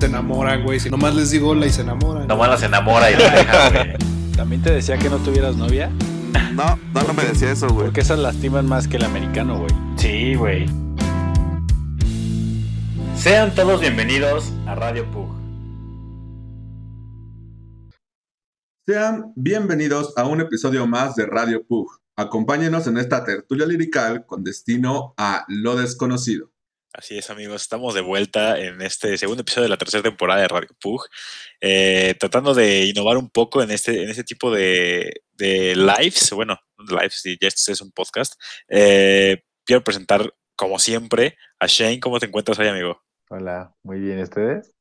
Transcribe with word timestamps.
Se 0.00 0.06
enamoran, 0.06 0.64
güey. 0.64 0.80
Si 0.80 0.88
nomás 0.88 1.14
les 1.14 1.30
digo 1.30 1.50
hola 1.50 1.66
y 1.66 1.70
se 1.70 1.82
enamoran. 1.82 2.26
Nomás 2.26 2.48
las 2.48 2.62
enamora 2.62 3.10
y 3.10 3.16
la 3.16 3.30
deja, 3.30 3.70
güey. 3.84 3.96
¿También 4.34 4.62
te 4.62 4.72
decía 4.72 4.96
que 4.96 5.10
no 5.10 5.18
tuvieras 5.18 5.56
novia? 5.56 5.90
No, 6.54 6.78
no, 6.94 7.02
no 7.02 7.12
me 7.12 7.22
decía 7.22 7.52
eso, 7.52 7.68
güey. 7.68 7.84
Porque 7.84 8.00
esas 8.00 8.18
lastiman 8.18 8.66
más 8.66 8.88
que 8.88 8.96
el 8.96 9.04
americano, 9.04 9.58
güey. 9.58 9.70
Sí, 9.96 10.36
güey. 10.36 10.66
Sean 13.14 13.54
todos 13.54 13.82
bienvenidos 13.82 14.50
a 14.66 14.74
Radio 14.74 15.04
Pug. 15.10 15.28
Sean 18.86 19.34
bienvenidos 19.36 20.14
a 20.16 20.24
un 20.24 20.40
episodio 20.40 20.86
más 20.86 21.14
de 21.14 21.26
Radio 21.26 21.66
Pug. 21.66 22.00
Acompáñenos 22.16 22.86
en 22.86 22.96
esta 22.96 23.22
tertulia 23.22 23.66
lirical 23.66 24.24
con 24.24 24.44
destino 24.44 25.12
a 25.18 25.44
lo 25.48 25.76
desconocido. 25.76 26.49
Así 26.92 27.16
es, 27.16 27.30
amigos. 27.30 27.62
Estamos 27.62 27.94
de 27.94 28.00
vuelta 28.00 28.58
en 28.58 28.82
este 28.82 29.16
segundo 29.16 29.42
episodio 29.42 29.64
de 29.64 29.68
la 29.68 29.76
tercera 29.78 30.02
temporada 30.02 30.40
de 30.40 30.48
Radio 30.48 30.70
Pug, 30.80 31.02
eh, 31.60 32.14
tratando 32.18 32.52
de 32.52 32.86
innovar 32.86 33.16
un 33.16 33.30
poco 33.30 33.62
en 33.62 33.70
este, 33.70 34.02
en 34.02 34.10
este 34.10 34.24
tipo 34.24 34.50
de, 34.52 35.22
de 35.32 35.76
lives. 35.76 36.30
Bueno, 36.32 36.58
no 36.78 36.84
de 36.84 36.92
lives, 37.00 37.22
ya 37.40 37.46
este 37.48 37.72
es 37.72 37.80
un 37.80 37.92
podcast. 37.92 38.34
Eh, 38.68 39.40
quiero 39.64 39.84
presentar, 39.84 40.34
como 40.56 40.80
siempre, 40.80 41.36
a 41.60 41.66
Shane. 41.68 42.00
¿Cómo 42.00 42.18
te 42.18 42.26
encuentras 42.26 42.58
hoy, 42.58 42.66
amigo? 42.66 43.00
Hola, 43.28 43.72
muy 43.84 44.00
bien, 44.00 44.18
¿y 44.18 44.22
ustedes? 44.22 44.74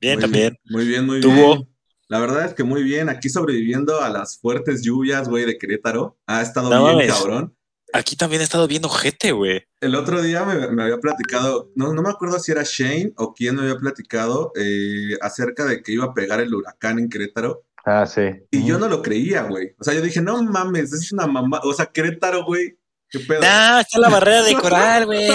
Bien, 0.00 0.14
Muy 0.14 0.22
también. 0.22 0.56
Muy 0.64 0.86
bien, 0.86 1.04
muy 1.04 1.20
¿Tuvo? 1.20 1.56
bien. 1.56 1.68
La 2.08 2.18
verdad 2.18 2.46
es 2.46 2.54
que 2.54 2.64
muy 2.64 2.82
bien. 2.82 3.08
Aquí 3.10 3.28
sobreviviendo 3.28 4.00
a 4.00 4.08
las 4.08 4.38
fuertes 4.40 4.82
lluvias, 4.82 5.28
güey, 5.28 5.44
de 5.44 5.58
Querétaro. 5.58 6.16
Ha 6.26 6.40
estado 6.40 6.70
No 6.70 6.84
bien, 6.84 6.96
mames. 6.96 7.12
cabrón. 7.12 7.55
Aquí 7.96 8.16
también 8.16 8.42
he 8.42 8.44
estado 8.44 8.68
viendo 8.68 8.88
gente, 8.88 9.32
güey. 9.32 9.64
El 9.80 9.94
otro 9.94 10.20
día 10.20 10.44
me, 10.44 10.68
me 10.68 10.82
había 10.82 10.98
platicado, 10.98 11.70
no, 11.74 11.92
no 11.94 12.02
me 12.02 12.10
acuerdo 12.10 12.38
si 12.38 12.52
era 12.52 12.62
Shane 12.64 13.12
o 13.16 13.32
quién 13.32 13.56
me 13.56 13.62
había 13.62 13.76
platicado 13.76 14.52
eh, 14.54 15.16
acerca 15.22 15.64
de 15.64 15.82
que 15.82 15.92
iba 15.92 16.04
a 16.04 16.14
pegar 16.14 16.40
el 16.40 16.54
huracán 16.54 16.98
en 16.98 17.08
Querétaro. 17.08 17.64
Ah, 17.84 18.04
sí. 18.04 18.22
Y 18.50 18.66
yo 18.66 18.78
no 18.78 18.88
lo 18.88 19.00
creía, 19.00 19.42
güey. 19.44 19.74
O 19.78 19.84
sea, 19.84 19.94
yo 19.94 20.02
dije, 20.02 20.20
no 20.20 20.42
mames, 20.42 20.92
es 20.92 21.12
una 21.12 21.26
mamá. 21.26 21.60
O 21.64 21.72
sea, 21.72 21.86
Querétaro, 21.86 22.44
güey. 22.44 22.76
¿Qué 23.08 23.20
pedo? 23.20 23.40
No, 23.40 23.78
está 23.78 23.98
la 24.00 24.08
barrera 24.08 24.42
de 24.42 24.54
coral, 24.54 25.06
güey. 25.06 25.28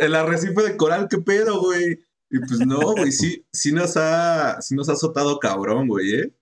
El 0.00 0.14
arrecife 0.14 0.62
de 0.62 0.76
coral, 0.76 1.08
¿qué 1.10 1.18
pedo, 1.18 1.60
güey? 1.60 1.98
Y 2.30 2.38
pues 2.38 2.60
no, 2.60 2.80
güey, 2.92 3.12
sí, 3.12 3.44
sí 3.52 3.72
nos 3.72 3.96
ha, 3.96 4.60
sí 4.62 4.74
nos 4.74 4.88
ha 4.88 4.92
azotado 4.92 5.38
cabrón, 5.38 5.88
güey, 5.88 6.14
¿eh? 6.14 6.32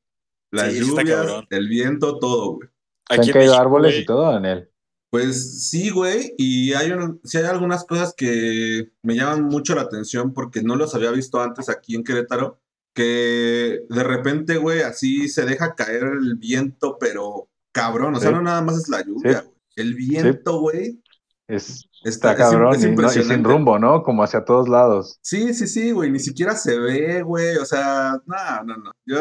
Las 0.51 0.73
Sí, 0.73 0.81
lluvias, 0.81 1.27
el 1.51 1.69
viento, 1.69 2.19
todo, 2.19 2.53
güey. 2.53 2.69
¿Se 3.09 3.15
han 3.15 3.21
caído 3.21 3.39
México, 3.39 3.61
árboles 3.61 3.99
y 3.99 4.05
todo 4.05 4.37
en 4.37 4.45
él? 4.45 4.71
Pues 5.13 5.69
sí, 5.69 5.91
güey, 5.91 6.33
y 6.39 6.73
hay, 6.73 6.91
un- 6.93 7.21
sí 7.23 7.37
hay 7.37 7.45
algunas 7.45 7.85
cosas 7.85 8.15
que 8.17 8.93
me 9.03 9.15
llaman 9.15 9.43
mucho 9.45 9.75
la 9.75 9.83
atención 9.83 10.33
porque 10.33 10.63
no 10.63 10.75
los 10.75 10.95
había 10.95 11.11
visto 11.11 11.39
antes 11.39 11.69
aquí 11.69 11.95
en 11.95 12.03
Querétaro, 12.03 12.59
que 12.95 13.81
de 13.91 14.03
repente, 14.03 14.57
güey, 14.57 14.81
así 14.81 15.29
se 15.29 15.45
deja 15.45 15.75
caer 15.75 16.05
el 16.05 16.37
viento, 16.37 16.97
pero 16.99 17.51
cabrón, 17.73 18.15
o 18.15 18.21
sea, 18.21 18.31
Sí. 18.31 18.35
no 18.37 18.41
nada 18.43 18.63
más 18.63 18.79
es 18.79 18.89
la 18.89 19.03
lluvia, 19.05 19.41
Sí. 19.41 19.45
güey. 19.45 19.57
El 19.77 19.95
viento, 19.95 20.61
güey, 20.61 21.03
Es, 21.47 21.85
está, 22.05 22.33
está 22.33 22.37
cabrón 22.37 22.75
es 22.77 22.83
y, 22.85 22.91
no- 22.93 23.07
y 23.07 23.23
sin 23.23 23.45
rumbo, 23.45 23.79
¿no? 23.79 24.03
Como 24.03 24.23
hacia 24.23 24.47
todos 24.47 24.67
lados. 24.67 25.19
Sí, 25.21 25.53
sí, 25.53 25.67
sí, 25.67 25.91
güey, 25.93 26.11
ni 26.11 26.21
siquiera 26.21 26.57
se 26.57 26.79
ve, 26.79 27.21
güey, 27.23 27.57
o 27.59 27.67
sea, 27.67 28.19
no, 28.25 28.65
no, 28.65 28.77
no. 28.79 28.93
Yo, 29.05 29.19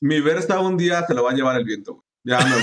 mi 0.00 0.22
Versta 0.22 0.58
un 0.60 0.78
día 0.78 1.04
se 1.06 1.12
lo 1.12 1.24
va 1.24 1.32
a 1.32 1.34
llevar 1.34 1.56
el 1.58 1.64
viento, 1.66 1.92
güey. 1.96 2.07
Ya 2.28 2.38
no, 2.40 2.56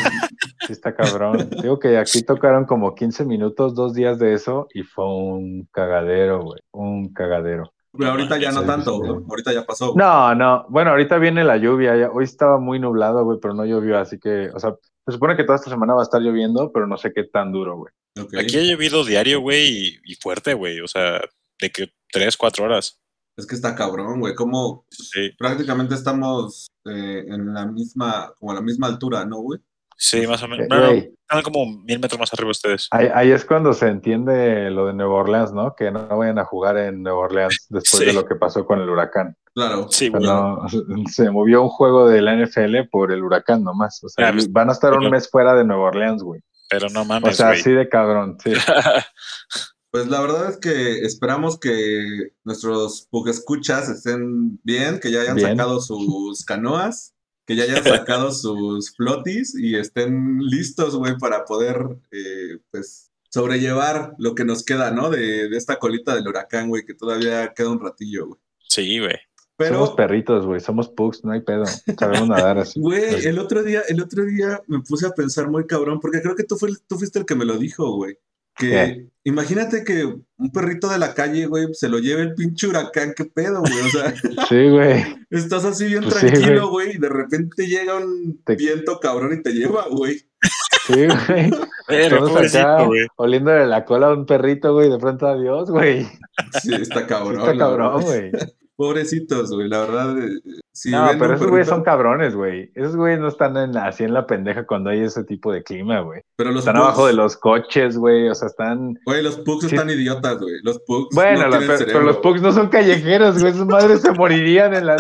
Sí 0.68 0.74
está 0.74 0.96
cabrón. 0.96 1.50
Digo 1.62 1.80
que 1.80 1.98
aquí 1.98 2.22
tocaron 2.24 2.66
como 2.66 2.94
15 2.96 3.26
minutos, 3.26 3.74
dos 3.76 3.94
días 3.94 4.20
de 4.20 4.34
eso, 4.34 4.68
y 4.74 4.84
fue 4.84 5.06
un 5.06 5.68
cagadero, 5.72 6.42
güey. 6.44 6.60
Un 6.72 7.12
cagadero. 7.14 7.72
pero 7.98 8.12
ahorita 8.12 8.38
ya 8.38 8.52
no 8.52 8.62
Sí, 8.62 8.68
tanto, 8.68 8.92
sí. 8.94 8.98
güey. 9.08 9.24
Ahorita 9.30 9.54
ya 9.54 9.66
pasó. 9.66 9.94
güey. 9.94 9.98
No, 9.98 10.36
no. 10.36 10.66
Bueno, 10.70 10.92
ahorita 10.92 11.18
viene 11.18 11.44
la 11.44 11.58
lluvia. 11.58 11.96
ya- 11.96 12.10
Hoy 12.12 12.26
estaba 12.26 12.60
muy 12.60 12.80
nublado, 12.80 13.24
güey, 13.24 13.40
pero 13.42 13.54
no 13.54 13.66
llovió, 13.66 13.98
así 13.98 14.20
que, 14.20 14.50
o 14.54 14.60
sea, 14.60 14.76
se 15.06 15.12
supone 15.14 15.36
que 15.38 15.44
toda 15.44 15.56
esta 15.58 15.70
semana 15.70 15.94
va 15.94 16.02
a 16.02 16.04
estar 16.04 16.20
lloviendo, 16.22 16.72
pero 16.74 16.88
no 16.88 16.98
sé 16.98 17.12
qué 17.14 17.24
tan 17.24 17.52
duro, 17.52 17.78
güey. 17.78 17.94
Aquí 18.40 18.58
ha 18.58 18.62
llovido 18.64 19.04
diario, 19.06 19.40
güey, 19.42 19.68
y, 19.68 20.00
y 20.12 20.16
fuerte, 20.16 20.54
güey. 20.54 20.80
O 20.82 20.88
sea, 20.88 21.22
de 21.62 21.70
que 21.70 21.88
tres, 22.12 22.36
cuatro 22.38 22.66
horas. 22.66 23.00
Es 23.38 23.46
que 23.46 23.56
está 23.56 23.76
cabrón, 23.76 24.20
güey, 24.20 24.34
como 24.36 24.86
Sí, 24.90 25.32
prácticamente 25.38 25.94
estamos 25.96 26.68
eh, 26.86 27.26
en 27.28 27.54
la 27.54 27.66
misma, 27.66 28.32
como 28.40 28.52
a 28.52 28.56
la 28.56 28.62
misma 28.62 28.88
altura, 28.88 29.26
¿no, 29.26 29.38
güey? 29.38 29.60
sí, 29.98 30.28
más 30.28 30.44
o 30.44 30.48
menos. 30.50 30.66
Eh, 30.66 30.68
Bueno, 30.70 30.92
están 30.92 31.42
como 31.44 31.66
mil 31.84 32.00
metros 32.00 32.20
más 32.20 32.34
arriba 32.34 32.52
ustedes. 32.52 32.88
Ahí, 32.92 33.08
ahí 33.14 33.32
es 33.32 33.46
cuando 33.46 33.74
se 33.74 33.88
entiende 33.88 34.70
lo 34.70 34.88
de 34.88 34.94
Nueva 34.94 35.16
Orleans, 35.16 35.54
¿no? 35.54 35.74
Que 35.74 35.90
no 35.90 36.06
vayan 36.18 36.38
a 36.38 36.44
jugar 36.46 36.78
en 36.78 37.02
Nueva 37.02 37.20
Orleans 37.20 37.66
después 37.70 38.00
Sí. 38.02 38.06
de 38.06 38.14
lo 38.14 38.26
que 38.26 38.36
pasó 38.36 38.66
con 38.66 38.80
el 38.82 38.90
huracán. 38.90 39.36
Claro. 39.54 39.88
Sí, 39.90 40.12
O 40.14 40.20
sea, 40.20 40.36
güey. 40.42 40.82
no, 40.88 41.06
se 41.10 41.30
movió 41.32 41.62
un 41.64 41.70
juego 41.70 42.08
de 42.10 42.22
la 42.22 42.36
NFL 42.36 42.90
por 42.92 43.12
el 43.14 43.24
huracán 43.24 43.64
nomás. 43.64 44.04
O 44.04 44.10
sea, 44.10 44.32
pues, 44.34 44.52
van 44.52 44.70
a 44.70 44.74
estar 44.74 44.94
un 44.94 45.10
mes 45.10 45.30
fuera 45.30 45.54
de 45.56 45.64
Nueva 45.64 45.84
Orleans, 45.86 46.22
güey. 46.24 46.42
Pero 46.70 46.90
no 46.90 47.02
O 47.02 47.06
mames, 47.06 47.38
sea, 47.38 47.48
güey. 47.48 47.60
así 47.62 47.72
de 47.72 47.88
cabrón, 47.90 48.38
sí. 48.44 48.52
Pues 49.96 50.10
la 50.10 50.20
verdad 50.20 50.50
es 50.50 50.58
que 50.58 51.06
esperamos 51.06 51.58
que 51.58 52.34
nuestros 52.44 53.08
escuchas 53.28 53.88
estén 53.88 54.60
bien, 54.62 55.00
que 55.00 55.10
ya 55.10 55.22
hayan 55.22 55.38
Bien. 55.38 55.52
sacado 55.52 55.80
sus 55.80 56.44
canoas, 56.44 57.16
que 57.46 57.56
ya 57.56 57.64
hayan 57.64 57.82
sacado 57.82 58.30
sus 58.34 58.94
flotis 58.94 59.56
y 59.58 59.78
estén 59.78 60.40
listos, 60.40 60.98
güey, 60.98 61.18
para 61.18 61.46
poder, 61.46 61.78
eh, 62.12 62.58
pues, 62.72 63.10
sobrellevar 63.30 64.16
lo 64.18 64.36
que 64.36 64.44
nos 64.44 64.66
queda, 64.66 64.92
¿no? 64.92 65.10
De, 65.10 65.48
de 65.48 65.56
esta 65.56 65.80
colita 65.80 66.14
del 66.14 66.28
huracán, 66.28 66.68
güey, 66.68 66.84
que 66.84 66.94
todavía 66.94 67.54
queda 67.56 67.70
un 67.70 67.80
ratillo, 67.80 68.28
güey. 68.28 68.40
Sí, 68.68 69.00
güey. 69.00 69.16
Somos 69.58 69.92
Pero, 69.92 69.96
perritos, 69.96 70.46
güey. 70.46 70.60
Somos 70.60 70.90
pugs, 70.90 71.24
no 71.24 71.32
hay 71.32 71.40
pedo. 71.40 71.64
Sabemos 71.98 72.28
nadar 72.28 72.58
así. 72.58 72.78
güey, 72.82 73.26
el 73.26 73.40
otro 73.40 73.64
día, 73.64 73.82
el 73.88 74.02
otro 74.02 74.26
día 74.26 74.62
me 74.68 74.82
puse 74.82 75.08
a 75.08 75.12
pensar 75.12 75.50
muy 75.50 75.66
cabrón, 75.66 76.02
porque 76.02 76.22
creo 76.22 76.36
que 76.36 76.44
tú, 76.44 76.58
fue, 76.58 76.72
tú 76.86 76.98
fuiste 76.98 77.20
el 77.20 77.26
que 77.26 77.36
me 77.36 77.46
lo 77.46 77.58
dijo, 77.58 77.96
güey. 77.96 78.18
Que 78.58 78.70
¿Qué? 78.70 79.08
imagínate 79.26 79.84
que 79.84 80.06
un 80.06 80.52
perrito 80.52 80.90
de 80.90 80.98
la 80.98 81.14
calle, 81.14 81.46
güey, 81.48 81.68
se 81.74 81.90
lo 81.90 82.00
lleve 82.00 82.22
el 82.22 82.36
pinche 82.36 82.68
huracán, 82.68 83.14
qué 83.16 83.26
pedo, 83.26 83.62
güey. 83.62 83.80
O 83.82 83.90
sea, 83.90 84.14
Sí, 84.50 84.70
güey. 84.70 85.04
estás 85.30 85.66
así 85.66 85.86
bien 85.86 86.04
Pues 86.04 86.16
sí, 86.16 86.28
tranquilo, 86.28 86.70
güey, 86.70 86.96
y 86.96 86.98
de 86.98 87.10
repente 87.10 87.68
llega 87.68 87.96
un 87.98 88.42
Te- 88.46 88.56
viento 88.56 89.00
cabrón 89.00 89.34
y 89.34 89.42
te 89.42 89.52
lleva, 89.52 89.86
güey. 89.90 90.18
Sí, 90.88 91.06
güey. 91.06 91.52
Pero, 91.88 92.26
acá 92.38 92.84
güey. 92.86 93.06
oliéndole 93.18 93.66
la 93.68 93.86
cola 93.86 94.08
a 94.08 94.14
un 94.14 94.26
perrito, 94.26 94.74
güey. 94.74 94.90
De 94.90 94.98
pronto, 94.98 95.28
adiós, 95.28 95.70
güey. 95.70 96.04
Sí, 96.62 96.74
está 96.74 97.02
Sí 97.02 97.06
cabrón. 97.08 97.40
está 97.40 97.54
la 97.54 97.58
cabrón, 97.60 98.02
güey. 98.02 98.32
Pobrecitos, 98.78 99.52
güey, 99.52 99.70
la 99.70 99.80
verdad. 99.82 100.18
eh, 100.20 100.40
Si 100.74 100.92
No, 100.92 101.08
pero 101.18 101.36
esos 101.36 101.48
güeyes 101.48 101.70
son 101.70 101.84
cabrones, 101.84 102.36
güey. 102.36 102.70
Esos 102.76 102.98
güeyes 102.98 103.18
no 103.22 103.30
están 103.30 103.56
en 103.56 103.72
la- 103.74 103.88
así 103.88 104.04
en 104.04 104.14
la 104.14 104.28
pendeja 104.28 104.66
cuando 104.66 104.90
hay 104.90 105.00
ese 105.00 105.24
tipo 105.24 105.54
de 105.54 105.64
clima, 105.64 106.02
güey. 106.02 106.22
Pero 106.36 106.52
los 106.52 106.60
Están 106.60 106.76
pugs- 106.76 106.80
abajo 106.84 107.08
de 107.08 107.14
los 107.14 107.38
coches, 107.38 107.98
güey. 107.98 108.28
O 108.28 108.36
sea, 108.36 108.50
están. 108.50 109.00
Güey, 109.06 109.24
los 109.24 109.38
pugs 109.38 109.68
Sí. 109.70 109.74
están 109.76 109.90
idiotas, 109.90 110.38
güey. 110.40 110.56
Los 110.64 110.80
pugs 110.86 111.16
Bueno, 111.16 111.44
no 111.44 111.48
la- 111.48 111.60
pero, 111.60 111.78
cerebro. 111.78 111.94
pero 111.94 112.06
los 112.06 112.18
pugs 112.18 112.42
no 112.42 112.52
son 112.52 112.68
callejeros, 112.68 113.40
güey. 113.42 113.54
Sus 113.54 113.66
madres 113.66 114.02
se 114.02 114.12
morirían 114.12 114.74
en 114.74 114.86
la. 114.88 114.98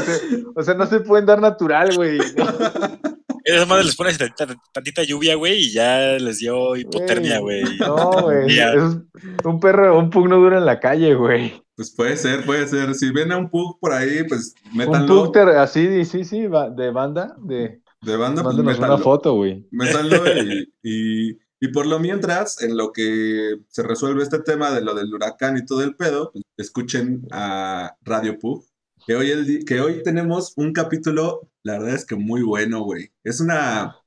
O 0.55 0.63
sea, 0.63 0.75
no 0.75 0.85
se 0.85 1.01
pueden 1.01 1.25
dar 1.25 1.41
natural, 1.41 1.93
güey. 1.97 2.19
Esas 3.43 3.67
madres 3.67 3.85
les 3.87 3.95
pones 3.95 4.17
tantita, 4.17 4.47
tantita 4.71 5.03
lluvia, 5.03 5.35
güey, 5.35 5.59
y 5.65 5.71
ya 5.71 6.13
les 6.17 6.39
dio 6.39 6.75
hipotermia, 6.75 7.39
güey. 7.39 7.63
No, 7.79 7.95
güey. 8.23 8.45
Es- 8.59 8.97
Un 9.43 9.59
perro, 9.59 9.97
un 9.99 10.09
pug 10.09 10.27
no 10.29 10.37
dura 10.37 10.57
en 10.57 10.65
la 10.65 10.79
calle, 10.79 11.13
güey. 11.15 11.61
Pues 11.75 11.93
puede 11.93 12.15
ser, 12.17 12.45
puede 12.45 12.67
ser. 12.67 12.93
Si 12.95 13.11
ven 13.11 13.31
a 13.31 13.37
un 13.37 13.49
pug 13.49 13.79
por 13.79 13.91
ahí, 13.93 14.23
pues 14.27 14.53
Un 14.71 14.77
métanlo. 14.77 15.25
pug 15.25 15.33
ter- 15.33 15.49
así, 15.49 16.05
sí, 16.05 16.23
sí, 16.23 16.41
de 16.41 16.91
banda, 16.91 17.35
de. 17.43 17.81
de 18.01 18.17
banda, 18.17 18.43
pues 18.43 18.55
Mándanos 18.55 18.77
una 18.79 18.87
métanlo. 18.87 18.97
foto, 19.03 19.33
güey. 19.35 19.67
Métanlo 19.71 20.17
y, 20.41 20.73
y, 20.83 21.37
y 21.59 21.67
por 21.73 21.85
lo 21.85 21.99
mientras, 21.99 22.61
en 22.61 22.77
lo 22.77 22.91
que 22.93 23.57
se 23.67 23.83
resuelve 23.83 24.23
este 24.23 24.39
tema 24.39 24.71
de 24.71 24.81
lo 24.81 24.93
del 24.95 25.13
huracán 25.13 25.57
y 25.57 25.65
todo 25.65 25.83
el 25.83 25.95
pedo, 25.95 26.31
pues, 26.31 26.43
escuchen 26.57 27.27
a 27.31 27.95
Radio 28.03 28.39
Pug. 28.39 28.63
Que 29.05 29.15
hoy, 29.15 29.29
el, 29.29 29.65
que 29.65 29.81
hoy 29.81 30.01
tenemos 30.01 30.53
un 30.55 30.71
capítulo, 30.73 31.49
la 31.61 31.73
verdad 31.73 31.93
es 31.93 32.05
que 32.05 32.15
muy 32.15 32.41
bueno, 32.41 32.83
güey. 32.83 33.11
Es 33.23 33.39
una. 33.39 33.97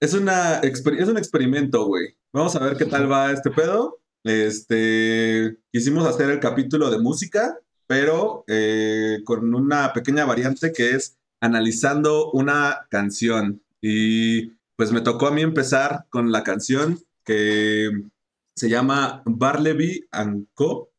Es, 0.00 0.14
una 0.14 0.54
es 0.60 0.82
un 1.08 1.16
experimento, 1.18 1.84
güey. 1.86 2.16
Vamos 2.32 2.56
a 2.56 2.60
ver 2.64 2.76
qué 2.76 2.86
tal 2.86 3.10
va 3.12 3.30
este 3.30 3.50
pedo. 3.50 4.00
Este. 4.24 5.58
Quisimos 5.72 6.06
hacer 6.06 6.30
el 6.30 6.40
capítulo 6.40 6.90
de 6.90 6.98
música, 6.98 7.58
pero 7.86 8.44
eh, 8.46 9.18
con 9.24 9.54
una 9.54 9.92
pequeña 9.92 10.24
variante 10.24 10.72
que 10.72 10.92
es 10.92 11.18
analizando 11.40 12.30
una 12.32 12.86
canción. 12.90 13.62
Y 13.80 14.50
pues 14.76 14.92
me 14.92 15.00
tocó 15.00 15.26
a 15.26 15.32
mí 15.32 15.42
empezar 15.42 16.06
con 16.10 16.32
la 16.32 16.44
canción 16.44 17.00
que 17.24 17.90
se 18.54 18.68
llama 18.68 19.22
Barleby 19.24 20.06
and 20.10 20.46
Co. 20.54 20.90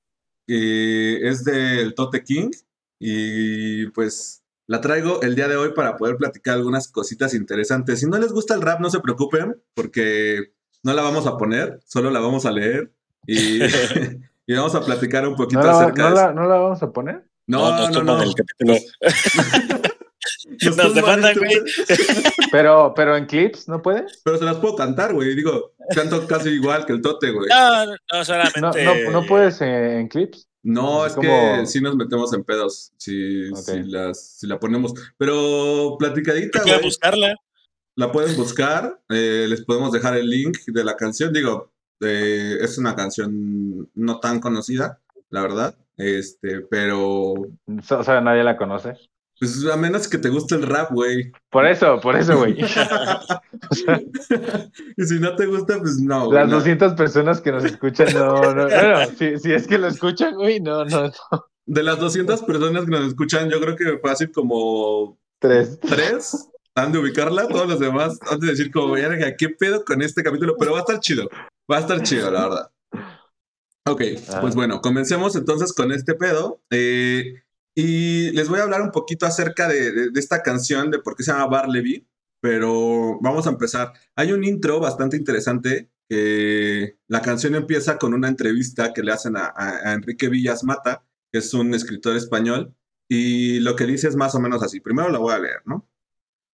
que 0.47 1.27
es 1.27 1.43
del 1.43 1.95
Tote 1.95 2.23
King. 2.23 2.51
Y 2.99 3.87
pues 3.87 4.43
la 4.67 4.81
traigo 4.81 5.21
el 5.21 5.35
día 5.35 5.47
de 5.47 5.57
hoy 5.57 5.73
para 5.73 5.97
poder 5.97 6.17
platicar 6.17 6.55
algunas 6.55 6.87
cositas 6.87 7.33
interesantes. 7.33 7.99
Si 7.99 8.05
no 8.05 8.17
les 8.17 8.31
gusta 8.31 8.53
el 8.53 8.61
rap, 8.61 8.79
no 8.79 8.89
se 8.89 9.01
preocupen, 9.01 9.61
porque 9.73 10.53
no 10.83 10.93
la 10.93 11.01
vamos 11.01 11.27
a 11.27 11.37
poner, 11.37 11.79
solo 11.85 12.09
la 12.11 12.19
vamos 12.19 12.45
a 12.45 12.51
leer. 12.51 12.93
Y, 13.27 13.59
y 14.47 14.53
vamos 14.55 14.75
a 14.75 14.81
platicar 14.83 15.27
un 15.27 15.35
poquito 15.35 15.61
¿No 15.61 15.65
la, 15.67 15.79
acerca 15.81 16.03
no 16.03 16.09
de 16.09 16.15
la- 16.15 16.23
eso. 16.25 16.33
no 16.33 16.47
la 16.47 16.55
vamos 16.57 16.83
a 16.83 16.91
poner? 16.91 17.23
No, 17.47 17.71
no, 17.71 17.77
nos 17.77 17.91
no. 17.91 18.05
toman 18.05 18.27
el 18.27 18.35
capítulo. 18.35 18.75
Nos 20.77 20.93
demandan, 20.95 21.35
güey. 21.35 21.51
Pero, 22.51 22.93
pero 22.95 23.17
en 23.17 23.25
clips, 23.25 23.67
¿no 23.67 23.81
puedes? 23.81 24.21
Pero 24.23 24.37
se 24.37 24.45
las 24.45 24.57
puedo 24.57 24.75
cantar, 24.75 25.13
güey. 25.13 25.35
Digo, 25.35 25.73
canto 25.93 26.25
casi 26.27 26.49
igual 26.49 26.85
que 26.85 26.93
el 26.93 27.01
tote, 27.01 27.31
güey. 27.31 27.49
No, 27.49 27.85
no, 27.85 27.91
no, 27.91 27.97
No, 28.19 28.23
solamente. 28.25 28.61
no, 28.85 29.11
no 29.11 29.25
puedes 29.25 29.59
eh, 29.61 29.99
en 29.99 30.07
clips. 30.07 30.47
No, 30.61 31.05
es 31.05 31.13
que 31.13 31.27
como- 31.27 31.65
sí 31.65 31.81
nos 31.81 31.95
metemos 31.97 32.33
en 32.33 32.43
pedos 32.43 32.93
si, 32.97 33.49
Ok. 33.51 33.57
si, 33.59 33.83
las, 33.83 34.37
si 34.39 34.47
la 34.47 34.59
ponemos. 34.59 34.93
Pero 35.17 35.97
platicadita, 35.99 36.63
que 36.63 36.71
güey. 36.71 36.83
buscarla. 36.83 37.35
La 37.95 38.11
pueden 38.11 38.35
buscar. 38.37 38.99
eh, 39.09 39.45
les 39.49 39.63
podemos 39.65 39.91
dejar 39.91 40.15
el 40.17 40.29
link 40.29 40.57
de 40.67 40.83
la 40.85 40.95
canción. 40.95 41.33
Digo, 41.33 41.72
eh, 42.01 42.57
es 42.62 42.78
una 42.78 42.95
canción 42.95 43.90
no 43.94 44.19
tan 44.19 44.40
conocida, 44.40 45.00
la 45.30 45.42
verdad. 45.42 45.75
Este, 45.98 46.62
pero 46.62 47.34
O 47.34 48.04
sea, 48.04 48.22
nadie 48.22 48.44
la 48.44 48.57
conoce. 48.57 48.94
pues 49.40 49.66
a 49.72 49.78
menos 49.78 50.07
que 50.07 50.18
te 50.18 50.30
guste 50.30 50.56
el 50.56 50.63
rap, 50.63 50.92
güey. 50.92 51.31
Por 51.50 51.68
eso, 51.68 52.00
por 52.01 52.16
eso, 52.16 52.38
güey. 52.38 52.57
y 54.98 55.04
si 55.06 55.19
no 55.19 55.36
te 55.36 55.45
gusta, 55.45 55.80
pues 55.80 56.00
no. 56.00 56.31
Las 56.31 56.50
no. 56.50 56.57
200 56.57 56.94
personas 56.94 57.42
que 57.42 57.51
nos 57.51 57.63
escuchan, 57.63 58.07
no, 58.13 58.54
no. 58.54 58.66
Bueno, 58.66 59.06
si, 59.18 59.38
si 59.40 59.54
es 59.54 59.68
que 59.68 59.78
lo 59.78 59.88
escuchan, 59.88 60.36
güey, 60.36 60.60
no, 60.60 60.86
no, 60.86 61.07
no. 61.07 61.45
De 61.66 61.84
las 61.84 62.00
200 62.00 62.42
personas 62.44 62.86
que 62.86 62.92
nos 62.92 63.07
escuchan, 63.07 63.50
yo 63.50 63.60
creo 63.62 63.75
que 63.75 63.98
fácil 64.00 64.31
como 64.31 65.18
Tres. 65.40 65.80
tres 65.80 66.50
han 66.75 66.92
de 66.92 67.00
ubicarla, 67.00 67.48
todos 67.48 67.68
los 67.68 67.80
demás 67.80 68.19
han 68.30 68.40
de 68.40 68.48
decir 68.48 68.72
como, 68.72 68.94
verga, 68.94 69.36
¿qué 69.38 69.50
pedo 69.50 69.84
con 69.86 70.01
este 70.01 70.24
capítulo? 70.24 70.56
Pero 70.57 70.72
va 70.72 70.80
a 70.80 70.81
estar 70.81 71.00
chido, 71.00 71.30
va 71.71 71.77
a 71.77 71.80
estar 71.81 72.01
chido, 72.04 72.30
la 72.31 72.48
verdad. 72.48 72.71
Ok, 73.86 74.01
Ah. 74.30 74.39
pues 74.42 74.56
bueno, 74.56 74.81
comencemos 74.81 75.36
entonces 75.36 75.74
con 75.74 75.92
este 75.92 76.13
pedo. 76.15 76.62
eh, 76.71 77.42
y 77.75 78.30
les 78.31 78.50
voy 78.50 78.60
a 78.60 78.63
hablar 78.63 78.81
un 78.83 78.92
poquito 78.92 79.25
acerca 79.25 79.68
de, 79.68 79.92
de- 79.92 80.10
de 80.12 80.19
esta 80.19 80.44
canción, 80.44 80.92
de 80.92 81.00
por 81.00 81.15
qué 81.15 81.24
se 81.24 81.31
llama 81.31 81.48
Barleby, 81.48 82.07
pero 82.39 83.18
vamos 83.19 83.48
a 83.48 83.50
empezar. 83.50 83.94
Hay 84.15 84.31
un 84.31 84.44
intro 84.44 84.80
bastante 84.80 85.18
interesante, 85.18 85.89
la 87.07 87.21
canción 87.24 87.56
empieza 87.56 87.98
con 87.98 88.13
una 88.13 88.27
entrevista 88.27 88.94
que 88.94 89.01
le 89.01 89.12
hacen 89.12 89.36
a, 89.38 89.45
a- 89.48 89.89
a 89.89 89.94
Enrique 89.94 90.30
Villas 90.30 90.63
Mata, 90.63 91.04
que 91.31 91.39
es 91.39 91.51
un 91.56 91.74
escritor 91.74 92.16
español, 92.16 92.75
y 93.09 93.59
lo 93.59 93.75
que 93.75 93.86
dice 93.88 94.07
es 94.07 94.16
más 94.16 94.36
o 94.36 94.39
menos 94.39 94.62
así. 94.62 94.80
Primero 94.80 95.09
la 95.09 95.18
voy 95.18 95.33
a 95.33 95.39
leer, 95.39 95.62
¿no? 95.66 95.89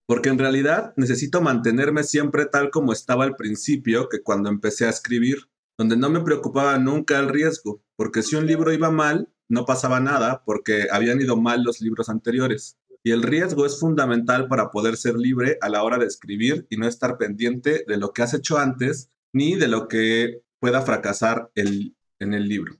Porque 0.09 0.29
en 0.29 0.39
realidad 0.39 0.91
necesito 0.97 1.39
mantenerme 1.39 2.01
siempre 2.03 2.47
tal 2.47 2.71
como 2.71 2.93
estaba 2.93 3.25
al 3.25 3.35
principio 3.35 4.09
que 4.09 4.23
cuando 4.23 4.49
empecé 4.49 4.87
a 4.87 4.89
escribir, 4.89 5.37
donde 5.77 5.97
no 5.97 6.09
me 6.09 6.21
preocupaba 6.21 6.79
nunca 6.79 7.19
el 7.19 7.29
riesgo, 7.29 7.83
porque 7.95 8.23
si 8.23 8.35
un 8.35 8.47
libro 8.47 8.73
iba 8.73 8.89
mal, 8.89 9.29
no 9.47 9.65
pasaba 9.65 9.99
nada 9.99 10.41
porque 10.47 10.87
habían 10.91 11.21
ido 11.21 11.37
mal 11.37 11.61
los 11.63 11.79
libros 11.79 12.09
anteriores. 12.09 12.79
Y 13.03 13.11
el 13.11 13.21
riesgo 13.21 13.67
es 13.67 13.79
fundamental 13.79 14.47
para 14.47 14.71
poder 14.71 14.97
ser 14.97 15.13
libre 15.15 15.59
a 15.61 15.69
la 15.69 15.83
hora 15.83 15.99
de 15.99 16.07
escribir 16.07 16.65
y 16.71 16.77
no 16.77 16.87
estar 16.87 17.19
pendiente 17.19 17.85
de 17.87 17.97
lo 17.97 18.11
que 18.11 18.23
has 18.23 18.33
hecho 18.33 18.57
antes 18.57 19.11
ni 19.31 19.57
de 19.57 19.67
lo 19.67 19.87
que 19.87 20.41
pueda 20.59 20.81
fracasar 20.81 21.51
el- 21.53 21.95
en 22.17 22.33
el 22.33 22.47
libro. 22.49 22.73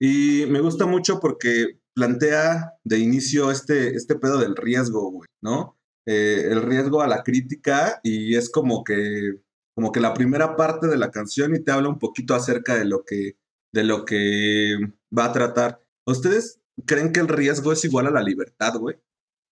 Y 0.00 0.46
me 0.48 0.58
gusta 0.58 0.86
mucho 0.86 1.20
porque 1.20 1.78
plantea 1.94 2.72
de 2.82 2.98
inicio 2.98 3.52
este, 3.52 3.94
este 3.94 4.16
pedo 4.16 4.38
del 4.38 4.56
riesgo, 4.56 5.12
güey, 5.12 5.28
¿no? 5.40 5.78
Eh, 6.06 6.48
el 6.50 6.62
riesgo 6.62 7.00
a 7.02 7.06
la 7.08 7.22
crítica 7.22 8.00
y 8.02 8.34
es 8.36 8.50
como 8.50 8.82
que, 8.84 9.36
como 9.74 9.92
que 9.92 10.00
la 10.00 10.14
primera 10.14 10.56
parte 10.56 10.88
de 10.88 10.96
la 10.98 11.10
canción 11.10 11.54
y 11.54 11.60
te 11.60 11.70
habla 11.72 11.88
un 11.88 11.98
poquito 11.98 12.34
acerca 12.34 12.76
de 12.76 12.84
lo 12.84 13.04
que, 13.04 13.36
de 13.72 13.84
lo 13.84 14.04
que 14.04 14.76
va 15.16 15.26
a 15.26 15.32
tratar. 15.32 15.80
¿Ustedes 16.06 16.60
creen 16.86 17.12
que 17.12 17.20
el 17.20 17.28
riesgo 17.28 17.72
es 17.72 17.84
igual 17.84 18.06
a 18.08 18.10
la 18.10 18.22
libertad, 18.22 18.74
güey? 18.78 18.96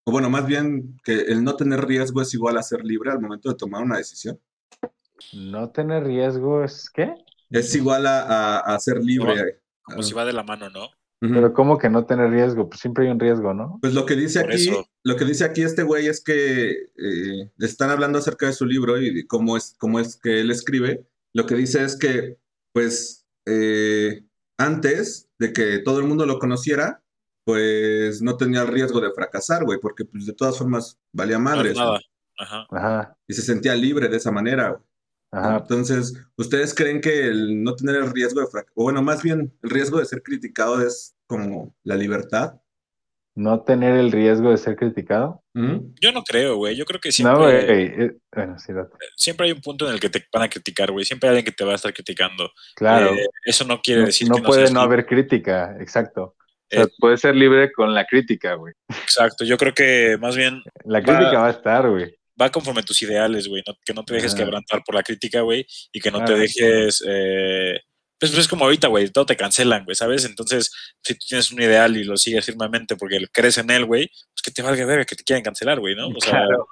O 0.05 0.13
bueno, 0.13 0.29
más 0.31 0.47
bien 0.47 0.99
que 1.05 1.13
el 1.21 1.45
no 1.45 1.55
tener 1.57 1.87
riesgo 1.87 2.21
es 2.23 2.35
igual 2.35 2.57
a 2.59 2.63
ser 2.63 2.85
libre 2.85 3.11
al 3.13 3.21
momento 3.21 3.49
de 3.49 3.55
tomar 3.55 3.83
una 3.83 3.99
decisión. 3.99 4.41
No 5.35 5.71
tener 5.71 6.05
riesgo 6.05 6.65
es 6.65 6.91
qué? 6.91 7.15
Es 7.51 7.75
igual 7.75 8.07
a, 8.07 8.23
a- 8.23 8.75
a 8.75 8.79
ser 8.81 9.03
libre. 9.05 9.61
Como 9.83 10.03
si 10.03 10.15
va 10.15 10.25
de 10.25 10.33
la 10.33 10.43
mano, 10.43 10.71
¿no? 10.71 10.89
Pero 11.21 11.53
¿cómo 11.53 11.77
que 11.77 11.91
no 11.91 12.07
tener 12.07 12.31
riesgo? 12.31 12.69
Pues 12.71 12.81
siempre 12.81 13.05
hay 13.05 13.11
un 13.11 13.21
riesgo, 13.21 13.53
¿no? 13.53 13.79
Pues 13.83 13.93
lo 13.93 14.07
que 14.07 14.17
dice 14.17 14.41
Por 14.41 14.53
aquí, 14.53 14.69
eso. 14.71 14.87
lo 15.05 15.17
que 15.17 15.27
dice 15.27 15.45
aquí 15.45 15.63
este 15.63 15.83
güey 15.83 16.07
es 16.07 16.23
que 16.25 16.71
eh, 16.71 17.51
están 17.59 17.91
hablando 17.91 18.19
acerca 18.19 18.47
de 18.47 18.55
su 18.55 18.65
libro 18.65 18.99
y 18.99 19.13
de 19.13 19.27
cómo 19.27 19.59
es, 19.59 19.77
cómo 19.79 20.01
es 20.01 20.17
que 20.17 20.41
él 20.41 20.51
escribe. 20.51 21.07
Lo 21.35 21.45
que 21.45 21.55
dice 21.57 21.85
es 21.85 21.97
que, 21.99 22.39
pues, 22.73 23.27
eh, 23.47 24.25
antes 24.59 25.29
de 25.39 25.53
que 25.53 25.79
todo 25.81 26.01
el 26.01 26.07
mundo 26.07 26.25
lo 26.25 26.39
conociera, 26.39 27.03
pues 27.45 28.23
no 28.23 28.37
tenía 28.37 28.63
el 28.63 28.69
riesgo 28.69 29.01
de 29.01 29.13
fracasar, 29.13 29.65
güey, 29.65 29.79
porque 29.81 30.05
pues 30.05 30.25
de 30.27 30.33
todas 30.33 30.57
formas 30.57 30.99
valía 31.13 31.39
No 31.39 31.45
madres 31.45 31.73
es 31.73 31.79
nada. 31.79 32.01
Ajá. 32.39 32.67
Ajá, 32.71 33.19
y 33.29 33.35
se 33.35 33.43
sentía 33.43 33.75
libre 33.75 34.09
de 34.09 34.17
esa 34.17 34.31
manera. 34.31 34.71
güey. 34.71 34.83
Ajá. 35.33 35.59
Entonces, 35.59 36.15
¿ustedes 36.37 36.75
creen 36.75 37.01
que 37.01 37.27
el 37.29 37.63
no 37.63 37.75
tener 37.75 37.97
el 37.97 38.11
riesgo 38.13 38.41
de 38.41 38.47
fracasar, 38.47 38.73
o 38.77 38.85
bueno, 38.85 39.03
más 39.03 39.23
bien 39.23 39.53
el 39.63 39.71
riesgo 39.71 39.99
de 39.99 40.05
ser 40.07 40.23
criticado 40.23 40.85
es 40.85 41.15
como 41.27 41.75
la 41.85 41.97
libertad? 41.97 42.55
No 43.37 43.63
tener 43.63 43.95
el 43.95 44.11
riesgo 44.11 44.51
de 44.51 44.57
ser 44.57 44.75
criticado. 44.77 45.43
¿Mm? 45.55 45.95
Yo 46.01 46.11
no 46.13 46.23
creo, 46.25 46.57
güey. 46.57 46.75
Yo 46.77 46.85
creo 46.85 47.01
que 47.01 47.13
siempre, 47.13 47.33
No, 47.33 47.45
güey. 47.45 47.55
eh, 48.07 48.17
Bueno, 48.35 48.59
sí, 48.59 48.73
siempre 49.17 49.47
hay 49.47 49.53
un 49.53 49.61
punto 49.61 49.87
en 49.87 49.95
el 49.95 50.01
que 50.01 50.11
te 50.11 50.25
van 50.33 50.43
a 50.43 50.49
criticar, 50.49 50.91
güey. 50.91 51.05
Siempre 51.05 51.29
hay 51.29 51.37
alguien 51.37 51.45
que 51.47 51.57
te 51.57 51.65
va 51.65 51.73
a 51.73 51.77
estar 51.77 51.95
criticando. 51.95 52.51
Claro. 52.75 53.15
Eh, 53.15 53.27
eso 53.45 53.65
no 53.65 53.81
quiere 53.81 54.05
decir 54.07 54.29
no 54.29 54.35
que 54.35 54.41
no 54.43 54.47
puede 54.49 54.61
seas 54.63 54.73
no 54.73 54.81
libre. 54.83 54.95
haber 54.95 55.07
crítica, 55.07 55.77
exacto. 55.81 56.23
O 56.25 56.37
sea, 56.69 56.83
Eh, 56.83 56.89
puede 56.99 57.17
ser 57.17 57.37
libre 57.37 57.71
con 57.73 57.95
la 57.95 58.05
crítica, 58.05 58.55
güey. 58.55 58.75
Exacto. 58.89 59.45
Yo 59.45 59.57
creo 59.57 59.73
que 59.75 60.19
más 60.21 60.37
bien 60.37 60.63
La 60.85 60.99
Va- 60.99 61.05
crítica 61.05 61.39
va 61.41 61.47
a 61.47 61.51
estar, 61.53 61.89
güey. 61.89 62.13
Va 62.41 62.51
conforme 62.51 62.81
a 62.81 62.85
tus 62.85 63.03
ideales, 63.03 63.47
güey. 63.49 63.63
no- 63.67 63.77
que 63.85 63.93
no 63.95 64.05
te 64.05 64.15
dejes 64.15 64.35
quebrantar 64.35 64.83
por 64.85 64.95
la 64.95 65.03
crítica, 65.03 65.41
güey. 65.43 65.67
Y 65.93 66.01
que 66.01 66.11
no 66.11 66.19
Claro. 66.19 66.35
te 66.35 66.41
dejes. 66.41 67.03
eh, 67.07 67.79
pues, 68.19 68.33
pues 68.33 68.43
es 68.43 68.49
como 68.49 68.65
ahorita, 68.65 68.89
güey. 68.89 69.09
Todo 69.11 69.27
te 69.27 69.37
cancelan, 69.37 69.85
güey, 69.85 69.95
¿sabes? 69.95 70.25
Entonces, 70.25 70.71
si 71.03 71.15
tú 71.15 71.21
tienes 71.29 71.51
un 71.53 71.61
ideal 71.63 71.97
y 71.97 72.05
lo 72.05 72.17
sigues 72.17 72.45
firmemente 72.45 72.97
porque 72.97 73.19
crees 73.33 73.57
en 73.59 73.71
él, 73.71 73.85
güey, 73.87 74.09
pues 74.09 74.43
que 74.45 74.51
te 74.51 74.63
valga 74.63 74.85
verga 74.85 75.05
que 75.05 75.17
te 75.17 75.25
quieran 75.25 75.43
cancelar, 75.43 75.81
güey, 75.81 75.95
¿no? 75.97 76.09
O 76.09 76.21
sea, 76.21 76.33
Claro. 76.33 76.67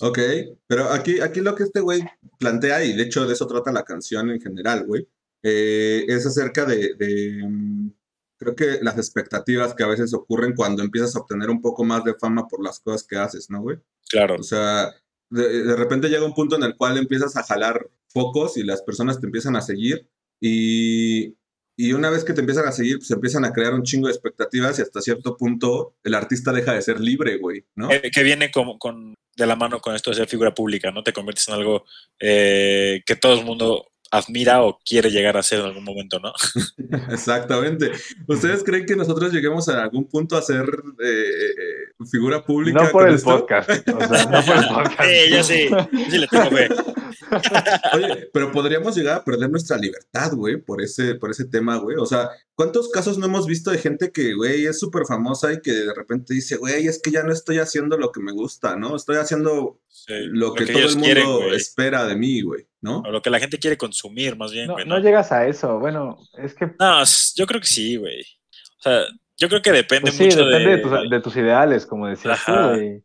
Ok, 0.00 0.18
pero 0.66 0.88
aquí, 0.90 1.20
aquí 1.20 1.40
lo 1.40 1.54
que 1.54 1.64
este 1.64 1.80
güey 1.80 2.02
plantea, 2.38 2.82
y 2.84 2.94
de 2.94 3.02
hecho 3.02 3.26
de 3.26 3.34
eso 3.34 3.46
trata 3.46 3.70
la 3.70 3.84
canción 3.84 4.30
en 4.30 4.40
general, 4.40 4.84
güey, 4.86 5.06
eh, 5.42 6.04
es 6.08 6.24
acerca 6.26 6.64
de, 6.64 6.94
de, 6.94 7.42
mm, 7.44 7.90
creo 8.38 8.54
que 8.54 8.78
las 8.82 8.96
expectativas 8.96 9.74
que 9.74 9.84
a 9.84 9.88
veces 9.88 10.14
ocurren 10.14 10.54
cuando 10.54 10.82
empiezas 10.82 11.14
a 11.14 11.20
obtener 11.20 11.50
un 11.50 11.60
poco 11.60 11.84
más 11.84 12.04
de 12.04 12.14
fama 12.14 12.46
por 12.48 12.64
las 12.64 12.80
cosas 12.80 13.06
que 13.06 13.16
haces, 13.16 13.50
¿no, 13.50 13.60
güey? 13.60 13.78
claro. 14.08 14.36
O 14.36 14.42
sea, 14.42 14.94
de, 15.30 15.64
de 15.64 15.76
repente 15.76 16.08
llega 16.08 16.24
un 16.24 16.34
punto 16.34 16.56
en 16.56 16.62
el 16.62 16.76
cual 16.76 16.96
empiezas 16.96 17.36
a 17.36 17.42
jalar 17.42 17.90
focos 18.08 18.56
y 18.56 18.62
las 18.62 18.82
personas 18.82 19.20
te 19.20 19.26
empiezan 19.26 19.56
a 19.56 19.60
seguir 19.60 20.08
y, 20.40 21.34
y 21.80 21.92
una 21.92 22.10
vez 22.10 22.24
que 22.24 22.32
te 22.32 22.40
empiezan 22.40 22.66
a 22.66 22.72
seguir, 22.72 22.98
pues 22.98 23.10
empiezan 23.12 23.44
a 23.44 23.52
crear 23.52 23.72
un 23.72 23.84
chingo 23.84 24.08
de 24.08 24.12
expectativas 24.12 24.78
y 24.78 24.82
hasta 24.82 25.00
cierto 25.00 25.36
punto 25.36 25.94
el 26.02 26.14
artista 26.14 26.52
deja 26.52 26.72
de 26.72 26.82
ser 26.82 27.00
libre, 27.00 27.38
güey, 27.38 27.64
¿no? 27.76 27.90
Eh, 27.90 28.10
que 28.12 28.24
viene 28.24 28.50
como 28.50 28.78
con, 28.78 29.14
de 29.36 29.46
la 29.46 29.54
mano 29.54 29.80
con 29.80 29.94
esto 29.94 30.10
de 30.10 30.16
ser 30.16 30.28
figura 30.28 30.52
pública, 30.52 30.90
¿no? 30.90 31.04
Te 31.04 31.12
conviertes 31.12 31.46
en 31.46 31.54
algo 31.54 31.84
eh, 32.18 33.02
que 33.06 33.14
todo 33.14 33.38
el 33.38 33.44
mundo 33.44 33.86
admira 34.10 34.62
o 34.62 34.78
quiere 34.84 35.10
llegar 35.10 35.36
a 35.36 35.42
ser 35.42 35.60
en 35.60 35.66
algún 35.66 35.84
momento, 35.84 36.18
¿no? 36.18 36.32
Exactamente. 37.12 37.90
¿Ustedes 38.26 38.62
creen 38.64 38.86
que 38.86 38.96
nosotros 38.96 39.32
lleguemos 39.32 39.68
a 39.68 39.82
algún 39.82 40.04
punto 40.06 40.36
a 40.36 40.42
ser 40.42 40.64
eh, 41.02 41.08
eh, 41.08 42.04
figura 42.10 42.44
pública? 42.44 42.84
No 42.84 42.90
por 42.90 43.02
con 43.02 43.08
el 43.08 43.14
esto? 43.16 43.30
podcast. 43.30 43.70
O 43.88 44.08
sea, 44.08 44.24
no 44.26 44.42
por 44.44 44.56
el 44.56 44.68
podcast. 44.74 45.02
Sí, 45.02 45.30
yo 45.30 45.42
sí, 45.44 45.68
yo 45.70 46.10
sí 46.10 46.18
le 46.18 46.26
tengo 46.26 46.50
fe. 46.50 46.68
Oye, 47.94 48.28
pero 48.32 48.52
podríamos 48.52 48.96
llegar 48.96 49.18
a 49.18 49.24
perder 49.24 49.50
nuestra 49.50 49.76
libertad, 49.76 50.32
güey, 50.32 50.56
por 50.56 50.82
ese, 50.82 51.14
por 51.14 51.30
ese 51.30 51.46
tema, 51.46 51.76
güey. 51.76 51.96
O 51.96 52.06
sea, 52.06 52.30
¿cuántos 52.54 52.88
casos 52.90 53.18
no 53.18 53.26
hemos 53.26 53.46
visto 53.46 53.70
de 53.70 53.78
gente 53.78 54.12
que, 54.12 54.34
güey, 54.34 54.66
es 54.66 54.78
súper 54.78 55.04
famosa 55.06 55.52
y 55.52 55.60
que 55.60 55.72
de 55.72 55.94
repente 55.94 56.34
dice, 56.34 56.56
güey, 56.56 56.86
es 56.86 57.00
que 57.02 57.10
ya 57.10 57.22
no 57.22 57.32
estoy 57.32 57.58
haciendo 57.58 57.96
lo 57.96 58.12
que 58.12 58.20
me 58.20 58.32
gusta, 58.32 58.76
¿no? 58.76 58.96
Estoy 58.96 59.16
haciendo 59.16 59.80
Sí, 59.88 60.14
lo 60.30 60.54
que, 60.54 60.66
todo 60.66 60.78
el 60.78 60.90
mundo 60.90 61.04
quieren, 61.04 61.54
espera 61.54 62.06
de 62.06 62.14
mí, 62.16 62.40
güey, 62.42 62.66
¿no? 62.80 63.00
O 63.00 63.10
lo 63.10 63.20
que 63.20 63.30
la 63.30 63.40
gente 63.40 63.58
quiere 63.58 63.76
consumir, 63.76 64.36
más 64.36 64.52
bien, 64.52 64.68
No, 64.68 64.74
güey. 64.74 64.86
no 64.86 64.96
¿no? 64.96 65.02
llegas 65.02 65.32
a 65.32 65.46
eso. 65.46 65.78
Bueno, 65.78 66.18
es 66.36 66.54
que 66.54 66.66
No, 66.78 67.02
yo 67.34 67.46
creo 67.46 67.60
que 67.60 67.66
sí, 67.66 67.96
güey. 67.96 68.20
O 68.20 68.82
sea, 68.82 69.00
Yo 69.36 69.48
creo 69.48 69.62
que 69.62 69.72
depende 69.72 70.10
Pues 70.10 70.14
sí, 70.16 70.24
mucho 70.24 70.44
depende 70.44 70.70
de... 70.70 70.76
de... 70.76 70.82
tus, 70.82 71.10
de 71.10 71.20
tus 71.20 71.36
ideales, 71.36 71.86
como 71.86 72.06
decías 72.06 72.40
tú. 72.44 72.52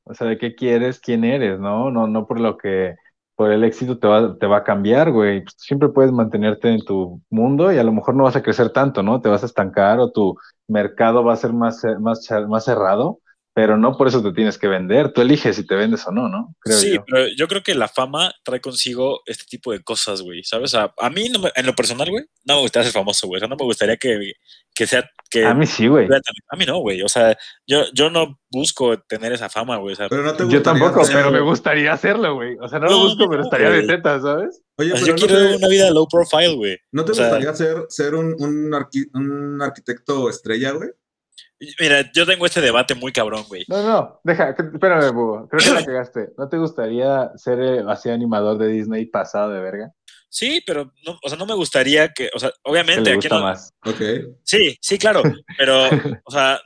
O 0.04 0.14
sea, 0.14 0.28
de 0.28 0.38
qué 0.38 0.56
quieres, 0.56 1.00
quién 1.00 1.24
eres, 1.24 1.60
¿no? 1.60 1.90
No, 1.92 2.08
no 2.08 2.28
por 2.28 2.40
lo 2.40 2.58
que, 2.58 2.96
por 3.36 3.52
el 3.52 3.64
éxito 3.64 3.98
te 3.98 4.08
va, 4.08 4.38
te 4.38 4.46
va 4.46 4.58
a 4.58 4.64
cambiar, 4.64 5.12
güey. 5.12 5.42
Pues 5.44 5.56
siempre 5.58 5.90
puedes 5.90 6.12
mantenerte 6.12 6.70
en 6.70 6.84
tu 6.86 7.22
mundo 7.30 7.72
y 7.74 7.78
a 7.78 7.84
lo 7.84 7.92
mejor 7.92 8.16
no 8.16 8.24
vas 8.24 8.36
a 8.36 8.44
crecer 8.44 8.70
tanto, 8.72 9.02
¿no? 9.04 9.22
Te 9.22 9.30
vas 9.30 9.44
a 9.44 9.48
estancar 9.48 10.00
o 10.00 10.12
tu 10.12 10.36
mercado 10.68 11.24
va 11.24 11.34
a 11.34 11.38
ser 11.38 11.54
más, 11.54 11.82
ce- 11.82 11.98
más, 12.00 12.28
más 12.48 12.66
cerrado, 12.66 13.20
pero 13.54 13.78
no 13.78 13.98
por 13.98 14.08
eso 14.08 14.22
te 14.24 14.34
tienes 14.34 14.58
que 14.58 14.68
vender. 14.68 15.14
Tú 15.14 15.22
eliges 15.22 15.56
si 15.56 15.66
te 15.66 15.76
vendes 15.76 16.06
o 16.08 16.12
no, 16.12 16.30
¿no? 16.30 16.56
Creo 16.60 16.78
sí, 16.78 16.94
yo. 16.96 17.04
pero 17.06 17.28
yo 17.38 17.48
creo 17.48 17.64
que 17.64 17.76
la 17.76 17.88
fama 17.88 18.34
trae 18.44 18.62
consigo 18.62 19.22
este 19.26 19.46
tipo 19.46 19.72
de 19.72 19.84
cosas, 19.84 20.22
güey, 20.22 20.44
¿sabes? 20.44 20.76
A, 20.76 20.94
a 21.00 21.10
mí, 21.10 21.30
no 21.30 21.40
me- 21.40 21.52
en 21.56 21.66
lo 21.66 21.74
personal, 21.74 22.10
güey, 22.10 22.26
no 22.46 22.56
me 22.56 22.62
gustaría 22.62 22.86
ser 22.86 23.00
famoso, 23.00 23.28
güey. 23.28 23.38
O 23.38 23.40
sea, 23.40 23.48
no 23.50 23.56
me 23.56 23.66
gustaría 23.66 23.98
que, 23.98 24.34
que 24.76 24.88
sea... 24.88 25.10
Que 25.34 25.44
A 25.46 25.54
mí 25.56 25.66
sí, 25.66 25.88
güey. 25.88 26.08
A 26.50 26.56
mí 26.56 26.66
no, 26.66 26.78
güey. 26.78 27.02
O 27.02 27.10
sea, 27.10 27.36
yo, 27.66 27.86
yo 27.94 28.12
no 28.12 28.40
busco 28.52 29.00
tener 29.00 29.34
esa 29.34 29.50
fama, 29.50 29.78
güey. 29.78 29.94
O 29.94 29.96
sea, 29.96 30.08
Pero 30.08 30.22
no 30.22 30.36
te 30.36 30.48
Yo 30.48 30.62
tampoco, 30.62 31.02
pero 31.12 31.32
me 31.32 31.40
gustaría 31.42 31.92
hacerlo, 31.92 32.36
güey. 32.36 32.56
O 32.62 32.68
sea, 32.68 32.78
no 32.78 32.86
lo 32.88 33.00
busco, 33.00 33.24
no, 33.24 33.30
pero 33.32 33.42
estaría 33.44 33.72
de 33.72 33.88
tetas, 33.88 34.22
¿sabes? 34.22 34.62
Oye, 34.78 34.94
o 34.94 34.96
sea, 34.98 35.06
pero 35.06 35.18
yo 35.18 35.24
no 35.24 35.28
quiero 35.28 35.50
te, 35.50 35.58
una 35.58 35.68
vida 35.68 35.90
low 35.90 36.08
profile, 36.08 36.56
güey. 36.56 36.78
¿no 36.92 37.04
te 37.04 37.14
o 37.14 37.16
sea- 37.16 37.30
gustaría 37.30 37.54
ser, 37.56 37.78
ser 37.90 38.14
un, 38.14 38.36
un, 38.38 38.72
arqui- 38.74 39.10
un 39.16 39.60
arquitecto 39.62 40.30
estrella, 40.30 40.72
güey? 40.72 40.90
Mira, 41.80 42.12
yo 42.14 42.26
tengo 42.26 42.46
este 42.46 42.62
debate 42.62 42.94
muy 42.94 43.12
cabrón, 43.12 43.46
güey. 43.48 43.64
No, 43.70 43.82
no, 43.82 44.20
deja, 44.24 44.50
espérame, 44.50 45.14
Bubo. 45.14 45.48
Creo 45.48 45.62
que 45.64 45.80
la 45.80 45.86
cagaste. 45.86 46.30
¿No 46.38 46.50
te 46.50 46.58
gustaría 46.58 47.32
ser 47.38 47.60
eh, 47.60 47.84
así 47.88 48.10
animador 48.10 48.58
de 48.58 48.68
Disney 48.68 49.06
pasado 49.06 49.50
de 49.52 49.62
verga? 49.62 49.92
Sí, 50.36 50.64
pero 50.66 50.92
no, 51.06 51.20
o 51.22 51.30
sea, 51.30 51.38
no 51.38 51.46
me 51.46 51.54
gustaría 51.54 52.12
que, 52.12 52.28
o 52.34 52.40
sea, 52.40 52.52
obviamente 52.64 53.02
le 53.12 53.18
aquí 53.18 53.28
gusta 53.28 53.36
no, 53.38 53.44
más. 53.44 53.72
Ok. 53.86 54.02
Sí, 54.44 54.76
sí, 54.82 54.98
claro, 54.98 55.22
pero, 55.60 55.88
o 56.26 56.32
sea, 56.32 56.60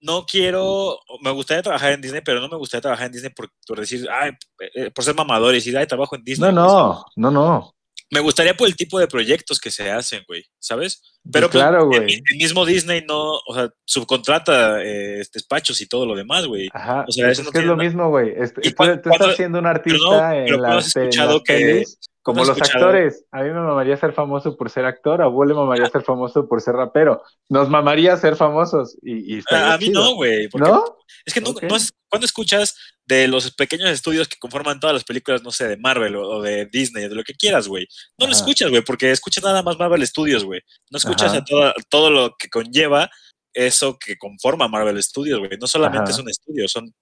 no 0.00 0.24
quiero, 0.24 0.98
me 1.20 1.30
gustaría 1.30 1.62
trabajar 1.62 1.92
en 1.92 2.00
Disney, 2.00 2.22
pero 2.24 2.40
no 2.40 2.48
me 2.48 2.56
gustaría 2.56 2.80
trabajar 2.80 3.06
en 3.08 3.12
Disney 3.12 3.30
por, 3.36 3.50
por 3.66 3.78
decir, 3.80 4.08
ay, 4.10 4.30
eh, 4.74 4.90
por 4.90 5.04
ser 5.04 5.14
mamador 5.14 5.52
y 5.52 5.56
decir, 5.58 5.76
ay, 5.76 5.86
trabajo 5.86 6.16
en 6.16 6.24
Disney. 6.24 6.50
No, 6.54 6.66
no, 6.66 7.04
no, 7.16 7.30
no. 7.30 7.74
Me 8.10 8.20
gustaría 8.20 8.54
por 8.54 8.66
el 8.66 8.76
tipo 8.76 8.98
de 8.98 9.06
proyectos 9.08 9.58
que 9.60 9.70
se 9.70 9.90
hacen, 9.90 10.22
güey, 10.26 10.44
¿sabes? 10.58 11.02
Pero 11.30 11.48
Pues 11.50 11.62
claro, 11.62 11.80
el, 11.82 11.86
güey. 12.04 12.14
el 12.30 12.36
mismo 12.38 12.64
Disney 12.64 13.02
no, 13.06 13.32
o 13.46 13.54
sea, 13.54 13.68
subcontrata 13.86 14.82
eh, 14.82 15.22
despachos 15.32 15.80
y 15.80 15.86
todo 15.86 16.04
lo 16.06 16.14
demás, 16.14 16.46
güey. 16.46 16.68
Ajá. 16.72 17.04
o 17.08 17.12
sea, 17.12 17.30
eso 17.30 17.42
es 17.42 17.46
no 17.46 17.52
que 17.52 17.58
es 17.58 17.62
tiene 17.62 17.66
lo 17.68 17.76
nada- 17.76 17.88
mismo, 17.88 18.08
güey. 18.08 18.30
¿Y 18.62 18.72
tú, 18.72 18.82
estás 18.84 19.36
siendo 19.36 19.58
un 19.58 19.64
pero 19.64 19.68
artista 19.76 19.98
no, 20.02 20.10
pero 20.18 20.34
en 20.34 20.46
¿cuándo 20.58 20.68
las, 20.76 20.86
has 20.86 20.92
pe- 20.94 21.00
en 21.00 21.08
escuchado 21.08 21.32
las 21.34 21.42
que- 21.42 21.54
pelis, 21.54 21.98
como 22.22 22.36
¿cuándo 22.38 22.52
has 22.52 22.58
los 22.58 22.68
escuchado? 22.68 22.84
actores. 22.86 23.24
A 23.32 23.42
mí 23.42 23.48
me 23.50 23.60
mamaría 23.60 23.96
ser 23.96 24.12
famoso 24.12 24.56
por 24.56 24.70
ser 24.70 24.84
actor, 24.84 25.20
a 25.22 25.26
Bull 25.26 25.48
le 25.48 25.54
mamaría 25.54 25.86
ser 25.90 26.02
famoso 26.02 26.48
por 26.48 26.60
ser 26.60 26.74
rapero. 26.74 27.22
Nos 27.48 27.68
mamaría 27.68 28.16
ser 28.16 28.36
famosos 28.36 28.96
y, 29.02 29.38
y 29.38 29.42
A, 29.50 29.74
a 29.74 29.78
mí 29.78 29.88
no, 29.90 30.14
güey. 30.14 30.48
¿No? 30.54 30.84
Es 31.24 31.34
que 31.34 31.40
no, 31.40 31.50
Ok. 31.50 31.64
no 31.64 31.76
es- 31.76 31.92
cuando 32.08 32.24
escuchas 32.26 32.76
de 33.06 33.26
los 33.26 33.50
pequeños 33.54 33.90
estudios 33.90 34.28
que 34.28 34.38
conforman 34.38 34.78
todas 34.78 34.94
las 34.94 35.04
películas, 35.04 35.42
no 35.42 35.50
sé, 35.50 35.66
de 35.66 35.76
Marvel 35.76 36.14
o, 36.16 36.28
o 36.28 36.42
de 36.42 36.66
Disney, 36.66 37.08
de 37.08 37.14
lo 37.14 37.24
que 37.24 37.34
quieras, 37.34 37.66
güey. 37.66 37.86
No 38.18 38.26
lo 38.26 38.32
Ajá. 38.32 38.40
escuchas, 38.40 38.70
güey, 38.70 38.82
porque 38.82 39.10
escuchas 39.10 39.42
nada 39.42 39.62
más 39.62 39.78
Marvel 39.78 40.06
Studios, 40.06 40.44
güey. 40.44 40.60
No 40.90 40.98
escuchas 40.98 41.32
a 41.34 41.42
toda- 41.44 41.74
todo 41.88 42.10
lo 42.10 42.36
que 42.38 42.48
conlleva 42.48 43.10
eso 43.54 43.98
que 43.98 44.16
conforma 44.16 44.68
Marvel 44.68 45.02
Studios, 45.02 45.38
güey. 45.40 45.50
No 45.60 45.66
solamente 45.66 46.04
Ajá. 46.04 46.12
es 46.12 46.18
un 46.18 46.28
estudio, 46.30 46.68
son 46.68 46.92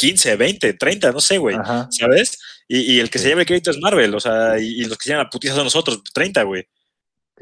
15, 0.00 0.36
20, 0.36 0.72
30, 0.74 1.12
no 1.12 1.20
sé, 1.20 1.38
güey. 1.38 1.56
Ajá. 1.56 1.86
¿Sabes? 1.90 2.38
Y, 2.68 2.94
y 2.94 3.00
el 3.00 3.10
que 3.10 3.18
se 3.18 3.24
Sí. 3.24 3.28
lleva 3.30 3.40
el 3.42 3.46
crédito 3.46 3.70
es 3.70 3.78
Marvel, 3.78 4.14
o 4.14 4.20
sea, 4.20 4.58
y, 4.58 4.80
y 4.80 4.84
los 4.84 4.96
que 4.96 5.04
se 5.04 5.10
llevan 5.10 5.24
la 5.26 5.30
putiza 5.30 5.54
son 5.54 5.64
nosotros, 5.64 6.02
30, 6.14 6.42
güey. 6.44 6.64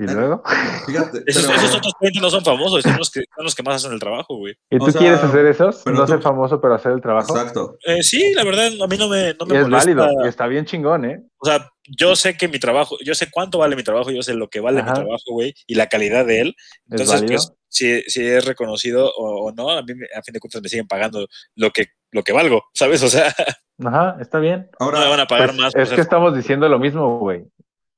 ¿Y 0.00 0.02
luego? 0.04 0.42
Fíjate. 0.86 1.22
Esos, 1.26 1.44
pero- 1.46 1.58
esos 1.58 1.74
otros 1.74 1.92
30 2.00 2.20
no 2.20 2.30
son 2.30 2.44
famosos, 2.44 2.82
son 2.82 2.96
los 2.98 3.10
que, 3.10 3.24
son 3.34 3.44
los 3.44 3.54
que 3.54 3.62
más 3.64 3.76
hacen 3.76 3.92
el 3.92 3.98
trabajo, 3.98 4.36
güey. 4.36 4.54
¿Y 4.70 4.76
O 4.76 4.78
tú 4.78 4.92
sea, 4.92 5.00
quieres 5.00 5.18
hacer 5.24 5.44
esos? 5.46 5.84
No 5.86 6.04
tú- 6.04 6.12
ser 6.12 6.22
famoso, 6.22 6.60
pero 6.60 6.74
hacer 6.74 6.92
el 6.92 7.00
trabajo. 7.00 7.36
Exacto. 7.36 7.76
Eh, 7.84 8.02
sí, 8.02 8.32
la 8.34 8.44
verdad, 8.44 8.66
a 8.80 8.86
mí 8.86 8.96
no 8.96 9.08
me, 9.08 9.34
no 9.34 9.46
Y 9.46 9.48
me 9.50 9.56
es 9.60 9.68
molesta. 9.68 9.94
válido. 9.94 10.24
Y 10.24 10.28
está 10.28 10.46
bien 10.46 10.64
chingón, 10.66 11.04
¿eh? 11.04 11.20
O 11.38 11.46
sea, 11.46 11.68
yo 11.96 12.16
sé 12.16 12.36
que 12.36 12.48
mi 12.48 12.58
trabajo, 12.58 12.96
yo 13.04 13.14
sé 13.14 13.30
cuánto 13.30 13.58
vale 13.58 13.76
mi 13.76 13.82
trabajo, 13.82 14.10
yo 14.10 14.22
sé 14.22 14.34
lo 14.34 14.48
que 14.48 14.60
vale 14.60 14.82
mi 14.82 14.92
trabajo, 14.92 15.24
güey, 15.32 15.54
y 15.66 15.74
la 15.74 15.86
calidad 15.88 16.26
de 16.26 16.40
él. 16.40 16.54
Es 16.90 17.00
Entonces, 17.00 17.22
pues, 17.26 17.52
si, 17.68 18.02
si 18.02 18.24
es 18.26 18.44
reconocido 18.44 19.10
o, 19.16 19.46
o 19.48 19.52
no, 19.52 19.70
a 19.70 19.82
mí 19.82 19.94
me- 19.94 20.06
a 20.16 20.22
fin 20.22 20.32
de 20.32 20.40
cuentas 20.40 20.62
me 20.62 20.68
siguen 20.68 20.86
pagando 20.88 21.26
lo 21.54 21.70
que, 21.70 21.86
lo 22.12 22.22
que 22.22 22.32
valgo, 22.32 22.64
¿sabes? 22.74 23.02
O 23.04 23.08
sea, 23.08 23.34
Ajá, 23.84 24.16
está 24.20 24.38
bien. 24.40 24.68
no 24.80 24.90
me 24.90 24.96
Ahora, 24.98 25.08
van 25.10 25.20
a 25.20 25.26
pagar 25.26 25.48
Pues, 25.50 25.58
más. 25.58 25.74
es 25.76 25.88
ser 25.88 25.96
que 25.96 26.02
estamos 26.02 26.34
diciendo 26.34 26.68
lo 26.68 26.78
mismo, 26.78 27.18
güey. 27.18 27.44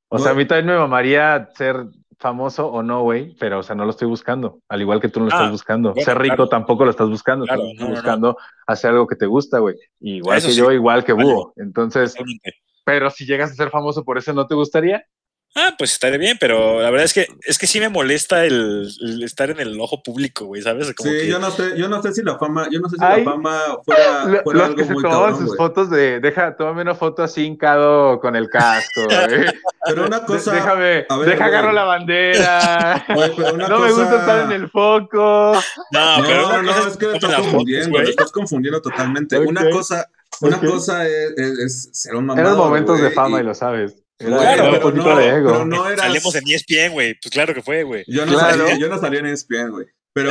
O 0.09 0.19
sea, 0.19 0.33
a 0.33 0.35
mí 0.35 0.45
también 0.45 0.67
me 0.67 0.77
mamaría 0.79 1.49
ser 1.57 1.85
famoso 2.19 2.67
o 2.67 2.83
no, 2.83 3.03
güey, 3.03 3.35
pero, 3.39 3.61
o 3.61 3.63
sea, 3.63 3.75
no 3.77 3.85
lo 3.85 3.91
estoy 3.93 4.07
buscando. 4.09 4.61
Al 4.69 4.83
igual 4.83 5.01
que 5.01 5.09
tú 5.09 5.21
no 5.21 5.27
lo 5.27 5.33
Ah, 5.33 5.37
estás 5.39 5.53
buscando. 5.53 5.91
bueno, 5.95 6.05
ser 6.05 6.19
rico 6.19 6.35
claro. 6.35 6.49
tampoco 6.51 6.85
lo 6.85 6.91
estás 6.91 7.09
buscando. 7.09 7.47
Claro, 7.47 7.63
estás 7.63 7.79
no, 7.79 7.85
no, 7.85 7.89
no. 7.91 7.95
buscando 7.97 8.37
hacer 8.67 8.91
algo 8.91 9.07
que 9.07 9.17
te 9.17 9.25
gusta, 9.27 9.59
güey. 9.61 9.77
Igual 10.01 10.37
Eso 10.39 10.49
que 10.49 10.53
sí. 10.53 10.59
yo, 10.59 10.71
igual 10.73 11.05
que 11.05 11.13
Válido. 11.15 11.35
Búho. 11.35 11.53
Entonces, 11.57 12.13
Totalmente. 12.13 12.53
Pero 12.85 13.11
si 13.11 13.27
llegas 13.27 13.51
a 13.51 13.55
ser 13.55 13.71
famoso 13.71 14.05
por 14.05 14.19
eso, 14.19 14.33
¿no 14.33 14.47
te 14.47 14.55
gustaría? 14.55 15.05
Ah, 15.57 15.75
pues 15.77 15.91
estaría 15.91 16.17
bien, 16.17 16.37
pero 16.39 16.81
la 16.81 16.91
verdad 16.91 17.07
es 17.07 17.13
que 17.13 17.27
es 17.43 17.59
que 17.59 17.67
sí 17.67 17.81
me 17.81 17.89
molesta 17.89 18.45
el, 18.45 18.89
el 19.01 19.23
estar 19.25 19.51
en 19.51 19.59
el 19.59 19.81
ojo 19.81 20.01
público, 20.01 20.45
güey, 20.45 20.63
¿sabes? 20.63 20.95
Como 20.95 21.11
sí, 21.11 21.17
que- 21.23 21.27
yo 21.27 21.41
no 21.41 21.51
sé, 21.51 21.77
yo 21.77 21.89
no 21.89 22.01
sé 22.01 22.13
si 22.15 22.23
la 22.23 22.39
fama, 22.39 22.69
yo 22.71 22.79
no 22.79 22.89
sé 22.89 22.95
si 22.97 23.05
Ay. 23.05 23.25
la 23.25 23.33
fama 23.33 23.61
fuera, 23.85 24.23
fuera 24.45 24.59
Los 24.61 24.63
algo 24.63 24.77
que 24.77 24.85
se 24.85 24.93
muy 24.93 25.03
cabrón, 25.03 25.39
sus 25.49 25.57
fotos 25.57 25.91
de, 25.91 26.21
deja, 26.21 26.55
tómame 26.55 26.83
una 26.83 26.95
foto 26.95 27.25
así 27.25 27.43
hincado 27.45 28.21
con 28.21 28.37
el 28.37 28.49
casco, 28.49 29.03
güey. 29.07 29.47
Pero 29.87 30.07
una 30.07 30.21
De- 30.21 30.27
cosa, 30.27 30.53
déjame, 30.53 31.07
a 31.09 31.17
ver, 31.17 31.29
deja 31.31 31.37
güey. 31.49 31.49
agarro 31.49 31.73
la 31.73 31.83
bandera. 31.85 33.05
Güey, 33.13 33.33
pero 33.37 33.55
una 33.55 33.67
no 33.69 33.79
me 33.81 33.91
gusta 33.91 34.21
estar 34.21 34.45
en 34.45 34.53
el 34.53 34.71
foco. 34.71 35.53
No, 35.91 36.19
No, 36.19 36.25
pero 36.25 36.43
no, 36.43 36.63
no, 36.63 36.87
es 36.87 36.97
que 36.97 37.07
lo 37.07 37.15
estás 37.15 37.35
confundiendo, 37.35 37.99
lo 37.99 38.09
estás 38.09 38.31
confundiendo 38.31 38.81
totalmente. 38.81 39.37
Ok. 39.37 39.49
Una 39.49 39.69
cosa, 39.71 40.09
una 40.41 40.61
cosa 40.61 41.07
es, 41.07 41.33
es- 41.37 41.59
es 41.59 41.89
ser 41.93 42.15
un 42.17 42.27
mamador, 42.27 42.53
Eran 42.53 42.59
momentos 42.59 43.01
de 43.01 43.11
fama 43.11 43.41
y 43.41 43.45
lo 43.45 43.55
sabes. 43.55 43.95
Era, 44.19 44.65
un 44.65 44.71
pero 44.73 44.81
poquito 44.81 45.09
no, 45.15 45.17
de 45.19 45.29
ego. 45.29 45.51
pero 45.53 45.65
no 45.65 45.89
eras- 45.89 46.01
Salimos 46.07 46.35
en 46.35 46.43
ESPN, 46.49 46.93
güey. 46.93 47.15
Pues 47.23 47.33
claro 47.33 47.55
que 47.55 47.63
fue, 47.63 47.83
güey. 47.85 48.05
Yo 48.07 48.27
no, 48.27 48.33
Claro. 48.33 48.67
salí, 48.69 48.81
yo 48.81 48.89
no 48.89 48.99
salí 48.99 49.17
en 49.19 49.27
ESPN, 49.27 49.71
güey. 49.71 49.87
Pero, 50.13 50.31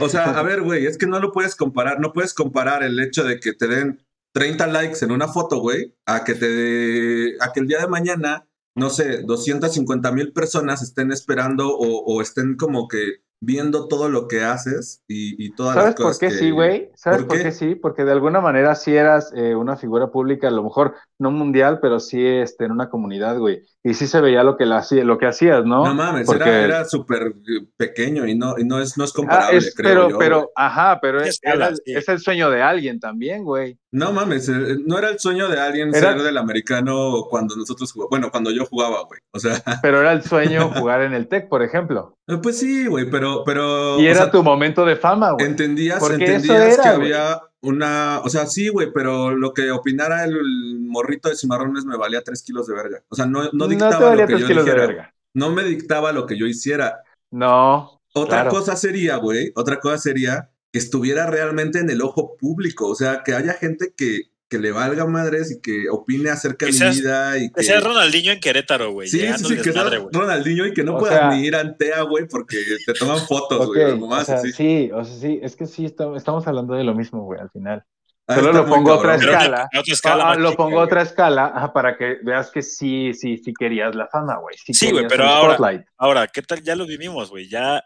o 0.00 0.08
sea, 0.08 0.38
a 0.38 0.42
ver, 0.42 0.60
güey, 0.62 0.84
es 0.86 0.98
que 0.98 1.06
no 1.06 1.20
lo 1.20 1.32
puedes 1.32 1.54
comparar. 1.56 2.00
No 2.00 2.12
puedes 2.12 2.34
comparar 2.34 2.82
el 2.82 2.98
hecho 3.00 3.24
de 3.24 3.38
que 3.40 3.52
te 3.54 3.66
den 3.68 4.04
30 4.34 4.66
likes 4.66 5.02
en 5.04 5.10
una 5.12 5.28
foto, 5.28 5.58
güey, 5.60 5.96
a 6.04 6.24
que 6.24 6.34
te 6.34 7.36
a 7.42 7.52
que 7.52 7.60
el 7.60 7.66
día 7.68 7.78
de 7.80 7.88
mañana, 7.88 8.46
no 8.76 8.90
sé, 8.90 9.22
250 9.22 10.12
mil 10.12 10.32
personas 10.32 10.82
estén 10.82 11.10
esperando 11.12 11.68
o, 11.68 12.04
o 12.04 12.20
estén 12.20 12.56
como 12.56 12.88
que 12.88 13.22
viendo 13.40 13.88
todo 13.88 14.08
lo 14.08 14.28
que 14.28 14.42
haces 14.44 15.02
y, 15.08 15.42
y 15.44 15.54
todas 15.54 15.76
¿Sabes 15.76 15.94
las 15.94 15.96
por 15.96 16.16
cosas 16.16 16.18
qué 16.18 16.30
que- 16.30 16.30
sí, 16.30 16.50
güey? 16.50 16.90
¿Sabes 16.94 17.22
¿Por 17.22 17.26
por 17.26 17.40
qué? 17.40 17.42
qué? 17.42 17.52
sí? 17.52 17.74
Porque 17.74 18.04
de 18.04 18.12
alguna 18.12 18.40
manera 18.40 18.74
sí 18.74 18.96
eras 18.96 19.32
eh, 19.34 19.54
una 19.54 19.76
figura 19.76 20.10
pública, 20.10 20.48
a 20.48 20.50
lo 20.50 20.62
mejor 20.64 20.94
no 21.18 21.30
mundial, 21.30 21.78
pero 21.82 21.98
sí 22.00 22.24
este, 22.24 22.64
en 22.64 22.72
una 22.72 22.88
comunidad, 22.88 23.38
güey. 23.38 23.62
Y 23.84 23.94
sí 23.94 24.06
se 24.06 24.20
veía 24.20 24.42
lo 24.42 24.56
que, 24.56 24.66
la, 24.66 24.84
lo 25.04 25.18
que 25.18 25.26
hacías, 25.26 25.64
¿no? 25.64 25.84
No 25.84 25.94
mames, 25.94 26.26
Porque- 26.26 26.48
era, 26.48 26.64
era 26.64 26.84
súper 26.84 27.28
eh, 27.28 27.66
pequeño 27.76 28.26
y 28.26 28.34
no, 28.36 28.58
y 28.58 28.64
no 28.64 28.80
es, 28.80 28.98
no 28.98 29.04
es 29.04 29.10
Ah, 29.10 29.16
comparable, 29.16 29.58
es- 29.58 29.74
creo 29.74 29.88
pero, 29.90 30.10
yo, 30.10 30.18
pero, 30.18 30.36
güey. 30.40 30.48
ajá, 30.56 30.98
pero 31.00 31.20
es, 31.22 31.38
era- 31.42 31.70
es 31.84 32.08
el 32.08 32.18
sueño 32.20 32.50
de 32.50 32.60
alguien 32.62 33.00
también, 33.00 33.44
güey. 33.44 33.78
No 33.90 34.12
mames, 34.12 34.48
eh, 34.48 34.76
no 34.84 34.98
era 34.98 35.08
el 35.08 35.18
sueño 35.18 35.48
de 35.48 35.58
alguien 35.60 35.88
Era- 35.94 36.12
ser 36.12 36.22
del 36.22 36.36
americano 36.36 37.24
cuando 37.30 37.56
nosotros 37.56 37.90
jugábamos. 37.92 38.10
Bueno, 38.10 38.30
cuando 38.30 38.50
yo 38.50 38.66
jugaba, 38.66 39.04
güey. 39.04 39.20
O 39.32 39.38
sea, 39.38 39.54
Pero 39.82 40.00
era 40.00 40.12
el 40.12 40.22
sueño 40.22 40.70
jugar 40.74 41.02
en 41.02 41.14
el 41.14 41.26
TEC, 41.28 41.48
por 41.48 41.62
ejemplo. 41.62 42.16
eh, 42.28 42.36
pues 42.42 42.58
sí, 42.58 42.86
güey, 42.86 43.08
pero, 43.10 43.42
pero. 43.44 43.98
Y 44.00 44.06
o 44.06 44.10
era 44.10 44.22
sea, 44.24 44.30
tu 44.30 44.42
momento 44.42 44.84
de 44.84 44.96
fama, 44.96 45.32
güey. 45.32 45.46
Entendías, 45.46 45.98
Porque 46.00 46.24
eso 46.24 46.34
entendías 46.52 46.74
era, 46.74 46.82
que 46.90 46.96
güey. 46.98 47.12
había 47.12 47.40
una. 47.62 48.20
O 48.24 48.28
sea, 48.30 48.46
sí, 48.46 48.68
güey, 48.68 48.92
pero 48.92 49.30
lo 49.34 49.52
que 49.54 49.70
opinara 49.70 50.24
el, 50.24 50.78
morrito 50.80 51.28
de 51.28 51.36
cimarrones 51.36 51.84
me 51.84 51.96
valía 51.96 52.22
tres 52.22 52.42
kilos 52.42 52.66
de 52.66 52.74
verga. 52.74 53.02
O 53.08 53.14
sea, 53.16 53.26
no, 53.26 53.44
no 53.52 53.66
No 53.68 53.68
dictaba 53.68 53.98
te 53.98 54.04
valía 54.04 54.26
lo 54.26 54.26
que 54.26 54.36
tres 54.36 54.40
yo 54.42 54.46
kilos 54.46 54.64
de 54.64 54.70
dijera. 54.72 54.86
verga. 54.86 55.14
No 55.34 55.50
me 55.52 55.64
dictaba 55.64 56.12
lo 56.12 56.26
que 56.26 56.38
yo 56.38 56.46
hiciera. 56.46 57.02
No. 57.30 58.00
Otra 58.14 58.42
Claro. 58.42 58.50
cosa 58.50 58.76
sería, 58.76 59.16
güey, 59.16 59.52
otra 59.54 59.80
cosa 59.80 59.98
sería 59.98 60.50
que 60.72 60.78
estuviera 60.78 61.26
realmente 61.26 61.78
en 61.78 61.90
el 61.90 62.02
ojo 62.02 62.36
público. 62.36 62.88
O 62.88 62.94
sea, 62.94 63.22
que 63.24 63.34
haya 63.34 63.52
gente 63.54 63.92
que, 63.96 64.30
que 64.48 64.58
le 64.58 64.72
valga 64.72 65.04
madres 65.06 65.50
y 65.52 65.60
que 65.60 65.90
opine 65.90 66.30
acerca 66.30 66.66
Que 66.66 66.72
de 66.72 66.88
mi 66.88 66.96
vida 66.96 67.36
y 67.38 67.50
Que 67.52 67.62
sea 67.62 67.80
Ronaldinho 67.80 68.32
en 68.32 68.40
Querétaro, 68.40 68.92
güey. 68.92 69.08
Sí, 69.08 69.20
sí, 69.36 69.44
sí, 69.44 69.56
que 69.62 69.72
sea 69.72 69.84
güey. 69.84 70.06
Ronaldinho 70.12 70.66
y 70.66 70.72
que 70.72 70.82
no 70.84 70.96
O 70.96 70.98
puedas 70.98 71.18
sea- 71.18 71.30
ni 71.30 71.46
ir 71.46 71.54
a 71.54 71.60
Antea, 71.60 72.02
güey, 72.02 72.26
porque 72.28 72.56
te 72.86 72.92
toman 72.94 73.18
fotos, 73.26 73.66
güey, 73.66 73.84
o 73.92 74.04
o 74.06 74.24
sea, 74.24 74.36
así. 74.36 74.52
sí, 74.52 74.90
o 74.92 75.04
sea, 75.04 75.14
sí, 75.16 75.38
es 75.42 75.54
que 75.54 75.66
sí, 75.66 75.84
estamos, 75.84 76.16
estamos 76.16 76.46
hablando 76.46 76.74
de 76.74 76.84
lo 76.84 76.94
mismo, 76.94 77.22
güey, 77.24 77.40
al 77.40 77.50
final. 77.50 77.84
Ah, 78.30 78.34
Solo 78.34 78.52
lo 78.52 78.66
pongo 78.66 78.92
a 78.92 78.96
otra 78.96 79.14
escala. 79.16 79.68
otra 79.78 79.92
escala 79.94 80.30
Ah, 80.30 80.34
lo 80.34 80.50
chica, 80.50 80.56
pongo 80.58 80.70
a 80.72 80.74
güey. 80.82 80.86
otra 80.86 81.02
escala 81.02 81.70
para 81.74 81.96
que 81.96 82.18
veas 82.22 82.50
que 82.50 82.60
sí, 82.62 83.12
sí, 83.14 83.38
sí 83.38 83.54
querías 83.58 83.94
la 83.94 84.06
fama, 84.08 84.36
güey. 84.38 84.54
Sí, 84.62 84.74
Sí, 84.74 84.90
güey, 84.90 85.06
pero 85.08 85.24
ahora- 85.24 85.54
spotlight. 85.54 85.86
Ahora, 85.96 86.26
¿qué 86.26 86.42
tal? 86.42 86.62
Ya 86.62 86.76
lo 86.76 86.86
vivimos, 86.86 87.30
güey. 87.30 87.48
Ya. 87.48 87.82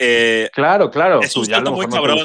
eh, 0.00 0.50
Claro, 0.52 0.90
claro. 0.90 1.20
Es 1.22 1.36
un 1.36 1.42
pues 1.44 1.54
salto 1.56 1.70
muy 1.72 1.86
cabrón. 1.86 2.18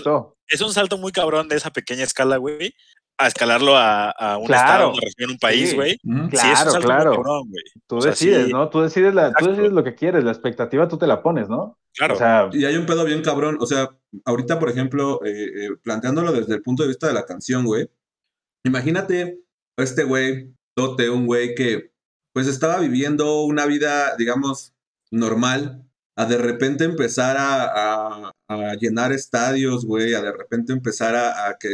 es 0.47 0.61
un 0.61 0.73
salto 0.73 0.97
muy 0.97 1.11
cabrón 1.11 1.47
de 1.47 1.57
esa 1.57 1.69
pequeña 1.69 2.03
escala, 2.03 2.37
güey, 2.37 2.73
a 3.21 3.27
escalarlo 3.27 3.75
a, 3.75 4.11
a 4.11 4.37
un 4.37 4.45
Claro. 4.47 4.63
estado, 4.63 4.89
una 4.93 5.01
región, 5.01 5.31
un 5.31 5.37
país, 5.39 5.69
Sí. 5.71 5.75
güey. 5.75 5.91
Sí, 5.91 5.99
es 6.31 6.39
Claro, 6.41 6.71
claro. 6.81 7.11
cabrón. 7.15 7.43
Tú 7.85 7.97
O 7.97 8.01
sea, 8.01 8.11
decides, 8.11 8.45
sí. 8.47 8.51
¿no? 8.53 8.69
Tú 8.69 8.79
decides, 8.81 9.13
la, 9.13 9.23
tú 9.23 9.27
Exacto. 9.31 9.49
decides 9.51 9.71
lo 9.73 9.83
que 9.83 9.95
quieres, 9.95 10.23
la 10.23 10.31
expectativa 10.31 10.87
tú 10.87 10.97
te 10.97 11.05
la 11.07 11.21
pones, 11.21 11.49
¿no? 11.49 11.77
Claro. 11.95 12.15
O 12.15 12.17
sea, 12.17 12.49
Y 12.53 12.63
hay 12.65 12.75
un 12.77 12.85
pedo 12.85 13.03
bien 13.03 13.21
cabrón. 13.21 13.57
O 13.59 13.65
sea, 13.65 13.89
ahorita, 14.25 14.57
por 14.57 14.69
ejemplo, 14.69 15.19
eh, 15.25 15.31
eh, 15.65 15.69
planteándolo 15.83 16.31
desde 16.31 16.55
el 16.55 16.61
punto 16.61 16.83
de 16.83 16.89
vista 16.89 17.07
de 17.07 17.13
la 17.13 17.25
canción, 17.25 17.65
güey. 17.65 17.89
Imagínate 18.63 19.39
a 19.77 19.83
este 19.83 20.03
güey, 20.03 20.53
Tote, 20.75 21.09
un 21.09 21.25
güey 21.25 21.55
que 21.55 21.91
pues 22.33 22.47
estaba 22.47 22.79
viviendo 22.79 23.41
una 23.43 23.65
vida, 23.65 24.15
digamos, 24.17 24.73
normal, 25.11 25.83
a 26.15 26.25
de 26.25 26.37
repente 26.37 26.83
empezar 26.83 27.37
a, 27.37 27.63
a- 28.27 28.33
a 28.47 28.75
llenar 28.75 29.11
estadios, 29.11 29.85
güey, 29.85 30.13
a 30.13 30.21
de 30.21 30.31
repente 30.31 30.71
empezar 30.73 31.15
a, 31.15 31.47
a 31.49 31.57
que, 31.57 31.69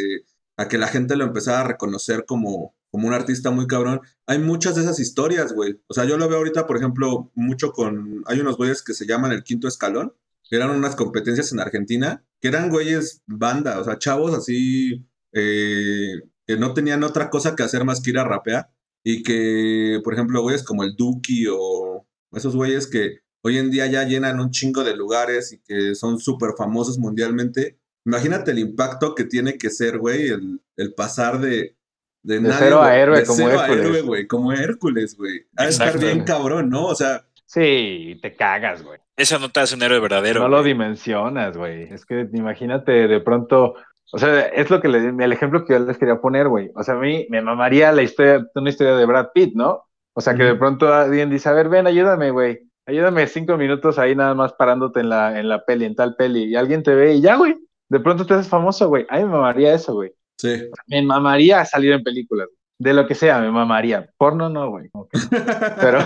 a 0.57 0.67
que 0.67 0.77
la 0.77 0.87
gente 0.87 1.15
lo 1.15 1.25
empezara 1.25 1.61
a 1.61 1.67
reconocer 1.67 2.25
como, 2.25 2.75
como 2.89 3.07
un 3.07 3.13
artista 3.13 3.51
muy 3.51 3.67
cabrón. 3.67 4.01
Hay 4.25 4.39
muchas 4.39 4.75
de 4.75 4.81
esas 4.81 4.99
historias, 4.99 5.53
güey. 5.53 5.81
O 5.87 5.93
sea, 5.93 6.05
yo 6.05 6.17
lo 6.17 6.27
veo 6.27 6.37
ahorita, 6.37 6.65
por 6.67 6.77
ejemplo, 6.77 7.31
mucho 7.35 7.71
con... 7.71 8.23
Hay 8.25 8.39
unos 8.39 8.57
güeyes 8.57 8.81
que 8.81 8.93
se 8.93 9.05
llaman 9.05 9.31
el 9.31 9.43
quinto 9.43 9.67
escalón, 9.67 10.13
que 10.49 10.55
eran 10.55 10.71
unas 10.71 10.95
competencias 10.95 11.51
en 11.51 11.59
Argentina, 11.59 12.23
que 12.39 12.47
eran 12.47 12.69
güeyes 12.69 13.23
banda, 13.25 13.79
o 13.79 13.83
sea, 13.83 13.97
chavos 13.97 14.33
así, 14.33 15.05
eh, 15.33 16.21
que 16.45 16.57
no 16.57 16.73
tenían 16.73 17.03
otra 17.03 17.29
cosa 17.29 17.55
que 17.55 17.63
hacer 17.63 17.83
más 17.83 18.01
que 18.01 18.11
ir 18.11 18.19
a 18.19 18.23
rapear. 18.23 18.71
Y 19.03 19.21
que, 19.23 19.99
por 20.03 20.13
ejemplo, 20.13 20.41
güeyes 20.41 20.63
como 20.63 20.83
el 20.83 20.95
Duki 20.95 21.45
o 21.51 22.07
esos 22.31 22.55
güeyes 22.55 22.87
que 22.87 23.19
hoy 23.43 23.57
en 23.57 23.69
día 23.69 23.85
ya 23.87 24.03
llenan 24.03 24.39
un 24.39 24.49
chingo 24.49 24.83
de 24.83 24.95
lugares 24.95 25.53
y 25.53 25.59
que 25.59 25.93
son 25.93 26.19
súper 26.19 26.51
famosos 26.57 26.97
mundialmente. 26.97 27.77
Imagínate 28.05 28.51
el 28.51 28.59
impacto 28.59 29.15
que 29.15 29.23
tiene 29.25 29.57
que 29.57 29.69
ser, 29.69 29.97
güey, 29.97 30.27
el, 30.29 30.61
el 30.77 30.93
pasar 30.93 31.39
de... 31.39 31.75
De, 32.23 32.39
De 32.39 32.51
cero 32.53 32.81
a 32.81 32.97
héroe 32.97 33.19
de 33.19 33.25
como 33.27 33.37
cero 33.37 33.59
a 33.59 33.65
Hércules. 33.65 33.85
héroe, 33.85 34.01
güey, 34.01 34.27
como 34.27 34.51
Hércules, 34.51 35.15
güey. 35.15 35.45
De 35.51 35.67
estar 35.67 35.99
bien 35.99 36.23
cabrón, 36.23 36.71
¿no? 36.71 36.87
O 36.87 36.95
sea, 36.95 37.23
sí, 37.45 38.17
te 38.19 38.35
cagas, 38.35 38.81
güey. 38.81 38.99
Eso 39.15 39.37
no 39.37 39.49
te 39.49 39.59
hace 39.59 39.75
un 39.75 39.83
héroe 39.83 39.99
verdadero. 39.99 40.39
No 40.39 40.49
lo 40.49 40.63
dimensionas, 40.63 41.55
güey. 41.55 41.83
Es 41.83 42.03
que 42.03 42.27
imagínate 42.33 43.07
de 43.07 43.19
pronto, 43.19 43.75
o 44.11 44.17
sea, 44.17 44.39
es 44.41 44.71
lo 44.71 44.81
que 44.81 44.87
le, 44.87 45.09
el 45.23 45.31
ejemplo 45.31 45.65
que 45.65 45.73
yo 45.73 45.79
les 45.79 45.99
quería 45.99 46.19
poner, 46.19 46.47
güey. 46.47 46.71
O 46.73 46.81
sea, 46.81 46.95
a 46.95 46.97
mí 46.97 47.27
me 47.29 47.43
mamaría 47.43 47.91
la 47.91 48.01
historia, 48.01 48.43
una 48.55 48.71
historia 48.71 48.95
de 48.95 49.05
Brad 49.05 49.27
Pitt, 49.31 49.53
¿no? 49.53 49.83
O 50.13 50.21
sea, 50.21 50.33
que 50.33 50.43
de 50.43 50.55
pronto 50.55 50.91
alguien 50.91 51.29
dice, 51.29 51.49
a 51.49 51.53
ver, 51.53 51.69
ven, 51.69 51.85
ayúdame, 51.85 52.31
güey. 52.31 52.71
Ayúdame 52.87 53.27
cinco 53.27 53.55
minutos 53.55 53.99
ahí 53.99 54.15
nada 54.15 54.33
más 54.33 54.53
parándote 54.53 54.99
en 55.01 55.09
la, 55.09 55.39
en 55.39 55.47
la 55.47 55.63
peli, 55.63 55.85
en 55.85 55.95
tal 55.95 56.15
peli. 56.15 56.45
Y 56.45 56.55
alguien 56.55 56.81
te 56.81 56.95
ve 56.95 57.13
y 57.13 57.21
ya, 57.21 57.35
güey. 57.35 57.55
De 57.89 57.99
pronto 57.99 58.25
te 58.25 58.33
haces 58.33 58.47
famoso, 58.47 58.87
güey. 58.89 59.05
A 59.09 59.17
mí 59.17 59.23
me 59.25 59.29
mamaría 59.31 59.73
eso, 59.73 59.93
güey. 59.93 60.11
sí. 60.37 60.69
Me 60.87 61.01
mamaría 61.01 61.63
salir 61.65 61.91
en 61.93 62.03
películas. 62.03 62.47
De 62.77 62.93
lo 62.93 63.07
que 63.07 63.15
sea, 63.15 63.39
me 63.39 63.49
mamaría. 63.51 64.09
Porno 64.17 64.49
no, 64.49 64.69
güey. 64.69 64.89
Pero, 65.79 65.99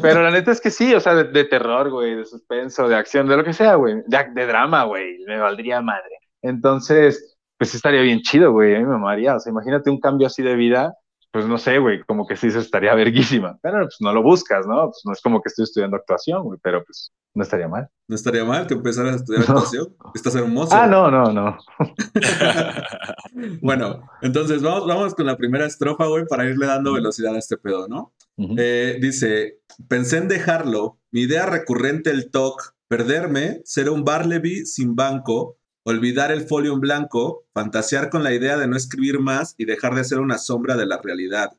pero 0.00 0.22
la 0.22 0.30
neta 0.30 0.52
es 0.52 0.60
que 0.60 0.70
sí, 0.70 0.94
o 0.94 1.00
sea, 1.00 1.14
de, 1.16 1.24
de 1.24 1.44
terror, 1.44 1.90
güey, 1.90 2.14
de 2.14 2.24
suspenso, 2.24 2.88
de 2.88 2.94
acción, 2.94 3.26
de 3.26 3.36
lo 3.36 3.42
que 3.42 3.52
sea, 3.52 3.74
güey. 3.74 3.96
De, 4.06 4.24
de 4.34 4.46
drama, 4.46 4.84
güey. 4.84 5.18
Me 5.26 5.36
valdría 5.38 5.80
madre. 5.80 6.16
Entonces, 6.42 7.36
pues 7.58 7.74
estaría 7.74 8.02
bien 8.02 8.20
chido, 8.20 8.52
güey. 8.52 8.76
A 8.76 8.78
mí 8.78 8.84
me 8.84 8.92
mamaría. 8.92 9.34
O 9.34 9.40
sea, 9.40 9.50
imagínate 9.50 9.90
un 9.90 9.98
cambio 9.98 10.28
así 10.28 10.42
de 10.44 10.54
vida. 10.54 10.94
Pues 11.36 11.46
no 11.46 11.58
sé, 11.58 11.78
güey, 11.78 12.02
como 12.04 12.26
que 12.26 12.34
sí 12.34 12.50
se 12.50 12.60
estaría 12.60 12.94
verguísima. 12.94 13.58
Pero 13.60 13.80
pues 13.80 13.96
no 14.00 14.10
lo 14.10 14.22
buscas, 14.22 14.66
¿no? 14.66 14.86
Pues 14.86 15.02
no 15.04 15.12
es 15.12 15.20
como 15.20 15.42
que 15.42 15.50
estoy 15.50 15.64
estudiando 15.64 15.98
actuación, 15.98 16.42
güey, 16.44 16.58
pero 16.62 16.82
pues 16.82 17.12
no 17.34 17.42
estaría 17.42 17.68
mal. 17.68 17.90
No 18.08 18.16
estaría 18.16 18.42
mal 18.42 18.66
que 18.66 18.72
empezaras 18.72 19.12
a 19.12 19.16
estudiar 19.16 19.42
No. 19.50 19.56
actuación. 19.58 19.94
Estás 20.14 20.34
hermoso. 20.34 20.74
Ah, 20.74 20.86
no, 20.86 21.10
no, 21.10 21.30
no. 21.34 21.58
Bueno, 23.60 24.08
entonces 24.22 24.62
vamos, 24.62 24.86
vamos 24.86 25.14
con 25.14 25.26
la 25.26 25.36
primera 25.36 25.66
estrofa, 25.66 26.06
güey, 26.06 26.24
para 26.26 26.46
irle 26.46 26.64
dando 26.64 26.94
velocidad 26.94 27.34
a 27.34 27.38
este 27.38 27.58
pedo, 27.58 27.86
¿no? 27.86 28.14
Eh, 28.56 28.96
dice, 28.98 29.58
pensé 29.88 30.16
en 30.16 30.28
dejarlo, 30.28 30.98
mi 31.10 31.22
idea 31.22 31.44
recurrente 31.44 32.08
el 32.08 32.30
TOC, 32.30 32.74
perderme, 32.88 33.60
ser 33.64 33.90
un 33.90 34.04
Barleby 34.04 34.64
sin 34.64 34.96
banco, 34.96 35.58
olvidar 35.86 36.32
el 36.32 36.46
folio 36.48 36.72
en 36.72 36.80
blanco, 36.80 37.46
fantasear 37.54 38.10
con 38.10 38.24
la 38.24 38.34
idea 38.34 38.58
de 38.58 38.66
no 38.66 38.76
escribir 38.76 39.20
más 39.20 39.54
y 39.56 39.66
dejar 39.66 39.94
de 39.94 40.02
ser 40.02 40.18
una 40.18 40.36
sombra 40.36 40.76
de 40.76 40.84
la 40.84 41.00
realidad. 41.00 41.52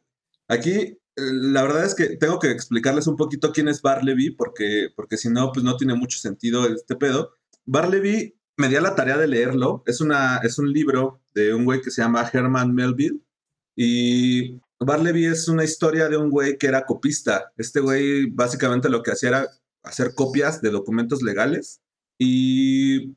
Aquí, 0.50 0.72
eh, 0.72 0.98
la 1.16 1.64
verdad 1.64 1.86
es 1.86 1.96
que 1.96 2.18
tengo 2.18 2.38
que 2.38 2.52
explicarles 2.52 3.08
un 3.08 3.16
poquito 3.16 3.54
quién 3.54 3.70
es 3.70 3.82
Barleby, 3.82 4.32
porque, 4.32 4.90
porque 4.98 5.16
si 5.16 5.30
no, 5.30 5.54
pues 5.54 5.64
no 5.64 5.78
tiene 5.78 5.96
mucho 5.96 6.20
sentido 6.20 6.68
este 6.68 6.98
pedo. 6.98 7.36
Barleby, 7.66 8.36
me 8.58 8.68
di 8.68 8.76
a 8.76 8.82
la 8.82 8.96
tarea 8.96 9.18
de 9.18 9.28
leerlo, 9.28 9.84
es, 9.86 10.02
una, 10.02 10.40
es 10.44 10.60
un 10.60 10.74
libro 10.74 11.22
de 11.34 11.54
un 11.54 11.64
güey 11.64 11.80
que 11.82 11.92
se 11.92 12.02
llama 12.02 12.30
Herman 12.32 12.76
Melville, 12.76 13.22
y 13.78 14.60
Barleby 14.82 15.28
es 15.28 15.48
una 15.48 15.64
historia 15.64 16.10
de 16.10 16.18
un 16.18 16.30
güey 16.30 16.58
que 16.58 16.68
era 16.68 16.86
copista. 16.86 17.54
Este 17.56 17.80
güey 17.80 18.26
básicamente 18.26 18.90
lo 18.90 19.04
que 19.04 19.12
hacía 19.12 19.30
era 19.30 19.48
hacer 19.84 20.16
copias 20.16 20.62
de 20.62 20.72
documentos 20.72 21.22
legales 21.22 21.80
y 22.20 23.16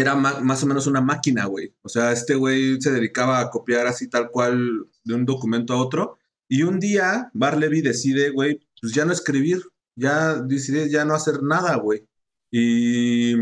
era 0.00 0.14
más 0.14 0.62
o 0.62 0.66
menos 0.66 0.86
una 0.86 1.00
máquina, 1.00 1.46
güey. 1.46 1.74
O 1.82 1.88
sea, 1.88 2.12
este 2.12 2.34
güey 2.34 2.80
se 2.80 2.92
dedicaba 2.92 3.40
a 3.40 3.50
copiar 3.50 3.86
así 3.86 4.08
tal 4.08 4.30
cual 4.30 4.86
de 5.04 5.14
un 5.14 5.26
documento 5.26 5.74
a 5.74 5.82
otro. 5.82 6.18
Y 6.48 6.62
un 6.62 6.80
día 6.80 7.30
Barleby 7.34 7.82
decide, 7.82 8.30
güey, 8.30 8.60
pues 8.80 8.92
ya 8.94 9.04
no 9.04 9.12
escribir, 9.12 9.62
ya 9.96 10.34
decide 10.34 10.90
ya 10.90 11.04
no 11.04 11.14
hacer 11.14 11.42
nada, 11.42 11.76
güey. 11.76 12.06
Y, 12.50 13.36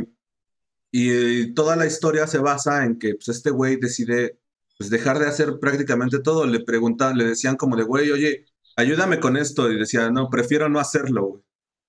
y 0.90 1.10
eh, 1.10 1.52
toda 1.54 1.76
la 1.76 1.86
historia 1.86 2.26
se 2.26 2.38
basa 2.38 2.84
en 2.84 2.98
que 2.98 3.14
pues, 3.14 3.28
este 3.28 3.50
güey 3.50 3.76
decide 3.76 4.38
pues 4.78 4.90
dejar 4.90 5.18
de 5.18 5.26
hacer 5.26 5.58
prácticamente 5.60 6.20
todo. 6.20 6.46
Le 6.46 6.60
preguntaban, 6.60 7.18
le 7.18 7.24
decían 7.24 7.56
como 7.56 7.76
de, 7.76 7.84
güey, 7.84 8.10
oye, 8.10 8.46
ayúdame 8.76 9.20
con 9.20 9.36
esto. 9.36 9.70
Y 9.70 9.78
decía, 9.78 10.10
no, 10.10 10.30
prefiero 10.30 10.68
no 10.68 10.80
hacerlo, 10.80 11.26
güey. 11.26 11.42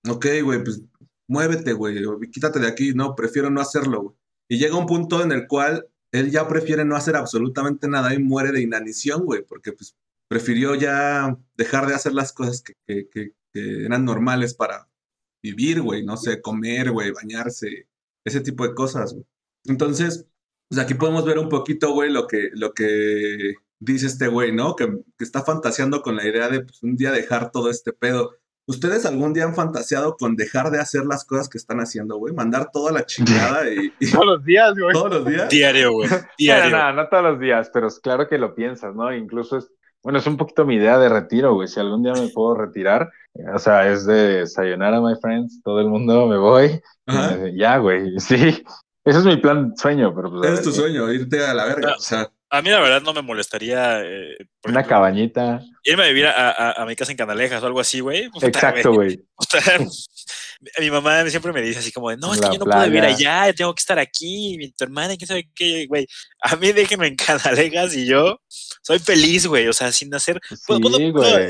Ok, 0.08 0.26
güey, 0.44 0.64
pues 0.64 0.82
muévete, 1.28 1.72
güey, 1.74 2.02
quítate 2.32 2.60
de 2.60 2.68
aquí. 2.68 2.92
No, 2.94 3.14
prefiero 3.14 3.50
no 3.50 3.60
hacerlo, 3.60 4.02
güey. 4.02 4.19
Y 4.50 4.58
llega 4.58 4.76
un 4.76 4.86
punto 4.86 5.22
en 5.22 5.30
el 5.30 5.46
cual 5.46 5.86
él 6.10 6.32
ya 6.32 6.48
prefiere 6.48 6.84
no 6.84 6.96
hacer 6.96 7.14
absolutamente 7.14 7.86
nada 7.86 8.12
y 8.12 8.18
muere 8.18 8.50
de 8.50 8.60
inanición, 8.60 9.24
güey, 9.24 9.42
porque 9.42 9.72
pues 9.72 9.96
prefirió 10.28 10.74
ya 10.74 11.38
dejar 11.56 11.86
de 11.86 11.94
hacer 11.94 12.14
las 12.14 12.32
cosas 12.32 12.62
que, 12.62 13.32
eran 13.54 14.04
normales 14.04 14.54
para 14.54 14.88
vivir, 15.40 15.82
güey, 15.82 16.04
no 16.04 16.16
sé, 16.16 16.40
comer, 16.40 16.90
güey, 16.90 17.12
bañarse, 17.12 17.88
ese 18.24 18.40
tipo 18.40 18.66
de 18.66 18.74
cosas, 18.74 19.12
güey. 19.12 19.24
Entonces, 19.66 20.26
pues 20.68 20.80
aquí 20.80 20.94
podemos 20.94 21.24
ver 21.24 21.38
un 21.38 21.48
poquito, 21.48 21.92
güey, 21.92 22.10
lo 22.10 22.26
que, 22.26 22.50
dice 23.78 24.06
este 24.06 24.26
güey, 24.26 24.52
¿no? 24.52 24.74
Que, 24.74 24.86
que 25.16 25.24
está 25.24 25.44
fantaseando 25.44 26.02
con 26.02 26.16
la 26.16 26.26
idea 26.26 26.48
de 26.48 26.62
pues, 26.62 26.82
un 26.82 26.96
día 26.96 27.12
dejar 27.12 27.52
todo 27.52 27.70
este 27.70 27.92
pedo. 27.92 28.36
¿Ustedes 28.70 29.04
algún 29.04 29.32
día 29.32 29.42
han 29.44 29.54
fantaseado 29.56 30.16
con 30.16 30.36
dejar 30.36 30.70
de 30.70 30.78
hacer 30.78 31.04
las 31.04 31.24
cosas 31.24 31.48
que 31.48 31.58
están 31.58 31.80
haciendo, 31.80 32.18
güey? 32.18 32.32
Mandar 32.32 32.70
toda 32.72 32.92
la 32.92 33.04
chingada 33.04 33.68
y, 33.68 33.92
y 33.98 34.10
Todos 34.12 34.26
los 34.26 34.44
días, 34.44 34.72
güey. 34.78 34.92
todos 34.92 35.10
los 35.10 35.26
días. 35.26 35.48
Diario, 35.48 35.92
güey. 35.92 36.08
No, 36.08 36.16
Diario. 36.38 36.76
no, 36.78 36.92
no 36.92 37.08
todos 37.08 37.24
los 37.24 37.40
días, 37.40 37.68
pero 37.74 37.88
es 37.88 37.98
claro 37.98 38.28
que 38.28 38.38
lo 38.38 38.54
piensas, 38.54 38.94
¿no? 38.94 39.12
Incluso 39.12 39.58
es, 39.58 39.72
bueno, 40.04 40.20
es 40.20 40.26
un 40.28 40.36
poquito 40.36 40.64
mi 40.64 40.76
idea 40.76 40.98
de 40.98 41.08
retiro, 41.08 41.52
güey. 41.54 41.66
Si 41.66 41.80
algún 41.80 42.04
día 42.04 42.12
me 42.12 42.28
puedo 42.28 42.54
retirar, 42.54 43.10
eh, 43.34 43.42
o 43.52 43.58
sea, 43.58 43.90
es 43.90 44.06
de 44.06 44.46
sayonara, 44.46 45.00
my 45.00 45.16
friends, 45.20 45.60
todo 45.64 45.80
el 45.80 45.88
mundo 45.88 46.28
me 46.28 46.38
voy. 46.38 46.80
Ajá. 47.06 47.38
ya, 47.52 47.76
güey, 47.78 48.12
sí. 48.20 48.62
Ese 49.04 49.18
es 49.18 49.24
mi 49.24 49.38
plan 49.38 49.76
sueño, 49.76 50.14
pero 50.14 50.30
pues. 50.30 50.44
es 50.48 50.54
ver, 50.56 50.62
tu 50.62 50.70
sueño, 50.70 51.12
irte 51.12 51.44
a 51.44 51.54
la 51.54 51.64
verga. 51.64 51.88
Ah. 51.90 51.96
O 51.98 52.00
sea, 52.00 52.30
A 52.52 52.62
mí 52.62 52.70
la 52.70 52.80
verdad 52.80 53.02
no 53.02 53.12
me 53.14 53.22
molestaría 53.22 54.00
eh, 54.02 54.36
por 54.60 54.72
Una 54.72 54.80
ejemplo, 54.80 54.96
cabañita. 54.96 55.60
irme 55.84 56.02
a 56.04 56.08
vivir 56.08 56.26
a, 56.26 56.50
a- 56.50 56.82
a 56.82 56.84
mi 56.86 56.96
casa 56.96 57.12
en 57.12 57.16
Canalejas 57.16 57.62
o 57.62 57.66
algo 57.66 57.78
así, 57.80 58.00
güey. 58.00 58.28
Exacto, 58.42 58.92
güey. 58.92 59.20
Mi 60.78 60.90
mamá 60.90 61.24
siempre 61.30 61.52
me 61.52 61.62
dice 61.62 61.78
así 61.78 61.90
como 61.90 62.10
de, 62.10 62.18
no, 62.18 62.34
es 62.34 62.40
que 62.40 62.48
yo 62.52 62.58
no 62.58 62.66
puedo 62.66 62.82
vivir 62.84 63.02
allá, 63.02 63.50
tengo 63.54 63.74
que 63.74 63.80
estar 63.80 63.98
aquí, 63.98 64.56
mi 64.58 64.70
tu 64.72 64.84
hermana, 64.84 65.16
quién 65.16 65.26
sabe 65.26 65.48
qué, 65.54 65.86
güey. 65.86 66.06
A 66.42 66.54
mí 66.56 66.72
déjenme 66.72 67.06
en 67.06 67.16
Canalejas 67.16 67.94
y 67.96 68.06
yo 68.06 68.38
soy 68.82 68.98
feliz, 68.98 69.46
güey, 69.46 69.68
o 69.68 69.72
sea, 69.72 69.90
sin 69.90 70.14
hacer, 70.14 70.38
puedo, 70.66 71.00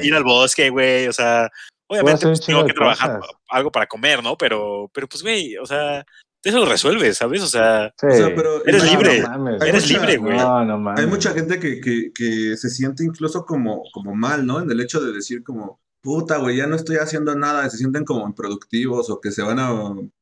ir 0.03 0.15
al 0.15 0.23
bosque, 0.23 0.71
güey, 0.71 1.09
o 1.09 1.13
sea, 1.13 1.49
obviamente 1.89 2.25
pues, 2.27 2.41
tengo 2.47 2.65
que 2.65 2.73
trabajar 2.73 3.19
cosas. 3.19 3.35
algo 3.49 3.73
para 3.73 3.87
comer, 3.87 4.23
¿no? 4.23 4.37
Pero, 4.37 4.89
pero 4.95 5.09
pues, 5.09 5.23
güey, 5.23 5.57
o 5.57 5.67
sea, 5.67 6.05
eso 6.42 6.59
lo 6.59 6.66
resuelves, 6.66 7.18
¿sabes? 7.18 7.42
O 7.42 7.46
sea, 7.46 7.92
Sí. 8.00 8.07
o 8.07 8.11
sea, 8.16 8.35
pero 8.35 8.64
Eres 8.66 8.85
no, 8.85 8.90
libre. 8.90 9.20
No 9.20 9.29
mames, 9.29 9.62
eres 9.62 9.83
mucha- 9.83 9.98
libre, 10.00 10.16
güey. 10.16 10.37
No, 10.38 10.64
no 10.64 10.79
mames. 10.79 11.00
Hay 11.05 11.07
mucha 11.11 11.33
gente 11.33 11.59
que, 11.61 11.81
que, 11.81 12.12
que 12.14 12.57
se 12.57 12.70
siente 12.70 13.05
incluso 13.05 13.44
como, 13.44 13.83
como 13.92 14.14
mal, 14.14 14.46
¿no? 14.46 14.61
En 14.61 14.70
el 14.70 14.81
hecho 14.81 15.00
de 15.00 15.12
decir 15.12 15.42
como, 15.44 15.81
puta, 16.03 16.38
güey, 16.38 16.57
ya 16.57 16.66
no 16.66 16.76
estoy 16.76 16.96
haciendo 16.96 17.35
nada, 17.35 17.68
se 17.68 17.76
sienten 17.76 18.05
como 18.05 18.26
improductivos 18.26 19.11
o 19.11 19.20
que 19.20 19.31
se 19.33 19.42
van 19.42 19.59
a, 19.59 19.68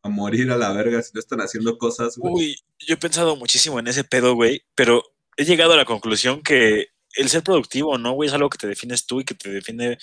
a 0.02 0.08
morir 0.08 0.50
a 0.50 0.56
la 0.56 0.72
verga 0.72 1.00
si 1.02 1.12
no 1.14 1.20
están 1.20 1.40
haciendo 1.40 1.78
cosas, 1.78 2.16
güey. 2.16 2.34
Uy, 2.34 2.56
yo 2.80 2.94
he 2.94 2.98
pensado 2.98 3.36
muchísimo 3.36 3.78
en 3.78 3.86
ese 3.86 4.02
pedo, 4.04 4.34
güey, 4.34 4.62
pero 4.74 5.02
he 5.36 5.44
llegado 5.44 5.74
a 5.74 5.76
la 5.76 5.84
conclusión 5.84 6.42
que 6.42 6.88
el 7.14 7.28
ser 7.28 7.44
productivo, 7.44 7.96
¿no, 7.96 8.12
güey? 8.12 8.28
Es 8.28 8.34
algo 8.34 8.50
que 8.50 8.58
te 8.58 8.66
defines 8.66 9.06
tú 9.06 9.20
y 9.20 9.24
que 9.24 9.34
te 9.34 9.50
define 9.50 9.98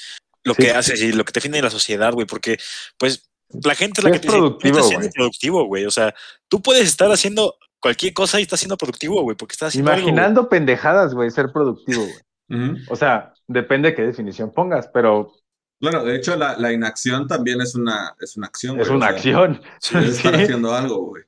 lo 0.45 0.53
Sí. 0.53 0.61
que 0.63 0.71
haces 0.71 1.01
y 1.01 1.11
lo 1.11 1.25
que 1.25 1.33
te 1.33 1.39
define 1.39 1.61
la 1.61 1.69
sociedad, 1.69 2.13
güey, 2.13 2.25
porque, 2.25 2.57
pues, 2.97 3.29
la 3.63 3.75
gente 3.75 4.01
es 4.01 4.03
la 4.03 4.09
que 4.11 4.15
es 4.17 4.21
te 4.21 4.27
dice, 4.27 4.37
productivo, 4.37 4.73
"No 4.73 4.79
estás 4.79 4.87
siendo 4.89 5.05
güey". 5.07 5.11
productivo, 5.13 5.65
güey. 5.65 5.85
O 5.85 5.91
sea, 5.91 6.13
tú 6.47 6.61
puedes 6.61 6.87
estar 6.87 7.11
haciendo 7.11 7.55
cualquier 7.79 8.13
cosa 8.13 8.39
y 8.39 8.43
estás 8.43 8.59
siendo 8.59 8.77
productivo, 8.77 9.21
güey, 9.21 9.37
porque 9.37 9.53
estás 9.53 9.69
haciendo 9.69 9.91
algo, 9.91 10.03
güey. 10.03 10.13
Imaginando 10.13 10.49
pendejadas, 10.49 11.13
güey, 11.13 11.29
ser 11.31 11.51
productivo, 11.51 12.03
güey. 12.03 12.83
O 12.89 12.95
sea, 12.95 13.33
depende 13.47 13.89
de 13.89 13.95
qué 13.95 14.01
definición 14.03 14.51
pongas, 14.53 14.87
pero 14.93 15.33
Claro, 15.81 16.05
de 16.05 16.15
hecho, 16.15 16.37
la, 16.37 16.57
la 16.57 16.71
inacción 16.71 17.27
también 17.27 17.59
es 17.59 17.75
una, 17.75 18.15
es 18.21 18.37
una 18.37 18.47
acción. 18.47 18.79
Es 18.79 18.87
güey, 18.87 18.97
una 18.97 19.07
o 19.07 19.09
sea, 19.09 19.15
acción. 19.17 19.61
es 19.81 19.93
estar 20.17 20.35
Sí. 20.35 20.43
haciendo 20.43 20.73
algo, 20.73 21.07
güey. 21.07 21.23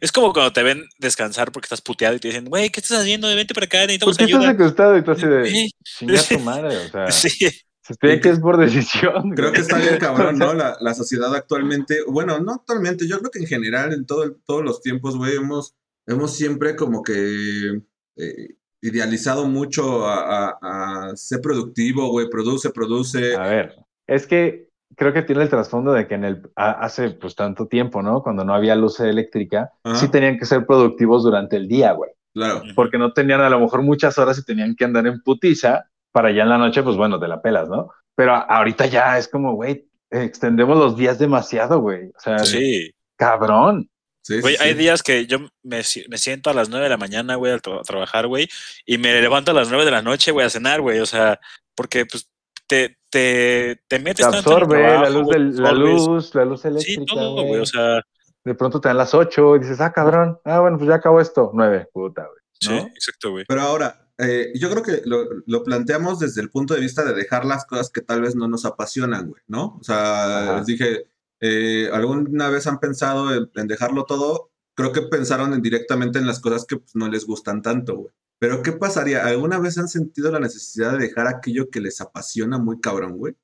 Es 0.00 0.10
como 0.10 0.32
cuando 0.32 0.52
te 0.52 0.62
ven 0.62 0.82
descansar 0.98 1.52
porque 1.52 1.66
estás 1.66 1.82
puteado 1.82 2.16
y 2.16 2.18
te 2.18 2.28
dicen, 2.28 2.46
güey, 2.46 2.70
¿qué 2.70 2.80
estás 2.80 3.00
haciendo? 3.00 3.28
Vente 3.28 3.54
para 3.54 3.66
acá, 3.66 3.78
¿Por 3.80 3.86
necesitamos 3.88 4.16
qué 4.16 4.24
estás 4.24 4.40
ayuda. 4.40 4.50
acostado 4.52 4.96
y 4.96 5.02
tú 5.04 5.10
así 5.12 5.26
de 5.26 5.48
Eh, 5.66 5.68
chinga 5.84 6.22
tu 6.28 6.38
madre? 6.40 6.76
O 6.78 6.88
sea, 6.88 7.10
Sí, 7.12 7.48
se 7.82 7.94
tiene 7.96 8.20
que 8.20 8.30
es 8.30 8.38
por 8.40 8.56
decisión. 8.58 9.30
Creo 9.30 9.52
que 9.52 9.60
está 9.60 9.78
bien 9.78 9.98
cabrón, 9.98 10.38
¿no? 10.38 10.52
La, 10.54 10.76
la 10.80 10.94
sociedad 10.94 11.34
actualmente, 11.34 11.98
bueno, 12.06 12.38
no 12.40 12.52
actualmente, 12.54 13.08
yo 13.08 13.18
creo 13.18 13.30
que 13.30 13.40
en 13.40 13.46
general, 13.46 13.92
en 13.92 14.06
todo, 14.06 14.22
el- 14.24 14.36
todos 14.46 14.62
los 14.64 14.80
tiempos, 14.80 15.16
güey, 15.16 15.36
hemos, 15.36 15.74
hemos 16.06 16.34
siempre 16.34 16.76
como 16.76 17.02
que 17.02 17.80
eh, 18.16 18.48
idealizado 18.80 19.46
mucho 19.48 20.06
a, 20.06 20.48
a- 20.50 21.08
a 21.10 21.16
ser 21.16 21.40
productivo, 21.40 22.08
güey, 22.10 22.28
produce, 22.30 22.70
produce. 22.70 23.34
A 23.36 23.46
ver, 23.48 23.74
es 24.06 24.26
que 24.26 24.68
creo 24.96 25.12
que 25.12 25.22
tiene 25.22 25.42
el 25.42 25.48
trasfondo 25.48 25.92
de 25.92 26.06
que 26.06 26.14
en 26.14 26.24
el 26.24 26.42
a- 26.56 26.72
hace 26.84 27.10
pues 27.10 27.34
tanto 27.34 27.66
tiempo, 27.66 28.02
¿no? 28.02 28.22
Cuando 28.22 28.44
no 28.44 28.54
había 28.54 28.74
luz 28.76 29.00
eléctrica, 29.00 29.70
Ajá. 29.84 29.96
sí 29.96 30.08
tenían 30.08 30.38
que 30.38 30.44
ser 30.46 30.66
productivos 30.66 31.22
durante 31.24 31.56
el 31.56 31.66
día, 31.68 31.92
güey. 31.92 32.10
Claro, 32.34 32.62
Porque 32.74 32.96
no 32.96 33.12
tenían 33.12 33.42
a 33.42 33.50
lo 33.50 33.60
mejor 33.60 33.82
muchas 33.82 34.16
horas 34.18 34.38
y 34.38 34.44
tenían 34.44 34.74
que 34.74 34.84
andar 34.86 35.06
en 35.06 35.20
putiza 35.22 35.90
para 36.12 36.30
ya 36.30 36.42
en 36.44 36.48
la 36.50 36.58
noche, 36.58 36.82
pues 36.82 36.96
bueno, 36.96 37.18
te 37.18 37.26
la 37.28 37.40
pelas, 37.42 37.68
¿no? 37.68 37.90
Pero 38.14 38.34
ahorita 38.34 38.86
ya 38.86 39.18
es 39.18 39.28
como, 39.28 39.54
güey, 39.54 39.88
extendemos 40.10 40.76
los 40.78 40.96
días 40.96 41.18
demasiado, 41.18 41.80
güey. 41.80 42.08
O 42.16 42.20
sea, 42.20 42.38
sí. 42.40 42.92
cabrón. 43.16 43.88
sí, 44.22 44.34
sí, 44.36 44.40
Güey, 44.42 44.56
hay 44.60 44.72
sí. 44.72 44.78
días 44.78 45.02
que 45.02 45.26
yo 45.26 45.38
me, 45.62 45.82
si- 45.82 46.04
me 46.08 46.18
siento 46.18 46.50
a 46.50 46.54
las 46.54 46.68
9 46.68 46.84
de 46.84 46.90
la 46.90 46.96
mañana, 46.98 47.36
güey, 47.36 47.52
a, 47.52 47.58
tra- 47.58 47.80
a 47.80 47.82
trabajar, 47.82 48.26
güey, 48.26 48.48
y 48.84 48.98
me 48.98 49.20
levanto 49.20 49.50
a 49.50 49.54
las 49.54 49.68
9 49.68 49.84
de 49.84 49.90
la 49.90 50.02
noche, 50.02 50.30
güey, 50.32 50.46
a 50.46 50.50
cenar, 50.50 50.80
güey. 50.82 50.98
O 51.00 51.06
sea, 51.06 51.40
porque 51.74 52.04
pues 52.06 52.28
te, 52.66 52.98
te, 53.10 53.80
te 53.88 53.98
metes 53.98 54.26
Te 54.26 54.32
tanto 54.32 54.50
en 54.52 54.56
el 54.56 54.62
absorbe 54.62 54.82
la 54.82 55.10
luz, 55.10 55.28
del- 55.28 55.56
la 55.62 55.72
luz, 55.72 56.34
la 56.34 56.44
luz 56.44 56.60
Sí, 56.62 56.68
eléctrica, 56.68 57.14
todo, 57.14 57.42
güey. 57.44 57.60
O 57.60 57.66
sea, 57.66 58.02
De 58.44 58.54
pronto 58.54 58.80
te 58.80 58.88
dan 58.88 58.98
las 58.98 59.14
8 59.14 59.56
y 59.56 59.58
dices, 59.60 59.80
ah, 59.80 59.92
cabrón. 59.92 60.38
Ah, 60.44 60.60
bueno, 60.60 60.76
pues 60.76 60.88
ya 60.88 60.96
acabó 60.96 61.20
esto. 61.20 61.50
9, 61.54 61.88
puta, 61.92 62.22
güey. 62.26 62.40
sí, 62.60 62.68
¿no? 62.70 62.88
exacto, 62.94 63.30
güey. 63.30 63.44
Pero 63.48 63.62
ahora, 63.62 63.96
eh, 64.22 64.52
yo 64.54 64.70
creo 64.70 64.82
que 64.82 65.02
lo, 65.04 65.24
lo 65.46 65.62
planteamos 65.64 66.18
desde 66.20 66.40
el 66.40 66.50
punto 66.50 66.74
de 66.74 66.80
vista 66.80 67.04
de 67.04 67.14
dejar 67.14 67.44
las 67.44 67.64
cosas 67.66 67.90
que 67.90 68.00
tal 68.00 68.20
vez 68.22 68.34
no 68.36 68.48
nos 68.48 68.64
apasionan, 68.64 69.28
güey, 69.28 69.42
¿no? 69.48 69.76
O 69.80 69.84
sea, 69.84 70.44
Ajá. 70.44 70.56
les 70.58 70.66
dije, 70.66 71.04
eh, 71.40 71.90
¿alguna 71.92 72.48
vez 72.48 72.66
han 72.66 72.78
pensado 72.80 73.34
en, 73.34 73.50
en 73.54 73.66
dejarlo 73.66 74.04
todo? 74.04 74.50
Creo 74.74 74.92
que 74.92 75.02
pensaron 75.02 75.52
en- 75.52 75.62
directamente 75.62 76.18
en 76.18 76.26
las 76.26 76.40
cosas 76.40 76.64
que 76.64 76.76
pues, 76.76 76.94
no 76.94 77.08
les 77.08 77.26
gustan 77.26 77.60
tanto, 77.62 77.96
güey. 77.96 78.14
Pero 78.38 78.62
¿qué 78.62 78.72
pasaría? 78.72 79.24
¿Alguna 79.26 79.58
vez 79.60 79.78
han 79.78 79.88
sentido 79.88 80.30
la 80.32 80.40
necesidad 80.40 80.92
de 80.92 80.98
dejar 81.06 81.28
aquello 81.28 81.70
que 81.70 81.80
les 81.80 82.00
apasiona 82.00 82.58
muy 82.58 82.80
cabrón, 82.80 83.16
güey? 83.18 83.36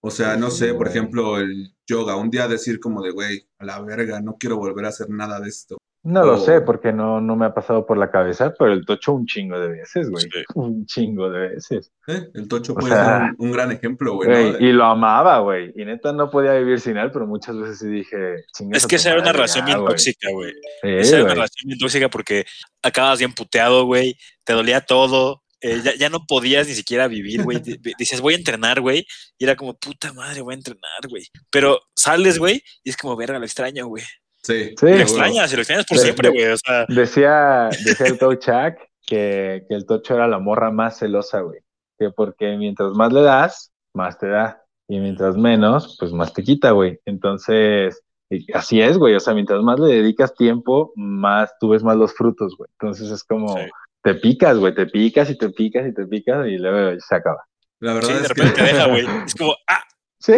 O 0.00 0.10
sea, 0.10 0.36
no 0.36 0.50
sé, 0.50 0.72
por 0.72 0.86
ejemplo, 0.88 1.38
el 1.38 1.74
yoga, 1.86 2.16
un 2.16 2.30
día 2.30 2.46
decir 2.48 2.78
como 2.80 3.02
de, 3.02 3.10
güey, 3.10 3.48
a 3.58 3.64
la 3.64 3.80
verga, 3.82 4.20
no 4.20 4.36
quiero 4.38 4.56
volver 4.56 4.84
a 4.84 4.88
hacer 4.90 5.10
nada 5.10 5.40
de 5.40 5.48
esto. 5.48 5.76
No 6.06 6.24
lo 6.24 6.38
sé 6.38 6.60
porque 6.60 6.92
no, 6.92 7.20
no 7.20 7.34
me 7.34 7.46
ha 7.46 7.52
pasado 7.54 7.84
por 7.84 7.98
la 7.98 8.10
cabeza, 8.12 8.54
pero 8.56 8.72
el 8.72 8.86
tocho 8.86 9.12
un 9.12 9.26
chingo 9.26 9.58
de 9.58 9.68
veces, 9.68 10.08
güey. 10.08 10.22
Sí. 10.22 10.30
Un 10.54 10.86
chingo 10.86 11.28
de 11.30 11.48
veces. 11.48 11.92
¿eh? 12.06 12.28
El 12.34 12.46
tocho 12.46 12.72
O 12.72 12.76
puede 12.76 12.94
sea, 12.94 13.04
ser 13.04 13.22
un, 13.38 13.46
un 13.46 13.52
gran 13.52 13.72
ejemplo, 13.72 14.14
güey. 14.14 14.28
¿no? 14.28 14.34
Güey, 14.34 14.52
De- 14.52 14.64
y 14.68 14.72
lo 14.72 14.84
amaba, 14.84 15.40
güey. 15.40 15.72
Y 15.74 15.84
neta 15.84 16.12
no 16.12 16.30
podía 16.30 16.52
vivir 16.54 16.78
sin 16.80 16.96
él, 16.96 17.10
pero 17.10 17.26
muchas 17.26 17.58
veces 17.58 17.80
sí 17.80 17.88
dije, 17.88 18.44
Es 18.72 18.86
que 18.86 18.96
esa 18.96 19.10
era 19.10 19.20
una 19.20 19.32
relación 19.32 19.64
bien 19.66 19.78
güey". 19.78 19.88
tóxica, 19.88 20.30
güey. 20.30 20.52
Sí, 20.82 20.88
Esa 20.88 21.16
era 21.16 21.24
una 21.24 21.34
relación 21.34 21.66
bien 21.66 21.78
tóxica 21.80 22.08
porque 22.08 22.44
acabas 22.82 23.18
bien 23.18 23.32
puteado, 23.34 23.84
güey. 23.84 24.16
Te 24.44 24.52
dolía 24.52 24.80
todo. 24.82 25.42
eh, 25.62 25.80
ya, 25.82 25.94
ya 25.96 26.10
no 26.10 26.24
podías 26.28 26.68
ni 26.68 26.74
siquiera 26.74 27.08
vivir, 27.08 27.42
güey. 27.42 27.58
di- 27.60 27.78
di- 27.78 27.94
Dices, 27.98 28.20
voy 28.20 28.34
a 28.34 28.36
entrenar, 28.36 28.80
güey. 28.80 29.04
Y 29.38 29.44
era 29.44 29.56
como, 29.56 29.74
puta 29.76 30.12
madre, 30.12 30.42
voy 30.42 30.52
a 30.54 30.56
entrenar, 30.58 31.08
güey. 31.08 31.24
Pero 31.50 31.80
sales, 31.96 32.38
güey, 32.38 32.62
y 32.84 32.90
es 32.90 32.96
como, 32.96 33.16
verga, 33.16 33.38
lo 33.38 33.44
extraño, 33.46 33.86
güey. 33.86 34.04
Sí, 34.46 34.74
Sí. 34.78 34.86
Lo 34.86 34.96
extrañas, 34.96 35.52
y 35.52 35.56
lo 35.56 35.62
extrañas 35.62 35.86
por 35.86 35.98
De- 35.98 36.02
siempre, 36.04 36.28
de- 36.30 36.34
güey. 36.34 36.52
O 36.52 36.56
sea, 36.56 36.84
Decía, 36.88 37.68
decía 37.84 38.06
el 38.06 38.18
Touchak 38.18 38.78
que, 39.06 39.64
que 39.68 39.74
el 39.74 39.86
Tocho 39.86 40.14
era 40.14 40.26
la 40.28 40.38
morra 40.38 40.70
más 40.70 40.98
celosa, 40.98 41.40
güey. 41.40 41.60
Que 41.98 42.10
porque 42.10 42.56
mientras 42.56 42.92
más 42.92 43.12
le 43.12 43.22
das, 43.22 43.72
más 43.94 44.18
te 44.18 44.28
da. 44.28 44.62
Y 44.88 44.98
mientras 45.00 45.36
menos, 45.36 45.96
pues 45.98 46.12
más 46.12 46.32
te 46.32 46.42
quita, 46.44 46.70
güey. 46.70 47.00
Entonces, 47.06 48.02
y 48.30 48.46
así 48.52 48.80
es, 48.80 48.98
güey. 48.98 49.14
O 49.14 49.20
sea, 49.20 49.34
mientras 49.34 49.60
más 49.62 49.80
le 49.80 49.94
dedicas 49.96 50.34
tiempo, 50.34 50.92
más 50.96 51.52
tú 51.58 51.70
ves 51.70 51.82
más 51.82 51.96
los 51.96 52.14
frutos, 52.14 52.54
güey. 52.56 52.68
Entonces 52.80 53.10
es 53.10 53.24
como, 53.24 53.56
Sí. 53.56 53.64
te 54.02 54.14
picas, 54.14 54.58
güey. 54.58 54.74
Te 54.74 54.86
picas 54.86 55.28
y 55.30 55.36
te 55.38 55.48
picas 55.50 55.86
y 55.88 55.94
te 55.94 56.06
picas 56.06 56.46
y 56.46 56.56
luego 56.58 56.98
se 57.00 57.14
acaba. 57.14 57.42
La 57.80 57.94
verdad 57.94 58.08
sí, 58.08 58.14
de 58.14 58.20
es 58.22 58.28
repente 58.28 58.54
que 58.54 58.62
te 58.62 58.66
deja, 58.74 58.86
güey. 58.88 59.06
Es 59.26 59.34
como, 59.34 59.54
ah, 59.68 59.82
Sí, 60.26 60.34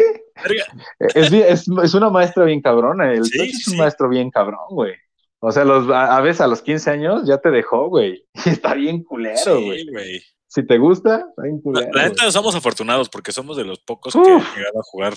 es, 1.14 1.32
es, 1.32 1.66
es 1.82 1.94
una 1.94 2.10
maestra 2.10 2.44
bien 2.44 2.60
cabrona. 2.60 3.12
El 3.12 3.24
Sí, 3.24 3.40
es 3.40 3.66
un 3.68 3.72
sí. 3.74 3.78
maestro 3.78 4.08
bien 4.08 4.30
cabrón, 4.30 4.58
güey. 4.70 4.94
O 5.40 5.50
sea, 5.52 5.64
los, 5.64 5.88
a, 5.90 6.16
a 6.16 6.20
veces 6.20 6.40
a 6.40 6.46
los 6.46 6.62
15 6.62 6.90
años 6.90 7.22
ya 7.26 7.38
te 7.38 7.50
dejó, 7.50 7.88
güey. 7.88 8.24
Y 8.44 8.50
está 8.50 8.74
bien 8.74 9.02
culero, 9.02 9.60
güey. 9.62 9.80
Sí, 9.84 9.90
güey. 9.90 10.22
Si 10.50 10.66
te 10.66 10.78
gusta, 10.78 11.26
está 11.28 11.42
bien 11.42 11.60
culero. 11.60 11.88
la 11.92 12.08
neta 12.08 12.30
somos 12.30 12.54
afortunados 12.54 13.08
porque 13.08 13.32
somos 13.32 13.56
de 13.56 13.64
los 13.64 13.80
pocos 13.80 14.12
que 14.14 14.18
han 14.18 14.26
llegado 14.56 14.80
a 14.80 14.82
jugar 14.82 15.14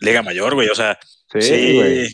Liga 0.00 0.22
Mayor, 0.22 0.54
güey. 0.54 0.68
O 0.68 0.74
sea, 0.74 0.98
Sí, 1.38 1.74
güey. 1.76 2.12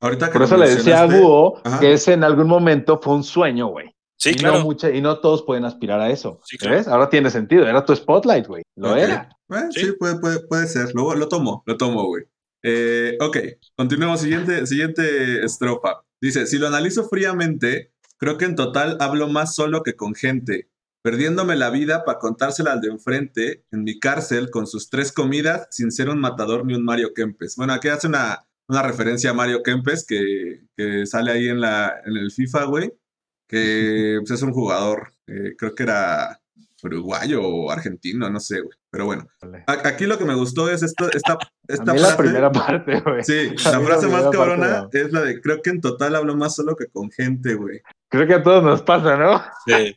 ahorita 0.00 0.26
que 0.26 0.32
Por 0.34 0.42
eso 0.42 0.56
le 0.58 0.68
decía 0.68 1.00
a 1.02 1.06
Búho 1.06 1.60
Ajá. 1.64 1.80
que 1.80 1.92
ese 1.94 2.12
en 2.12 2.22
algún 2.24 2.46
momento 2.48 2.98
fue 3.02 3.14
un 3.14 3.24
sueño, 3.24 3.68
güey. 3.68 3.90
sí, 4.18 4.30
y, 4.30 4.34
claro. 4.34 4.58
no 4.58 4.64
mucha, 4.64 4.90
y 4.90 5.00
no 5.00 5.18
todos 5.20 5.42
pueden 5.42 5.64
aspirar 5.64 6.00
a 6.00 6.10
eso. 6.10 6.38
Sí, 6.44 6.56
claro. 6.58 6.76
¿Ves? 6.76 6.86
Ahora 6.88 7.08
tiene 7.08 7.30
sentido. 7.30 7.66
Era 7.66 7.84
tu 7.84 7.94
spotlight, 7.96 8.46
güey. 8.46 8.62
Lo 8.76 8.94
era. 8.96 9.30
Eh, 9.50 9.66
sí, 9.70 9.80
Sí. 9.86 9.92
puede, 9.98 10.18
puede, 10.18 10.40
puede 10.46 10.66
ser. 10.66 10.94
Lo, 10.94 11.14
lo 11.14 11.28
tomo, 11.28 11.62
lo 11.66 11.76
tomo, 11.76 12.04
güey. 12.06 12.24
Eh, 12.62 13.16
ok, 13.20 13.36
continuemos. 13.76 14.20
Siguiente, 14.20 14.66
siguiente 14.66 15.44
estrofa. 15.44 16.02
Dice, 16.20 16.46
si 16.46 16.58
lo 16.58 16.66
analizo 16.66 17.08
fríamente, 17.08 17.92
creo 18.18 18.38
que 18.38 18.46
en 18.46 18.56
total 18.56 18.96
hablo 19.00 19.28
más 19.28 19.54
solo 19.54 19.82
que 19.82 19.94
con 19.94 20.14
gente, 20.14 20.70
perdiéndome 21.02 21.54
la 21.56 21.70
vida 21.70 22.04
para 22.04 22.18
contársela 22.18 22.72
al 22.72 22.80
de 22.80 22.88
enfrente 22.88 23.64
en 23.70 23.84
mi 23.84 23.98
cárcel 24.00 24.50
con 24.50 24.66
sus 24.66 24.90
tres 24.90 25.12
comidas 25.12 25.68
sin 25.70 25.92
ser 25.92 26.08
un 26.08 26.18
matador 26.18 26.64
ni 26.66 26.74
un 26.74 26.84
Mario 26.84 27.14
Kempes. 27.14 27.54
Bueno, 27.56 27.74
aquí 27.74 27.88
hace 27.88 28.08
una, 28.08 28.48
una 28.68 28.82
referencia 28.82 29.30
a 29.30 29.34
Mario 29.34 29.62
Kempes 29.62 30.04
que, 30.06 30.64
que 30.76 31.06
sale 31.06 31.30
ahí 31.30 31.48
en, 31.48 31.60
la, 31.60 31.94
en 32.04 32.16
el 32.16 32.32
FIFA, 32.32 32.64
güey, 32.64 32.92
que 33.48 34.18
pues, 34.20 34.30
es 34.32 34.42
un 34.42 34.52
jugador, 34.52 35.12
eh, 35.28 35.54
creo 35.56 35.74
que 35.74 35.82
era 35.84 36.40
uruguayo 36.82 37.42
o 37.42 37.70
argentino, 37.70 38.28
no 38.30 38.40
sé, 38.40 38.60
güey. 38.60 38.76
Pero 38.96 39.04
bueno, 39.04 39.28
Aquí 39.66 40.06
lo 40.06 40.16
que 40.16 40.24
me 40.24 40.34
gustó 40.34 40.70
es 40.70 40.82
esta, 40.82 41.06
esta 41.12 41.32
a 41.32 41.94
mí 41.94 41.98
frase. 41.98 42.00
la 42.00 42.16
primera 42.16 42.50
parte, 42.52 43.00
güey. 43.00 43.22
Sí, 43.22 43.54
a 43.66 43.72
la 43.72 43.80
frase 43.80 44.06
más 44.08 44.22
parte 44.22 44.38
cabrona 44.38 44.88
es 44.90 45.12
la 45.12 45.20
de 45.20 45.38
creo 45.42 45.60
que 45.60 45.68
en 45.68 45.82
total 45.82 46.16
hablo 46.16 46.34
más 46.34 46.54
solo 46.54 46.74
que 46.76 46.86
con 46.86 47.10
gente, 47.10 47.54
güey. 47.54 47.82
Creo 48.08 48.26
que 48.26 48.34
a 48.34 48.42
todos 48.42 48.64
nos 48.64 48.80
pasa, 48.80 49.18
¿no? 49.18 49.42
Sí. 49.66 49.94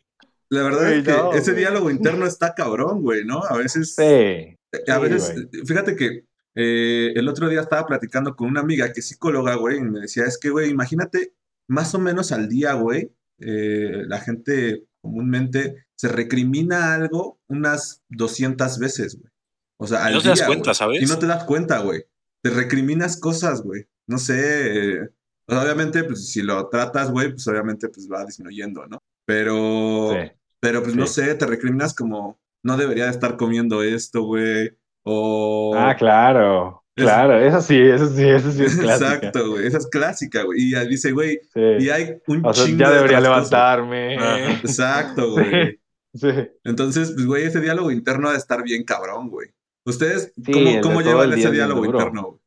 La 0.50 0.64
verdad 0.64 0.92
es 0.92 1.04
que 1.04 1.12
no, 1.12 1.32
ese 1.32 1.54
diálogo 1.54 1.90
interno 1.90 2.26
está 2.26 2.54
cabrón, 2.54 3.00
güey, 3.00 3.24
¿no? 3.24 3.42
A 3.42 3.56
veces, 3.56 3.94
Sí. 3.94 4.56
a 4.90 4.98
veces, 4.98 5.48
fíjate 5.64 5.96
que 5.96 6.24
eh, 6.56 7.12
el 7.14 7.26
otro 7.26 7.48
día 7.48 7.60
estaba 7.60 7.86
platicando 7.86 8.36
con 8.36 8.48
una 8.48 8.60
amiga 8.60 8.92
que 8.92 9.00
es 9.00 9.08
psicóloga, 9.08 9.54
güey, 9.54 9.78
y 9.78 9.82
me 9.82 10.00
decía, 10.00 10.24
es 10.24 10.36
que, 10.38 10.50
güey, 10.50 10.68
imagínate, 10.68 11.32
más 11.68 11.94
o 11.94 11.98
menos 12.00 12.32
al 12.32 12.48
día, 12.48 12.74
güey, 12.74 13.12
eh, 13.38 14.02
la 14.06 14.18
gente 14.18 14.82
comúnmente 15.00 15.86
se 16.00 16.08
recrimina 16.08 16.94
algo 16.94 17.38
unas 17.48 18.02
200 18.08 18.78
veces, 18.78 19.18
güey. 19.20 19.30
O 19.78 19.86
sea, 19.86 20.06
al 20.06 20.14
no 20.14 20.22
te 20.22 20.28
das 20.30 20.38
día, 20.38 20.46
cuenta. 20.46 20.72
¿sabes? 20.72 21.02
Y 21.02 21.04
no 21.04 21.18
te 21.18 21.26
das 21.26 21.44
cuenta, 21.44 21.78
güey. 21.80 22.04
Te 22.42 22.48
recriminas 22.48 23.18
cosas, 23.20 23.60
güey. 23.62 23.84
No 24.06 24.16
sé. 24.16 25.02
o 25.46 25.52
sea, 25.52 25.62
obviamente, 25.62 26.02
pues 26.04 26.30
si 26.30 26.40
lo 26.40 26.68
tratas, 26.70 27.10
güey, 27.10 27.32
pues 27.32 27.46
obviamente 27.48 27.88
pues 27.90 28.08
va 28.10 28.24
disminuyendo, 28.24 28.86
¿no? 28.86 28.98
Pero, 29.26 30.12
Sí. 30.12 30.32
pero 30.58 30.82
pues 30.82 30.96
no 30.96 31.06
sé, 31.06 31.34
te 31.34 31.44
recriminas 31.44 31.92
como, 31.94 32.40
no 32.62 32.76
debería 32.78 33.04
de 33.04 33.10
estar 33.10 33.36
comiendo 33.36 33.82
esto, 33.82 34.22
güey. 34.22 34.70
O... 35.02 35.74
Ah, 35.76 35.94
claro. 35.98 36.82
Es- 36.96 37.04
Claro, 37.04 37.38
eso 37.40 37.60
sí, 37.60 37.78
eso 37.78 38.08
sí, 38.08 38.24
eso 38.28 38.50
sí 38.52 38.64
es 38.64 38.76
clásica. 38.76 39.14
Exacto, 39.14 39.50
güey. 39.50 39.66
Esa 39.66 39.78
es 39.78 39.86
clásica, 39.86 40.42
güey. 40.44 40.60
Y 40.62 40.70
ya 40.72 40.84
dice, 40.84 41.12
güey, 41.12 41.40
Sí. 41.52 41.60
y 41.80 41.90
hay 41.90 42.16
un 42.26 42.44
O 42.44 42.52
sea, 42.54 42.64
chingo 42.64 42.78
ya 42.80 42.88
de 42.90 42.96
debería 42.96 43.20
levantarme. 43.20 44.14
Exacto, 44.62 45.30
güey. 45.32 45.78
Sí. 46.14 46.28
Entonces, 46.64 47.12
pues, 47.12 47.26
güey, 47.26 47.44
ese 47.44 47.60
diálogo 47.60 47.90
interno 47.90 48.28
ha 48.28 48.32
de 48.32 48.38
estar 48.38 48.62
bien 48.62 48.84
cabrón, 48.84 49.28
güey. 49.28 49.48
¿Ustedes 49.84 50.32
Sí, 50.44 50.80
cómo, 50.82 51.00
llevan 51.00 51.32
ese 51.32 51.50
diálogo 51.50 51.84
interno? 51.84 52.22
güey? 52.22 52.40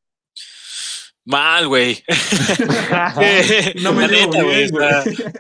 Mal, 1.26 1.68
güey. 1.68 2.04
No 3.82 3.94
me 3.94 4.08
neta, 4.08 4.44
güey. 4.44 4.70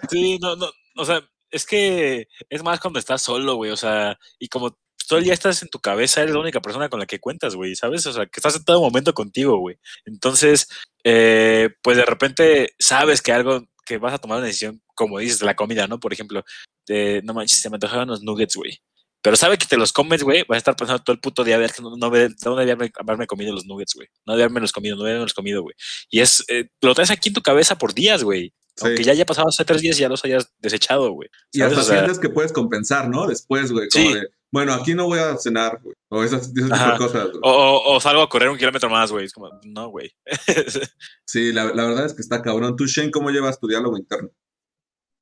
Sí, 0.09 0.37
no, 0.39 0.55
no, 0.55 0.67
o 0.95 1.05
sea, 1.05 1.21
es 1.51 1.65
que 1.65 2.27
es 2.49 2.63
más 2.63 2.79
cuando 2.79 2.99
estás 2.99 3.21
solo, 3.21 3.55
güey, 3.55 3.71
o 3.71 3.77
sea, 3.77 4.17
y 4.39 4.47
como 4.47 4.77
todo 5.07 5.19
el 5.19 5.25
día 5.25 5.33
estás 5.33 5.61
en 5.61 5.69
tu 5.69 5.79
cabeza, 5.79 6.21
eres 6.21 6.33
la 6.33 6.41
única 6.41 6.61
persona 6.61 6.89
con 6.89 6.99
la 6.99 7.05
que 7.05 7.19
cuentas, 7.19 7.55
güey, 7.55 7.75
¿sabes? 7.75 8.05
O 8.07 8.13
sea, 8.13 8.25
que 8.25 8.39
estás 8.39 8.55
en 8.55 8.63
todo 8.63 8.81
momento 8.81 9.13
contigo, 9.13 9.57
güey. 9.57 9.77
Entonces, 10.05 10.67
eh, 11.03 11.69
pues 11.81 11.97
de 11.97 12.05
repente 12.05 12.73
sabes 12.79 13.21
que 13.21 13.31
algo, 13.33 13.67
que 13.85 13.97
vas 13.97 14.13
a 14.13 14.17
tomar 14.17 14.37
una 14.37 14.47
decisión, 14.47 14.81
como 14.95 15.19
dices, 15.19 15.41
la 15.41 15.55
comida, 15.55 15.87
¿no? 15.87 15.99
Por 15.99 16.13
ejemplo, 16.13 16.43
de, 16.87 17.21
no 17.23 17.33
manches, 17.33 17.61
se 17.61 17.69
me 17.69 17.75
antojaban 17.77 18.07
los 18.09 18.23
nuggets, 18.23 18.55
güey. 18.55 18.79
Pero 19.21 19.37
sabe 19.37 19.57
que 19.57 19.65
te 19.65 19.77
los 19.77 19.93
comes, 19.93 20.21
güey, 20.21 20.43
vas 20.49 20.55
a 20.55 20.57
estar 20.57 20.75
pensando 20.75 21.01
todo 21.01 21.13
el 21.13 21.21
puto 21.21 21.45
día, 21.45 21.55
a 21.55 21.59
ver, 21.59 21.71
no, 21.81 21.91
no, 21.91 21.97
no 21.97 22.09
debía 22.09 22.73
haberme, 22.73 22.91
haberme 22.99 23.25
comido 23.25 23.53
los 23.53 23.65
nuggets, 23.65 23.93
güey. 23.95 24.09
No 24.25 24.33
debía 24.33 24.45
haberme 24.45 24.59
los 24.59 24.73
comido, 24.73 24.95
no 24.97 25.03
debía 25.03 25.11
haberme 25.13 25.25
los 25.25 25.33
comido, 25.33 25.61
güey. 25.61 25.75
Y 26.09 26.19
es, 26.19 26.43
eh, 26.49 26.67
lo 26.81 26.93
traes 26.93 27.09
aquí 27.09 27.29
en 27.29 27.35
tu 27.35 27.41
cabeza 27.41 27.77
por 27.77 27.93
días, 27.93 28.23
güey. 28.23 28.53
Sí. 28.75 28.85
Aunque 28.87 29.03
ya 29.03 29.11
haya 29.13 29.25
pasado 29.25 29.47
hace 29.47 29.63
tres 29.63 29.81
días 29.81 29.97
y 29.97 30.01
ya 30.01 30.09
los 30.09 30.25
hayas 30.25 30.51
desechado, 30.59 31.11
güey. 31.11 31.29
Y 31.53 31.61
hasta 31.61 31.79
O 31.79 31.83
sea, 31.83 31.99
sientes 31.99 32.19
que 32.19 32.29
puedes 32.29 32.51
compensar, 32.51 33.07
¿no? 33.07 33.25
Después, 33.27 33.71
güey, 33.71 33.87
como 33.87 34.05
Sí. 34.09 34.13
de, 34.13 34.27
bueno, 34.51 34.73
aquí 34.73 34.93
no 34.93 35.05
voy 35.05 35.19
a 35.19 35.37
cenar, 35.37 35.79
güey. 35.81 35.95
O 36.09 36.23
esas, 36.23 36.51
tipo 36.53 36.73
Ajá. 36.73 36.91
de 36.93 36.97
cosas. 36.97 37.27
güey. 37.29 37.39
o, 37.43 37.49
o- 37.51 37.95
o 37.95 37.99
salgo 38.01 38.23
a 38.23 38.29
correr 38.29 38.49
un 38.49 38.57
kilómetro 38.57 38.89
más, 38.89 39.09
güey. 39.11 39.25
Es 39.25 39.31
como, 39.31 39.49
no, 39.63 39.87
güey. 39.89 40.11
Sí, 41.25 41.51
la, 41.53 41.65
la 41.73 41.85
verdad 41.85 42.05
es 42.05 42.13
que 42.13 42.21
está 42.21 42.41
cabrón. 42.41 42.75
Tú, 42.75 42.85
Shane, 42.87 43.11
¿cómo 43.11 43.29
llevas 43.31 43.59
tu 43.59 43.67
diálogo 43.67 43.97
interno? 43.97 44.29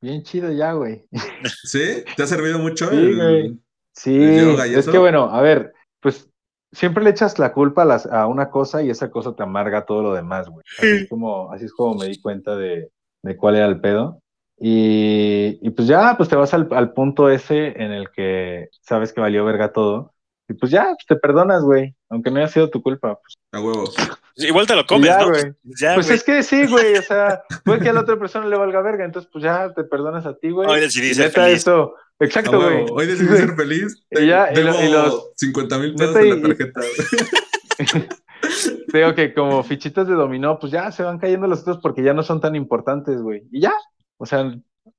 Bien 0.02 0.24
chido 0.24 0.52
ya, 0.52 0.74
güey. 0.74 1.06
¿Sí? 1.64 2.04
¿Te 2.16 2.24
ha 2.24 2.28
servido 2.28 2.60
mucho? 2.60 2.90
Sí, 2.90 2.96
el- 2.96 3.16
güey. 3.16 3.60
Sí, 3.94 4.16
¿El 4.16 4.52
yoga 4.52 4.68
y 4.68 4.76
es 4.76 4.88
que 4.88 4.98
bueno, 4.98 5.24
a 5.30 5.42
ver, 5.42 5.74
pues 6.00 6.30
siempre 6.72 7.04
le 7.04 7.10
echas 7.10 7.38
la 7.40 7.52
culpa 7.52 7.82
a, 7.82 7.86
las- 7.86 8.06
a 8.06 8.26
una 8.28 8.50
cosa 8.50 8.82
y 8.82 8.90
esa 8.90 9.12
cosa 9.12 9.36
te 9.36 9.44
amarga 9.44 9.86
todo 9.86 10.02
lo 10.02 10.14
demás, 10.14 10.50
güey. 10.50 10.64
Así 10.80 10.88
es 11.04 11.10
como, 11.10 11.52
así 11.52 11.66
es 11.66 11.74
como 11.74 11.96
me 11.96 12.08
di 12.08 12.20
cuenta 12.22 12.56
de, 12.56 12.90
de 13.22 13.38
cuál 13.38 13.58
era 13.58 13.66
el 13.66 13.82
pedo. 13.82 14.20
Y, 14.58 15.60
y 15.62 15.70
pues 15.72 15.88
ya, 15.88 16.16
pues 16.16 16.30
te 16.30 16.36
vas 16.36 16.54
al, 16.54 16.68
al 16.72 16.94
punto 16.94 17.30
ese 17.30 17.68
en 17.84 17.92
el 17.92 18.10
que 18.12 18.70
sabes 18.82 19.12
que 19.12 19.20
valió 19.22 19.44
verga 19.44 19.74
todo. 19.74 20.14
Y 20.52 20.54
pues 20.54 20.70
ya, 20.72 20.84
pues 20.84 21.06
te 21.08 21.16
perdonas, 21.16 21.64
güey. 21.64 21.96
Aunque 22.10 22.30
no 22.30 22.38
haya 22.40 22.48
sido 22.50 22.70
tu 22.70 22.82
culpa. 22.82 23.18
Pues, 23.22 23.36
A 23.54 23.62
huevo. 23.66 23.86
Igual 24.36 24.68
te 24.68 24.76
lo 24.76 24.86
comes, 24.86 25.08
ya, 25.08 25.20
¿no? 25.26 25.34
Ya, 25.80 25.94
Pues 25.96 26.08
güey. 26.08 26.18
es 26.18 26.24
que 26.24 26.44
sí, 26.44 26.68
güey. 26.68 26.96
O 26.98 27.02
sea, 27.02 27.42
puede 27.64 27.80
que 27.80 27.90
a 27.90 27.94
la 27.94 28.02
otra 28.02 28.18
persona 28.20 28.48
le 28.48 28.58
valga 28.58 28.82
verga. 28.82 29.06
Entonces, 29.06 29.30
pues 29.32 29.44
ya 29.44 29.74
te 29.74 29.84
perdonas 29.86 30.26
a 30.26 30.36
ti, 30.38 30.50
güey. 30.50 30.70
Hoy 30.70 30.82
decidí 30.82 31.14
ser 31.14 31.28
neta, 31.28 31.44
feliz. 31.44 31.58
eso. 31.60 31.94
Exacto, 32.20 32.62
güey. 32.62 32.86
Hoy 32.92 33.08
decidí 33.08 33.36
ser 33.38 33.56
feliz. 33.56 34.04
Y 34.12 34.28
ya, 34.28 34.52
y 34.52 34.56
Debo 34.56 34.72
lo- 34.72 34.84
y 34.84 34.90
los- 34.92 35.32
50 35.38 35.78
mil 35.80 35.96
pesos 35.96 36.16
Neta, 36.16 36.28
en 36.28 36.42
la 36.42 36.48
tarjeta. 36.48 36.82
Digo 38.94 39.16
que 39.16 39.34
como 39.34 39.64
fichitas 39.64 40.08
de 40.08 40.14
dominó, 40.16 40.60
pues 40.60 40.72
ya 40.72 40.92
se 40.92 41.04
van 41.04 41.20
cayendo 41.20 41.48
los 41.48 41.62
otros 41.62 41.80
porque 41.82 42.04
ya 42.04 42.14
no 42.14 42.24
son 42.24 42.42
tan 42.42 42.56
importantes, 42.56 43.22
güey. 43.22 43.44
Y 43.52 43.62
ya, 43.62 43.74
o 44.18 44.26
sea, 44.26 44.54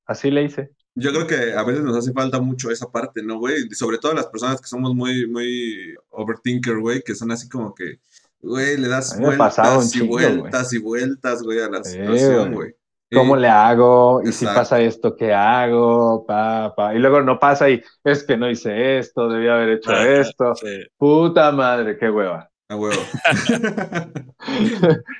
así 0.07 0.31
le 0.31 0.45
hice. 0.45 0.71
Yo 0.95 1.11
creo 1.11 1.27
que 1.27 1.55
a 1.55 1.63
veces 1.63 1.83
nos 1.83 1.97
hace 1.97 2.13
falta 2.13 2.41
mucho 2.41 2.71
esa 2.71 2.91
parte, 2.91 3.23
¿no, 3.23 3.39
güey? 3.39 3.71
Sobre 3.71 3.99
todo 3.99 4.13
las 4.13 4.27
personas 4.27 4.61
que 4.61 4.67
somos 4.67 4.95
muy, 4.95 5.27
muy 5.27 5.95
overthinker, 6.11 6.79
güey, 6.79 7.03
que 7.03 7.15
son 7.15 7.33
así 7.33 7.49
como 7.49 7.75
que, 7.75 7.99
güey, 8.41 8.77
le 8.77 8.89
das 8.89 9.19
vueltas 9.19 9.95
y 9.95 10.07
vueltas 10.07 10.73
y 10.75 10.79
vueltas, 10.79 11.43
güey, 11.43 11.61
a 11.61 11.71
la 11.71 11.83
Sí, 11.83 11.93
situación, 11.93 12.55
güey. 12.55 12.75
¿Cómo 13.15 13.37
le 13.37 13.49
hago? 13.49 14.23
Y 14.25 14.33
si 14.33 14.47
pasa 14.47 14.81
esto, 14.81 15.17
¿qué 15.17 15.35
hago? 15.35 16.25
Pa, 16.27 16.75
pa. 16.75 16.95
Y 16.95 16.99
luego 16.99 17.21
no 17.21 17.39
pasa 17.39 17.69
y 17.69 17.83
es 18.05 18.25
que 18.25 18.39
no 18.39 18.51
hice 18.51 18.99
esto, 18.99 19.29
debía 19.29 19.55
haber 19.55 19.71
hecho 19.71 19.91
Ajá, 19.91 20.09
esto. 20.09 20.55
sí. 20.55 20.83
Puta 20.97 21.53
madre, 21.53 21.99
qué 21.99 22.11
hueva. 22.11 22.51
A 22.69 22.77
huevo. 22.77 23.03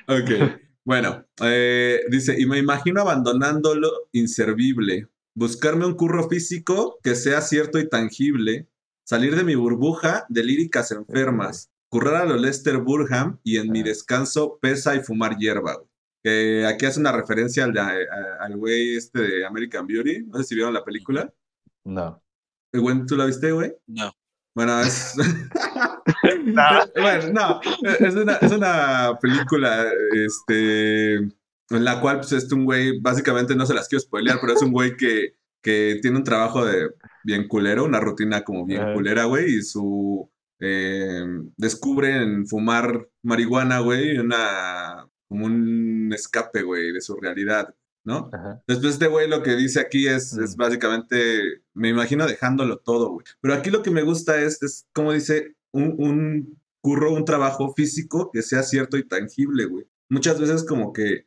ok. 0.07 0.59
Bueno, 0.83 1.23
eh, 1.43 2.01
dice, 2.09 2.35
y 2.37 2.45
me 2.45 2.57
imagino 2.57 3.01
abandonándolo 3.01 3.89
inservible. 4.11 5.07
Buscarme 5.35 5.85
un 5.85 5.95
curro 5.95 6.29
físico 6.29 6.99
que 7.01 7.15
sea 7.15 7.41
cierto 7.41 7.79
y 7.79 7.89
tangible. 7.89 8.69
Salir 9.03 9.35
de 9.35 9.43
mi 9.43 9.55
burbuja 9.55 10.25
de 10.29 10.43
líricas 10.43 10.91
enfermas. 10.91 11.71
Currar 11.89 12.21
a 12.21 12.25
lo 12.25 12.37
Lester 12.37 12.77
Burham 12.77 13.39
y 13.43 13.57
en 13.57 13.71
mi 13.71 13.83
descanso 13.83 14.59
pesa 14.61 14.95
y 14.95 15.03
fumar 15.03 15.37
hierba. 15.37 15.75
güey. 15.75 15.87
Que 16.23 16.65
aquí 16.65 16.85
hace 16.85 16.99
una 16.99 17.11
referencia 17.11 17.65
al, 17.65 18.57
güey 18.57 18.95
este 18.95 19.21
de 19.21 19.45
American 19.45 19.85
Beauty. 19.85 20.23
No 20.25 20.37
sé 20.37 20.43
si 20.45 20.55
vieron 20.55 20.73
la 20.73 20.85
película. 20.85 21.33
No. 21.83 22.23
Güey, 22.71 23.05
¿Tú 23.05 23.17
la 23.17 23.25
viste, 23.25 23.51
güey? 23.51 23.73
No. 23.87 24.11
Bueno, 24.55 24.79
es. 24.81 25.15
bueno, 26.95 27.33
no. 27.33 27.61
Es 27.99 28.15
una, 28.15 28.35
es 28.35 28.51
una 28.51 29.17
película 29.19 29.91
este, 30.11 31.27
en 31.69 31.83
la 31.85 31.99
cual, 32.01 32.17
pues, 32.17 32.31
este 32.33 32.55
un 32.55 32.65
güey, 32.65 32.99
básicamente 32.99 33.55
no 33.55 33.65
se 33.65 33.73
las 33.73 33.87
quiero 33.87 34.01
spoilear, 34.01 34.39
pero 34.41 34.53
es 34.53 34.61
un 34.61 34.71
güey 34.71 34.95
que, 34.97 35.33
que 35.61 35.99
tiene 36.01 36.17
un 36.17 36.23
trabajo 36.23 36.65
de 36.65 36.89
bien 37.23 37.47
culero, 37.47 37.85
una 37.85 37.99
rutina 37.99 38.43
como 38.43 38.65
bien 38.65 38.81
Ajá. 38.81 38.93
culera, 38.93 39.25
güey, 39.25 39.55
y 39.57 39.61
su. 39.61 40.29
eh, 40.59 41.23
descubren 41.57 42.47
fumar 42.47 43.07
marihuana, 43.23 43.79
güey, 43.79 44.17
una. 44.17 45.07
como 45.27 45.45
un 45.45 46.11
escape, 46.13 46.61
güey, 46.63 46.91
de 46.91 47.01
su 47.01 47.15
realidad, 47.15 47.73
¿no? 48.05 48.29
Ajá. 48.31 48.61
Después 48.67 48.93
este 48.93 49.07
güey 49.07 49.27
lo 49.29 49.41
que 49.41 49.55
dice 49.55 49.79
aquí 49.79 50.07
es, 50.07 50.33
es 50.33 50.55
Mm. 50.55 50.57
básicamente, 50.59 51.17
me 51.73 51.89
imagino 51.89 52.27
dejándolo 52.27 52.77
todo, 52.77 53.09
güey. 53.11 53.25
Pero 53.41 53.53
aquí 53.55 53.71
lo 53.71 53.81
que 53.81 53.89
me 53.91 54.03
gusta 54.03 54.39
es, 54.41 54.61
es 54.61 54.85
como 54.93 55.11
dice, 55.13 55.55
un, 55.71 55.95
un 55.97 56.61
curro, 56.81 57.13
un 57.13 57.25
trabajo 57.25 57.73
físico 57.73 58.29
que 58.31 58.41
sea 58.43 58.61
cierto 58.63 58.97
y 58.97 59.07
tangible, 59.07 59.65
güey. 59.65 59.85
Muchas 60.09 60.39
veces 60.39 60.63
como 60.65 60.93
que 60.93 61.25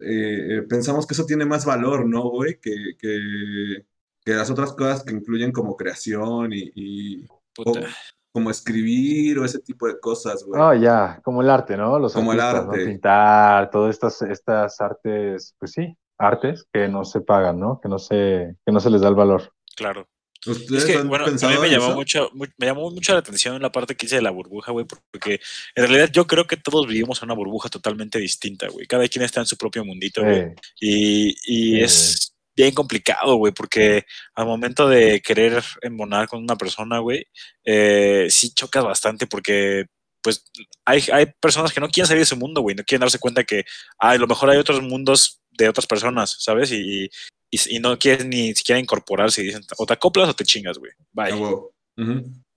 eh, 0.00 0.62
pensamos 0.68 1.06
que 1.06 1.14
eso 1.14 1.26
tiene 1.26 1.44
más 1.44 1.64
valor, 1.64 2.06
¿no, 2.08 2.28
güey? 2.30 2.58
Que, 2.60 2.74
que, 2.98 3.84
que 4.24 4.32
las 4.32 4.50
otras 4.50 4.72
cosas 4.72 5.04
que 5.04 5.12
incluyen 5.14 5.52
como 5.52 5.76
creación 5.76 6.52
y, 6.52 6.70
y- 6.74 7.24
o 7.58 7.64
Puta. 7.64 7.88
como 8.32 8.50
escribir 8.50 9.38
o 9.38 9.44
ese 9.44 9.58
tipo 9.60 9.86
de 9.86 9.98
cosas, 9.98 10.44
güey. 10.44 10.60
Oh, 10.60 10.74
ya, 10.74 11.20
como 11.24 11.42
el 11.42 11.50
arte, 11.50 11.76
¿no? 11.76 11.98
Los 11.98 12.12
Como 12.14 12.32
el 12.32 12.40
arte. 12.40 12.86
Pintar, 12.86 13.70
todas 13.70 13.90
estas, 13.94 14.22
estas 14.22 14.80
artes, 14.80 15.54
pues 15.58 15.72
sí, 15.72 15.96
artes 16.18 16.66
que 16.72 16.88
no 16.88 17.04
se 17.04 17.20
pagan, 17.20 17.58
¿no? 17.58 17.80
Que 17.82 17.88
no 17.88 17.98
se, 17.98 18.56
que 18.64 18.72
no 18.72 18.80
se 18.80 18.90
les 18.90 19.00
da 19.00 19.08
el 19.08 19.14
valor. 19.14 19.52
Claro. 19.76 20.06
¿Ustedes 20.46 20.84
Es 20.84 20.84
que, 20.86 20.96
han 20.96 21.08
bueno, 21.08 21.26
a 21.26 21.30
mí 21.30 21.58
me 21.60 21.68
llamó, 21.70 21.94
mucho, 21.94 22.30
mu- 22.32 22.46
me 22.56 22.66
llamó 22.66 22.90
mucho 22.90 23.12
la 23.12 23.18
atención 23.18 23.60
la 23.60 23.70
parte 23.72 23.94
que 23.94 24.06
hice 24.06 24.16
de 24.16 24.22
la 24.22 24.30
burbuja, 24.30 24.72
güey, 24.72 24.86
porque 25.10 25.40
en 25.74 25.86
realidad 25.86 26.10
yo 26.12 26.26
creo 26.26 26.46
que 26.46 26.56
todos 26.56 26.86
vivimos 26.86 27.20
en 27.20 27.26
una 27.26 27.34
burbuja 27.34 27.68
totalmente 27.68 28.18
distinta, 28.18 28.68
güey. 28.68 28.86
Cada 28.86 29.06
quien 29.08 29.24
está 29.24 29.40
en 29.40 29.46
su 29.46 29.56
propio 29.56 29.84
mundito, 29.84 30.22
güey. 30.22 30.38
Eh, 30.38 30.54
Y, 30.80 31.36
y 31.44 31.80
es 31.82 32.32
bien 32.56 32.72
complicado, 32.74 33.36
güey, 33.36 33.52
porque 33.52 34.04
al 34.34 34.46
momento 34.46 34.88
de 34.88 35.20
querer 35.20 35.62
embonar 35.82 36.26
con 36.28 36.42
una 36.42 36.56
persona, 36.56 36.98
güey, 36.98 37.26
eh, 37.64 38.26
sí 38.30 38.52
chocas 38.54 38.84
bastante 38.84 39.26
porque, 39.26 39.86
pues, 40.22 40.44
hay, 40.84 41.02
hay 41.12 41.26
personas 41.40 41.72
que 41.72 41.80
no 41.80 41.88
quieren 41.88 42.06
salir 42.08 42.22
de 42.22 42.26
su 42.26 42.36
mundo, 42.36 42.60
güey, 42.62 42.74
no 42.76 42.84
quieren 42.84 43.00
darse 43.00 43.18
cuenta 43.18 43.44
que 43.44 43.64
ah, 43.98 44.10
a 44.10 44.16
lo 44.18 44.26
mejor 44.26 44.50
hay 44.50 44.58
otros 44.58 44.82
mundos 44.82 45.40
de 45.50 45.68
otras 45.68 45.86
personas, 45.86 46.36
¿sabes? 46.40 46.72
Y, 46.72 47.04
y, 47.04 47.10
y 47.50 47.78
no 47.80 47.98
quieren 47.98 48.30
ni 48.30 48.54
siquiera 48.54 48.78
incorporarse 48.78 49.42
y 49.42 49.46
dicen, 49.46 49.62
o 49.76 49.86
te 49.86 49.92
acoplas 49.94 50.28
o 50.28 50.34
te 50.34 50.44
chingas, 50.44 50.78
güey. 50.78 50.92
Bye. 51.12 51.32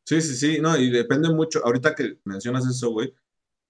Sí, 0.05 0.21
sí, 0.21 0.35
sí, 0.35 0.59
no, 0.61 0.77
y 0.77 0.89
depende 0.89 1.29
mucho, 1.29 1.65
ahorita 1.65 1.95
que 1.95 2.19
mencionas 2.25 2.67
eso, 2.67 2.91
güey, 2.91 3.13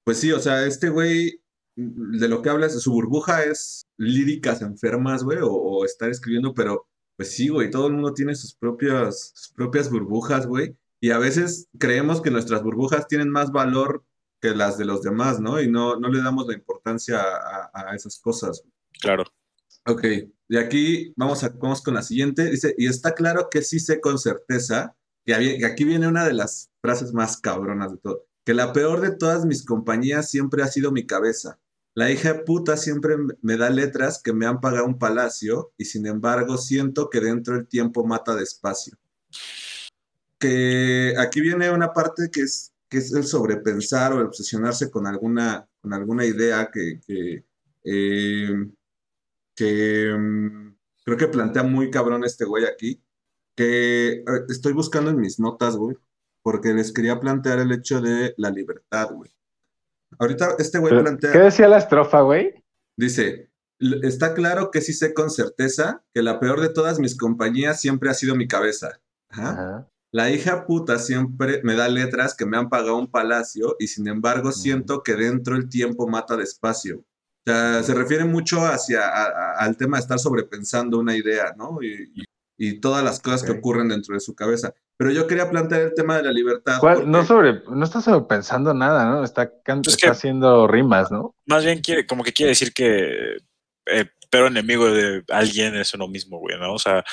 pues 0.04 0.18
sí, 0.18 0.32
o 0.32 0.40
sea, 0.40 0.66
este 0.66 0.90
güey, 0.90 1.40
mm, 1.76 2.18
de 2.18 2.28
lo 2.28 2.42
que 2.42 2.50
hablas, 2.50 2.80
su 2.82 2.92
burbuja 2.92 3.44
es 3.44 3.86
líricas 3.98 4.62
enfermas, 4.62 5.24
güey, 5.24 5.38
o, 5.40 5.52
o 5.52 5.86
estar 5.86 6.10
escribiendo, 6.10 6.54
pero 6.54 6.88
pues 7.16 7.36
sí, 7.36 7.50
güey, 7.50 7.70
todo 7.70 7.88
el 7.88 7.94
mundo 7.94 8.14
tiene 8.14 8.34
sus 8.34 8.56
propias, 8.56 9.32
sus 9.36 9.54
propias 9.54 9.92
burbujas, 9.92 10.48
güey, 10.48 10.76
y 11.00 11.12
a 11.12 11.20
veces 11.20 11.68
creemos 11.78 12.22
que 12.22 12.32
nuestras 12.32 12.64
burbujas 12.64 13.08
tienen 13.08 13.30
más 13.30 13.52
valor 13.52 14.04
que 14.42 14.56
las 14.56 14.78
de 14.78 14.86
los 14.86 15.04
demás, 15.04 15.40
¿no? 15.40 15.62
Y 15.62 15.70
no, 15.70 15.98
no 15.98 16.10
le 16.10 16.22
damos 16.22 16.48
la 16.48 16.54
importancia 16.54 17.22
a, 17.22 17.72
a 17.74 17.96
esas 17.96 18.20
cosas. 18.20 18.64
Claro. 19.00 19.26
Ok, 19.86 20.02
de 20.48 20.60
aquí 20.60 21.14
vamos, 21.18 21.44
a, 21.44 21.50
vamos 21.50 21.82
con 21.82 21.94
la 21.94 22.04
siguiente. 22.04 22.50
Dice, 22.50 22.74
y 22.78 22.88
está 22.88 23.14
claro 23.14 23.50
que 23.52 23.62
sí 23.62 23.80
sé 23.80 24.00
con 24.00 24.18
certeza, 24.18 24.96
que, 25.26 25.66
aquí 25.66 25.84
viene 25.84 26.08
una 26.08 26.26
de 26.26 26.34
las 26.34 26.70
frases 26.82 27.14
más 27.14 27.38
cabronas 27.38 27.92
de 27.92 27.98
todo, 27.98 28.26
que 28.46 28.54
la 28.54 28.72
peor 28.72 29.02
de 29.02 29.12
todas 29.16 29.46
mis 29.46 29.66
compañías 29.66 30.30
siempre 30.30 30.64
ha 30.64 30.68
sido 30.68 30.92
mi 30.92 31.06
cabeza. 31.06 31.60
La 31.96 32.12
hija 32.12 32.34
de 32.34 32.40
puta 32.40 32.78
siempre 32.78 33.18
me 33.42 33.58
da 33.58 33.70
letras 33.70 34.22
que 34.24 34.34
me 34.34 34.46
han 34.46 34.62
pagado 34.62 34.86
un 34.86 34.98
palacio 34.98 35.74
y 35.78 35.86
sin 35.86 36.08
embargo 36.08 36.58
siento 36.58 37.10
que 37.10 37.20
dentro 37.20 37.56
el 37.56 37.68
tiempo 37.68 38.06
mata 38.06 38.36
despacio. 38.36 38.98
Que 40.40 41.14
aquí 41.20 41.42
viene 41.42 41.72
una 41.72 41.94
parte 41.94 42.30
que 42.32 42.42
es, 42.42 42.74
que 42.90 42.98
es 42.98 43.14
el 43.14 43.26
sobrepensar 43.26 44.14
o 44.14 44.20
el 44.20 44.28
obsesionarse 44.28 44.90
con 44.90 45.06
alguna, 45.08 45.68
con 45.82 45.94
alguna 45.94 46.26
idea 46.26 46.72
que, 46.74 47.00
que, 47.06 47.46
eh, 47.84 48.68
que 49.56 50.14
mm, 50.18 50.76
creo 51.06 51.18
que 51.18 51.28
plantea 51.28 51.64
muy 51.64 51.90
cabrón 51.92 52.24
este 52.24 52.46
güey 52.46 52.66
aquí, 52.66 53.02
que 53.56 54.12
eh, 54.14 54.24
estoy 54.50 54.74
buscando 54.74 55.12
en 55.12 55.20
mis 55.20 55.40
notas, 55.40 55.76
güey, 55.78 55.98
porque 56.42 56.74
les 56.74 56.92
quería 56.92 57.20
plantear 57.20 57.60
el 57.60 57.72
hecho 57.72 58.02
de 58.02 58.34
la 58.38 58.50
libertad, 58.50 59.10
güey. 59.12 59.32
Ahorita 60.20 60.56
este 60.60 60.80
güey 60.80 60.94
plantea... 61.02 61.32
¿Qué 61.32 61.40
decía 61.40 61.68
la 61.68 61.78
estrofa, 61.78 62.22
güey? 62.22 62.54
Dice, 62.96 63.50
"L- 63.80 64.08
está 64.08 64.34
claro 64.34 64.70
que 64.72 64.82
sí 64.82 64.94
sé 64.94 65.14
con 65.14 65.30
certeza 65.30 66.04
que 66.14 66.22
la 66.22 66.40
peor 66.40 66.62
de 66.62 66.70
todas 66.70 67.00
mis 67.00 67.18
compañías 67.18 67.82
siempre 67.82 68.10
ha 68.10 68.14
sido 68.14 68.36
mi 68.36 68.48
cabeza. 68.48 69.00
Ajá. 69.30 69.50
Ajá. 69.52 69.90
La 70.12 70.30
hija 70.30 70.68
puta 70.68 71.00
siempre 71.00 71.62
me 71.64 71.76
da 71.76 71.88
letras 71.88 72.36
que 72.36 72.46
me 72.46 72.56
han 72.56 72.70
pagado 72.70 72.98
un 72.98 73.10
palacio 73.10 73.76
y 73.80 73.88
sin 73.88 74.08
embargo 74.08 74.52
siento 74.52 75.02
que 75.02 75.16
dentro 75.16 75.56
el 75.56 75.70
tiempo 75.70 76.08
mata 76.08 76.38
despacio. 76.38 77.04
O 77.46 77.52
sea, 77.52 77.84
se 77.84 77.94
refiere 77.94 78.24
mucho 78.26 78.66
hacia 78.66 79.02
a- 79.08 79.26
a- 79.26 79.52
al 79.60 79.76
tema 79.78 79.98
de 79.98 80.02
estar 80.02 80.20
sobrepensando 80.20 80.98
una 81.00 81.16
idea, 81.16 81.54
¿no? 81.58 81.80
Y, 81.82 82.12
y- 82.16 82.24
y 82.58 82.80
todas 82.80 83.04
las 83.04 83.20
cosas 83.20 83.44
que 83.44 83.52
ocurren 83.52 83.90
dentro 83.90 84.14
de 84.14 84.20
su 84.22 84.36
cabeza. 84.36 84.74
Pero 84.96 85.12
yo 85.12 85.26
quería 85.28 85.50
plantear 85.50 85.82
el 85.82 85.94
tema 85.96 86.18
de 86.18 86.24
la 86.24 86.32
libertad. 86.32 86.78
¿Cuál? 86.80 86.96
porque- 86.98 87.10
No 87.10 87.26
sobre, 87.26 87.62
no 87.70 87.84
está 87.84 88.00
sobrepensando 88.00 88.74
nada, 88.74 89.06
¿no? 89.10 89.24
Está, 89.24 89.52
can- 89.64 89.82
Es 89.86 89.94
está 89.96 90.08
que- 90.08 90.12
haciendo 90.12 90.68
rimas, 90.68 91.12
¿no? 91.12 91.36
Más 91.48 91.66
bien 91.66 91.82
quiere, 91.82 92.06
como 92.06 92.24
que 92.24 92.32
quiere 92.32 92.52
decir 92.52 92.72
que 92.74 93.38
el 93.88 94.12
peor 94.32 94.48
enemigo 94.48 94.90
de 94.92 95.24
alguien 95.30 95.76
es 95.76 95.94
uno 95.94 96.08
mismo, 96.08 96.38
güey, 96.40 96.58
¿no? 96.60 96.74
O 96.74 96.80
sea, 96.80 97.04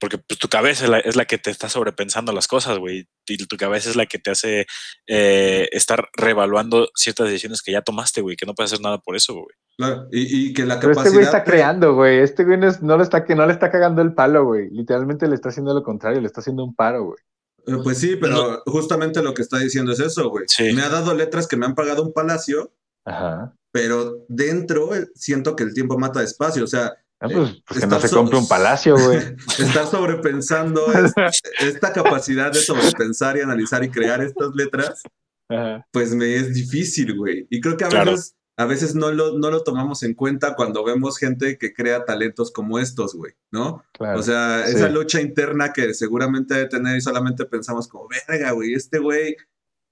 porque 0.00 0.18
pues, 0.18 0.38
tu 0.38 0.48
cabeza 0.48 0.84
es 0.84 0.90
la, 0.90 0.98
es 0.98 1.14
la 1.16 1.24
que 1.26 1.38
te 1.38 1.50
está 1.50 1.68
sobrepensando 1.68 2.32
las 2.32 2.48
cosas, 2.48 2.78
güey. 2.78 3.06
Y 3.28 3.36
tu 3.46 3.56
cabeza 3.56 3.90
es 3.90 3.96
la 3.96 4.06
que 4.06 4.18
te 4.18 4.30
hace 4.30 4.66
eh, 5.06 5.68
estar 5.72 6.08
reevaluando 6.16 6.88
ciertas 6.94 7.26
decisiones 7.28 7.62
que 7.62 7.72
ya 7.72 7.82
tomaste, 7.82 8.20
güey, 8.22 8.36
que 8.36 8.46
no 8.46 8.54
puedes 8.54 8.72
hacer 8.72 8.82
nada 8.82 8.98
por 8.98 9.14
eso, 9.16 9.34
güey. 9.34 9.54
Claro, 9.80 10.08
y, 10.12 10.48
y 10.48 10.52
que 10.52 10.66
la 10.66 10.78
Pero 10.78 10.92
capacidad... 10.92 11.06
este 11.06 11.16
güey 11.16 11.24
está 11.24 11.42
creando, 11.44 11.94
güey. 11.94 12.18
Este 12.18 12.44
güey 12.44 12.58
no, 12.58 12.68
es- 12.68 12.82
no, 12.82 12.96
lo 12.98 13.02
está, 13.02 13.24
que 13.24 13.34
no 13.34 13.46
le 13.46 13.52
está 13.54 13.70
cagando 13.70 14.02
el 14.02 14.12
palo, 14.12 14.44
güey. 14.44 14.68
Literalmente 14.70 15.26
le 15.26 15.34
está 15.34 15.48
haciendo 15.48 15.72
lo 15.72 15.82
contrario, 15.82 16.20
le 16.20 16.26
está 16.26 16.40
haciendo 16.40 16.64
un 16.64 16.74
paro, 16.74 17.04
güey. 17.04 17.18
Eh, 17.66 17.80
Pues 17.82 17.98
sí, 17.98 18.16
pero 18.16 18.62
justamente 18.66 19.22
lo 19.22 19.32
que 19.32 19.42
está 19.42 19.58
diciendo 19.58 19.92
es 19.92 20.00
eso, 20.00 20.28
güey. 20.28 20.44
Sí. 20.48 20.72
Me 20.74 20.82
ha 20.82 20.88
dado 20.90 21.14
letras 21.14 21.46
que 21.48 21.56
me 21.56 21.64
han 21.66 21.74
pagado 21.74 22.02
un 22.02 22.12
palacio, 22.12 22.72
Ajá. 23.06 23.54
pero 23.72 24.24
dentro 24.28 24.94
eh, 24.94 25.08
siento 25.14 25.56
que 25.56 25.62
el 25.64 25.72
tiempo 25.72 25.98
mata 25.98 26.20
despacio. 26.20 26.64
O 26.64 26.68
sea, 26.68 26.92
Ah, 27.22 27.28
pues, 27.30 27.62
pues 27.66 27.80
que 27.80 27.86
no 27.86 28.00
se 28.00 28.08
compre 28.08 28.38
un 28.38 28.48
palacio, 28.48 28.96
güey. 28.96 29.18
estar 29.58 29.86
sobrepensando 29.86 30.86
es- 30.92 31.12
esta 31.60 31.92
capacidad 31.92 32.50
de 32.52 32.60
sobrepensar 32.60 33.36
y 33.36 33.40
analizar 33.40 33.84
y 33.84 33.90
crear 33.90 34.22
estas 34.22 34.54
letras, 34.54 35.02
Ajá. 35.48 35.86
pues 35.92 36.14
me 36.14 36.34
es 36.36 36.54
difícil, 36.54 37.14
güey. 37.16 37.46
Y 37.50 37.60
creo 37.60 37.76
que 37.76 37.84
a 37.84 37.88
Claro. 37.88 38.12
veces, 38.12 38.34
a 38.60 38.66
veces 38.66 38.94
no, 38.94 39.10
lo, 39.10 39.38
no 39.38 39.50
lo 39.50 39.62
tomamos 39.62 40.02
en 40.02 40.12
cuenta 40.14 40.54
cuando 40.54 40.84
vemos 40.84 41.16
gente 41.18 41.56
que 41.56 41.72
crea 41.72 42.04
talentos 42.04 42.50
como 42.50 42.78
estos, 42.78 43.14
güey, 43.14 43.32
¿no? 43.50 43.82
Claro. 43.92 44.18
O 44.20 44.22
sea, 44.22 44.64
sí. 44.66 44.76
esa 44.76 44.88
lucha 44.90 45.20
interna 45.20 45.72
que 45.72 45.94
seguramente 45.94 46.54
debe 46.54 46.68
tener 46.68 46.96
y 46.96 47.00
solamente 47.00 47.46
pensamos 47.46 47.88
como, 47.88 48.06
verga, 48.28 48.50
güey, 48.52 48.74
este 48.74 48.98
güey 48.98 49.36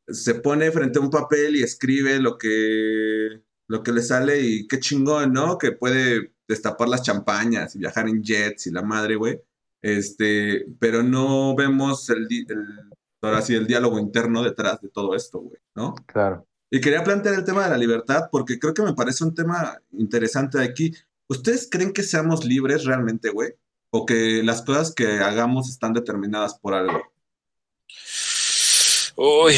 se 0.06 0.34
pone 0.34 0.70
frente 0.70 0.98
a 0.98 1.02
un 1.02 1.10
papel 1.10 1.56
y 1.56 1.62
escribe 1.62 2.18
lo 2.18 2.36
que, 2.36 3.42
lo 3.68 3.82
que 3.82 3.92
le 3.92 4.02
sale 4.02 4.40
y 4.40 4.66
qué 4.68 4.78
chingón, 4.80 5.32
¿no? 5.32 5.56
Que 5.56 5.72
puede 5.72 6.32
destapar 6.46 6.88
las 6.88 7.02
champañas 7.02 7.74
y 7.74 7.78
viajar 7.78 8.08
en 8.08 8.22
jets 8.22 8.66
y 8.66 8.70
la 8.70 8.82
madre, 8.82 9.16
güey. 9.16 9.40
Este, 9.82 10.66
pero 10.78 11.02
no 11.02 11.54
vemos 11.56 12.08
el, 12.10 12.26
el- 12.30 12.90
ahora 13.22 13.40
sí, 13.42 13.54
el 13.54 13.66
diálogo 13.66 13.98
interno 13.98 14.42
detrás 14.42 14.80
de 14.80 14.88
todo 14.88 15.14
esto, 15.14 15.38
güey, 15.40 15.58
¿no? 15.74 15.94
Claro. 16.06 16.46
Y 16.70 16.80
quería 16.80 17.02
plantear 17.02 17.34
el 17.34 17.44
tema 17.44 17.64
de 17.64 17.70
la 17.70 17.78
libertad 17.78 18.28
porque 18.30 18.58
creo 18.58 18.74
que 18.74 18.82
me 18.82 18.94
parece 18.94 19.24
un 19.24 19.34
tema 19.34 19.80
interesante 19.92 20.60
aquí. 20.62 20.94
¿Ustedes 21.28 21.68
creen 21.70 21.92
que 21.92 22.02
seamos 22.02 22.44
libres 22.44 22.84
realmente, 22.84 23.30
güey? 23.30 23.54
¿O 23.90 24.04
que 24.04 24.42
las 24.42 24.62
cosas 24.62 24.94
que 24.94 25.06
hagamos 25.06 25.70
están 25.70 25.94
determinadas 25.94 26.58
por 26.58 26.74
algo? 26.74 27.00
Uy. 29.16 29.54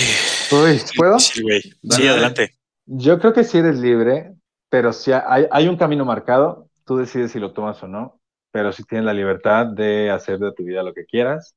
Uy, 0.53 0.81
¿puedo? 0.97 1.19
Sí, 1.19 1.43
güey. 1.43 1.63
Sí, 1.91 2.07
adelante. 2.07 2.55
Yo 2.87 3.19
creo 3.19 3.33
que 3.33 3.45
sí 3.45 3.59
eres 3.59 3.79
libre, 3.79 4.35
pero 4.69 4.93
si 4.93 5.13
hay, 5.13 5.47
hay 5.51 5.69
un 5.69 5.77
camino 5.77 6.05
marcado, 6.05 6.69
tú 6.85 6.97
decides 6.97 7.33
si 7.33 7.39
lo 7.39 7.53
tomas 7.53 7.83
o 7.83 7.89
no, 7.89 8.21
pero 8.53 8.73
sí 8.73 8.85
tienes 8.85 9.05
la 9.05 9.13
libertad 9.13 9.67
de 9.67 10.11
hacer 10.11 10.39
de 10.39 10.53
tu 10.53 10.65
vida 10.65 10.83
lo 10.83 10.95
que 10.95 11.05
quieras 11.05 11.55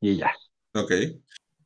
y 0.00 0.16
ya. 0.16 0.32
Ok. 0.74 0.92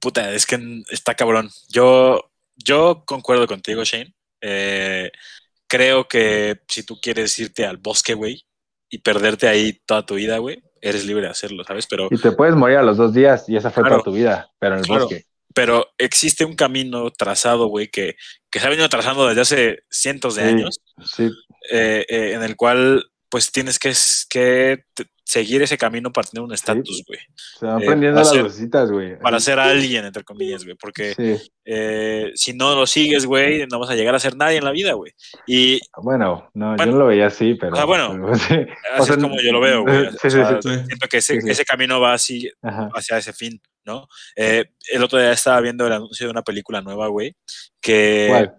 Puta, 0.00 0.32
es 0.32 0.46
que 0.46 0.82
está 0.90 1.14
cabrón. 1.14 1.50
Yo, 1.68 2.27
yo 2.58 3.04
concuerdo 3.06 3.46
contigo, 3.46 3.84
Shane. 3.84 4.14
Eh, 4.40 5.10
creo 5.66 6.06
que 6.08 6.60
si 6.68 6.82
tú 6.84 7.00
quieres 7.00 7.38
irte 7.38 7.64
al 7.66 7.76
bosque, 7.78 8.14
güey, 8.14 8.44
y 8.90 8.98
perderte 8.98 9.48
ahí 9.48 9.80
toda 9.86 10.04
tu 10.06 10.14
vida, 10.14 10.38
güey, 10.38 10.62
eres 10.80 11.04
libre 11.06 11.24
de 11.24 11.30
hacerlo, 11.30 11.64
¿sabes? 11.64 11.86
Pero, 11.88 12.08
Y 12.10 12.18
te 12.18 12.32
puedes 12.32 12.54
morir 12.54 12.78
a 12.78 12.82
los 12.82 12.96
dos 12.96 13.12
días 13.12 13.48
y 13.48 13.56
esa 13.56 13.70
fue 13.70 13.82
Claro. 13.82 13.96
toda 13.96 14.04
tu 14.04 14.12
vida, 14.12 14.50
pero 14.58 14.74
en 14.74 14.80
el 14.80 14.86
Claro. 14.86 15.04
bosque. 15.04 15.24
pero 15.54 15.88
existe 15.98 16.44
un 16.44 16.54
camino 16.54 17.10
trazado, 17.10 17.66
güey, 17.66 17.88
que, 17.88 18.14
que 18.48 18.60
se 18.60 18.66
ha 18.66 18.70
venido 18.70 18.88
trazando 18.88 19.26
desde 19.26 19.40
hace 19.40 19.78
cientos 19.90 20.36
de 20.36 20.42
Sí. 20.42 20.48
años, 20.48 20.80
Sí, 21.04 21.30
eh, 21.72 22.06
eh, 22.08 22.32
en 22.34 22.44
el 22.44 22.54
cual, 22.54 23.10
pues, 23.28 23.50
tienes 23.50 23.78
que, 23.80 23.92
que 24.30 24.84
seguir 25.28 25.60
ese 25.60 25.76
camino 25.76 26.10
para 26.10 26.26
tener 26.26 26.42
un 26.42 26.54
estatus, 26.54 27.04
güey. 27.06 27.20
se 27.36 27.66
van 27.66 27.82
Eh, 27.82 27.86
prendiendo 27.86 28.18
las 28.18 28.34
lucecitas, 28.34 28.90
güey. 28.90 29.18
Para 29.18 29.38
ser 29.40 29.58
alguien, 29.58 30.06
entre 30.06 30.24
comillas, 30.24 30.64
güey. 30.64 30.74
Porque 30.74 31.14
Sí, 31.14 31.50
eh, 31.66 32.32
si 32.34 32.54
no 32.54 32.74
lo 32.74 32.86
sigues, 32.86 33.26
güey, 33.26 33.66
no 33.70 33.78
vas 33.78 33.90
a 33.90 33.94
llegar 33.94 34.14
a 34.14 34.20
ser 34.20 34.36
nadie 34.36 34.56
en 34.56 34.64
la 34.64 34.70
vida, 34.70 34.94
güey. 34.94 35.12
Y 35.46 35.80
bueno, 36.02 36.48
no, 36.54 36.68
Bueno. 36.68 36.84
yo 36.86 36.92
no 36.92 36.98
lo 36.98 37.06
veía 37.08 37.26
así, 37.26 37.54
pero... 37.60 37.76
Sea, 37.76 37.84
bueno, 37.84 38.18
pero 38.18 38.34
sí. 38.38 38.54
así 38.54 39.02
O 39.02 39.04
sea, 39.04 39.14
es 39.16 39.22
como 39.22 39.36
yo 39.38 39.52
lo 39.52 39.60
veo, 39.60 39.82
güey. 39.82 40.06
O 40.06 40.10
sí, 40.12 40.18
sí, 40.22 40.30
sea, 40.30 40.62
sí. 40.62 40.70
Siento 40.86 41.06
que 41.10 41.18
ese, 41.18 41.64
camino 41.66 42.00
va 42.00 42.14
así 42.14 42.50
Ajá. 42.62 42.88
hacia 42.94 43.18
ese 43.18 43.34
fin, 43.34 43.60
¿no? 43.84 44.08
Eh, 44.34 44.64
el 44.94 45.04
otro 45.04 45.18
día 45.18 45.32
estaba 45.32 45.60
viendo 45.60 45.86
el 45.86 45.92
anuncio 45.92 46.26
de 46.26 46.30
una 46.30 46.42
película 46.42 46.80
nueva, 46.80 47.08
güey, 47.08 47.36
que... 47.82 48.28
¿Cuál? 48.30 48.54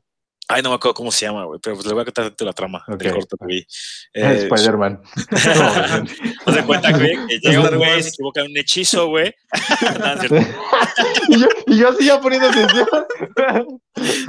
Ay, 0.52 0.64
no 0.64 0.70
me 0.70 0.76
acuerdo 0.78 0.96
cómo 0.96 1.12
se 1.12 1.28
llama, 1.28 1.46
güey, 1.46 1.60
pero 1.62 1.76
pues 1.76 1.86
le 1.86 1.94
voy 1.94 2.02
a 2.02 2.06
contar 2.06 2.34
la 2.40 2.54
trama 2.54 2.84
Ok. 2.88 2.98
del 2.98 3.14
corto 3.14 3.38
que 3.38 3.46
vi. 3.48 3.58
Eh, 4.16 4.48
Spider-Man. 4.50 5.00
Haz 6.46 6.56
de 6.56 6.64
cuenta, 6.66 6.92
güey, 6.92 7.16
que 7.28 7.38
llega 7.40 7.70
un 7.70 7.78
güey, 7.78 8.02
se 8.02 8.10
equivoca 8.10 8.42
en 8.42 8.48
un 8.52 8.58
hechizo, 8.58 9.08
güey. 9.10 9.32
no, 10.00 10.14
es 10.14 10.32
y, 11.30 11.40
yo, 11.40 11.48
y 11.68 11.78
yo 11.78 12.00
ya 12.00 12.20
poniendo 12.20 12.48
atención. 12.50 12.88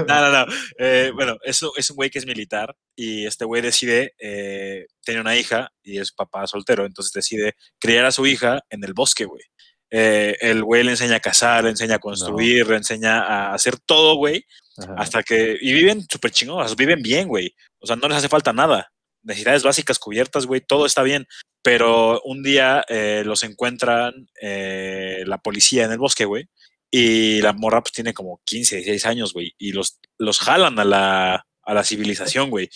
no, 0.07 0.21
no, 0.21 0.31
no. 0.47 0.53
Eh, 0.79 1.11
bueno, 1.15 1.39
eso 1.43 1.73
es 1.77 1.89
un 1.91 1.97
güey 1.97 2.11
que 2.11 2.19
es 2.19 2.27
militar 2.27 2.77
y 2.95 3.25
este 3.27 3.47
güey 3.47 3.63
decide 3.63 4.15
eh, 4.19 4.87
tener 5.03 5.23
una 5.23 5.37
hija 5.37 5.71
y 5.83 5.99
es 5.99 6.13
papá 6.13 6.47
soltero, 6.47 6.85
entonces 6.85 7.13
decide 7.13 7.55
criar 7.79 8.05
a 8.05 8.13
su 8.13 8.27
hija 8.27 8.61
en 8.69 8.85
el 8.85 8.93
bosque, 8.93 9.25
güey. 9.25 9.43
Eh, 9.91 10.37
el 10.41 10.63
güey 10.63 10.85
le 10.85 10.91
enseña 10.93 11.17
a 11.17 11.21
cazar, 11.21 11.65
le 11.65 11.71
enseña 11.71 11.97
a 11.97 11.99
construir, 11.99 12.69
le 12.69 12.77
enseña 12.77 13.23
a 13.23 13.55
hacer 13.55 13.79
todo, 13.81 14.15
güey, 14.17 14.45
Ajá. 14.79 14.95
hasta 14.97 15.23
que... 15.23 15.59
Y 15.61 15.73
viven 15.73 16.07
súper 16.11 16.31
chingones, 16.31 16.77
viven 16.77 17.03
bien, 17.03 17.29
güey. 17.29 17.55
O 17.81 17.87
sea, 17.87 17.97
no 17.97 18.09
les 18.09 18.19
hace 18.19 18.29
falta 18.29 18.53
nada. 18.53 18.93
Necesidades 19.23 19.63
básicas 19.63 19.99
cubiertas, 19.99 20.47
güey, 20.47 20.61
todo 20.61 20.87
está 20.87 21.03
bien. 21.03 21.27
Pero 21.63 22.21
un 22.23 22.43
día 22.43 22.85
eh, 22.89 23.23
los 23.25 23.43
encuentran 23.43 24.29
eh, 24.41 25.23
la 25.27 25.39
policía 25.39 25.85
en 25.85 25.93
el 25.93 25.99
bosque, 25.99 26.25
güey. 26.25 26.49
Y 26.91 27.41
la 27.43 27.53
morra 27.53 27.83
pues 27.83 27.93
tiene 27.93 28.15
como 28.15 28.41
15, 28.45 28.77
16 28.77 29.07
años, 29.07 29.33
güey. 29.33 29.55
Y 29.59 29.73
los, 29.73 30.01
los 30.19 30.39
jalan 30.39 30.79
a 30.79 30.85
la, 30.85 31.47
a 31.63 31.75
la 31.75 31.85
civilización, 31.85 32.51
güey. 32.51 32.69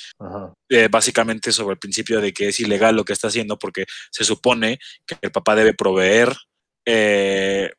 Eh, 0.68 0.88
básicamente 0.88 1.50
sobre 1.52 1.74
el 1.74 1.78
principio 1.78 2.20
de 2.20 2.32
que 2.32 2.48
es 2.48 2.60
ilegal 2.60 2.94
lo 2.94 3.04
que 3.04 3.12
está 3.12 3.28
haciendo 3.28 3.58
porque 3.58 3.86
se 4.10 4.24
supone 4.24 4.78
que 5.06 5.16
el 5.20 5.32
papá 5.32 5.56
debe 5.56 5.74
proveer, 5.74 6.32
eh, 6.86 7.72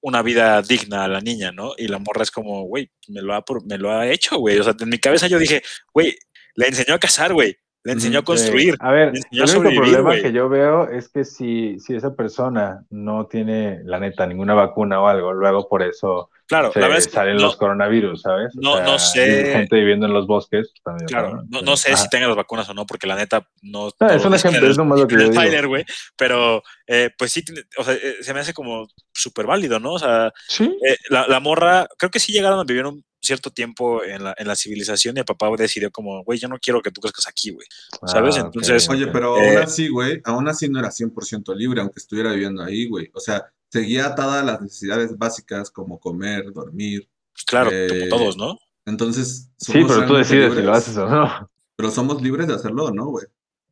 una 0.00 0.22
vida 0.22 0.62
digna 0.62 1.04
a 1.04 1.08
la 1.08 1.20
niña, 1.20 1.52
¿no? 1.52 1.72
Y 1.76 1.88
la 1.88 1.98
morra 1.98 2.22
es 2.22 2.30
como, 2.30 2.62
güey, 2.64 2.90
me, 3.08 3.22
lo 3.22 3.34
ha 3.34 3.44
me 3.64 3.78
lo 3.78 3.90
ha 3.90 4.06
hecho, 4.08 4.38
güey. 4.38 4.58
O 4.58 4.62
sea, 4.62 4.74
en 4.78 4.88
mi 4.88 4.98
cabeza 4.98 5.26
yo 5.26 5.38
dije, 5.38 5.62
güey, 5.92 6.16
le 6.54 6.68
enseñó 6.68 6.94
a 6.94 6.98
cazar, 6.98 7.32
güey. 7.32 7.56
Le 7.84 7.92
enseñó 7.92 8.18
a 8.18 8.24
construir. 8.24 8.72
Sí. 8.72 8.78
A 8.80 8.90
ver, 8.90 9.12
le 9.12 9.20
el 9.30 9.40
a 9.40 9.44
único 9.44 9.48
sobrevivir, 9.48 9.92
problema 9.94 10.22
que 10.22 10.32
yo 10.32 10.48
veo 10.48 10.88
es 10.88 11.08
que 11.08 11.24
si, 11.24 11.78
si 11.78 11.94
esa 11.94 12.16
persona 12.16 12.84
no 12.90 13.26
tiene, 13.26 13.80
la 13.84 14.00
neta, 14.00 14.26
ninguna 14.26 14.54
vacuna 14.54 15.00
o 15.00 15.06
algo, 15.06 15.32
luego 15.32 15.68
por 15.68 15.82
eso 15.82 16.30
Claro, 16.46 16.72
se 16.72 16.78
la 16.80 16.86
verdad 16.86 16.98
es 17.00 17.06
que 17.08 17.12
salen 17.14 17.36
no, 17.36 17.42
los 17.42 17.56
coronavirus, 17.56 18.22
¿sabes? 18.22 18.54
O 18.56 18.60
no- 18.60 18.80
no 18.82 18.98
sé. 18.98 19.52
Gente 19.52 19.76
viviendo 19.76 20.06
en 20.06 20.12
los 20.12 20.26
bosques. 20.26 20.72
también, 20.84 21.08
Claro, 21.08 21.42
no, 21.48 21.62
no 21.62 21.76
sé 21.76 21.96
si 21.96 22.08
tengan 22.08 22.28
las 22.28 22.36
vacunas 22.36 22.68
o 22.68 22.74
no, 22.74 22.86
porque 22.86 23.06
la 23.06 23.16
neta 23.16 23.48
no. 23.62 23.90
No, 24.00 24.08
es 24.08 24.22
lo 24.22 24.28
un 24.28 24.34
ejemplo, 24.34 24.68
es 24.70 24.78
nomás 24.78 25.00
lo 25.00 25.06
que 25.08 25.14
yo 25.14 25.20
el 25.20 25.24
digo. 25.30 25.34
tráiler, 25.34 25.66
güey. 25.66 25.84
Pero, 26.16 26.62
eh, 26.86 27.10
pues 27.18 27.32
sí, 27.32 27.42
tiene- 27.44 27.62
o 27.78 27.82
sea, 27.84 27.94
eh, 27.94 28.16
se 28.20 28.32
me 28.32 28.40
hace 28.40 28.54
como 28.54 28.86
súper 29.12 29.46
válido, 29.46 29.80
¿no? 29.80 29.94
O 29.94 29.98
sea, 29.98 30.32
Sí. 30.48 30.64
eh, 30.86 30.96
la, 31.10 31.26
la 31.26 31.40
morra, 31.40 31.88
creo 31.98 32.10
que 32.10 32.20
sí 32.20 32.32
llegaron 32.32 32.60
a 32.60 32.64
vivir 32.64 32.86
un 32.86 33.04
cierto 33.20 33.50
tiempo 33.50 34.04
en 34.04 34.22
la, 34.22 34.34
en 34.38 34.46
la 34.46 34.54
civilización 34.54 35.16
y 35.16 35.18
el 35.20 35.24
papá 35.24 35.50
decidió 35.58 35.90
como, 35.90 36.22
güey, 36.22 36.38
yo 36.38 36.46
no 36.46 36.58
quiero 36.60 36.80
que 36.80 36.92
tú 36.92 37.00
crezcas 37.00 37.26
aquí, 37.26 37.50
güey. 37.50 37.66
¿Sabes? 38.06 38.36
Ah, 38.36 38.42
Entonces, 38.44 38.88
Oye, 38.88 39.08
pero 39.08 39.36
Eh, 39.38 39.48
aún 39.56 39.58
así, 39.64 39.88
güey, 39.88 40.20
aún 40.24 40.46
así 40.48 40.68
no 40.68 40.78
era 40.78 40.92
100% 40.92 41.52
libre, 41.56 41.80
aunque 41.80 41.98
estuviera 41.98 42.30
viviendo 42.30 42.62
ahí, 42.62 42.86
güey. 42.86 43.10
O 43.14 43.18
sea, 43.18 43.44
seguía 43.80 44.06
atada 44.06 44.40
a 44.40 44.44
las 44.44 44.60
necesidades 44.60 45.16
básicas 45.18 45.70
como 45.70 45.98
comer, 46.00 46.52
dormir. 46.52 47.08
Pues 47.32 47.44
claro, 47.44 47.70
eh, 47.72 48.08
como 48.08 48.08
todos, 48.22 48.36
¿no? 48.36 48.58
Entonces, 48.86 49.50
Sí, 49.56 49.84
pero 49.86 50.06
tú 50.06 50.14
decides 50.14 50.50
si 50.50 50.56
lo 50.56 50.60
libres. 50.62 50.78
haces 50.78 50.96
o 50.96 51.08
no. 51.08 51.50
Pero 51.76 51.90
somos 51.90 52.22
libres 52.22 52.46
de 52.46 52.54
hacerlo, 52.54 52.90
¿no, 52.90 53.06
güey? 53.06 53.26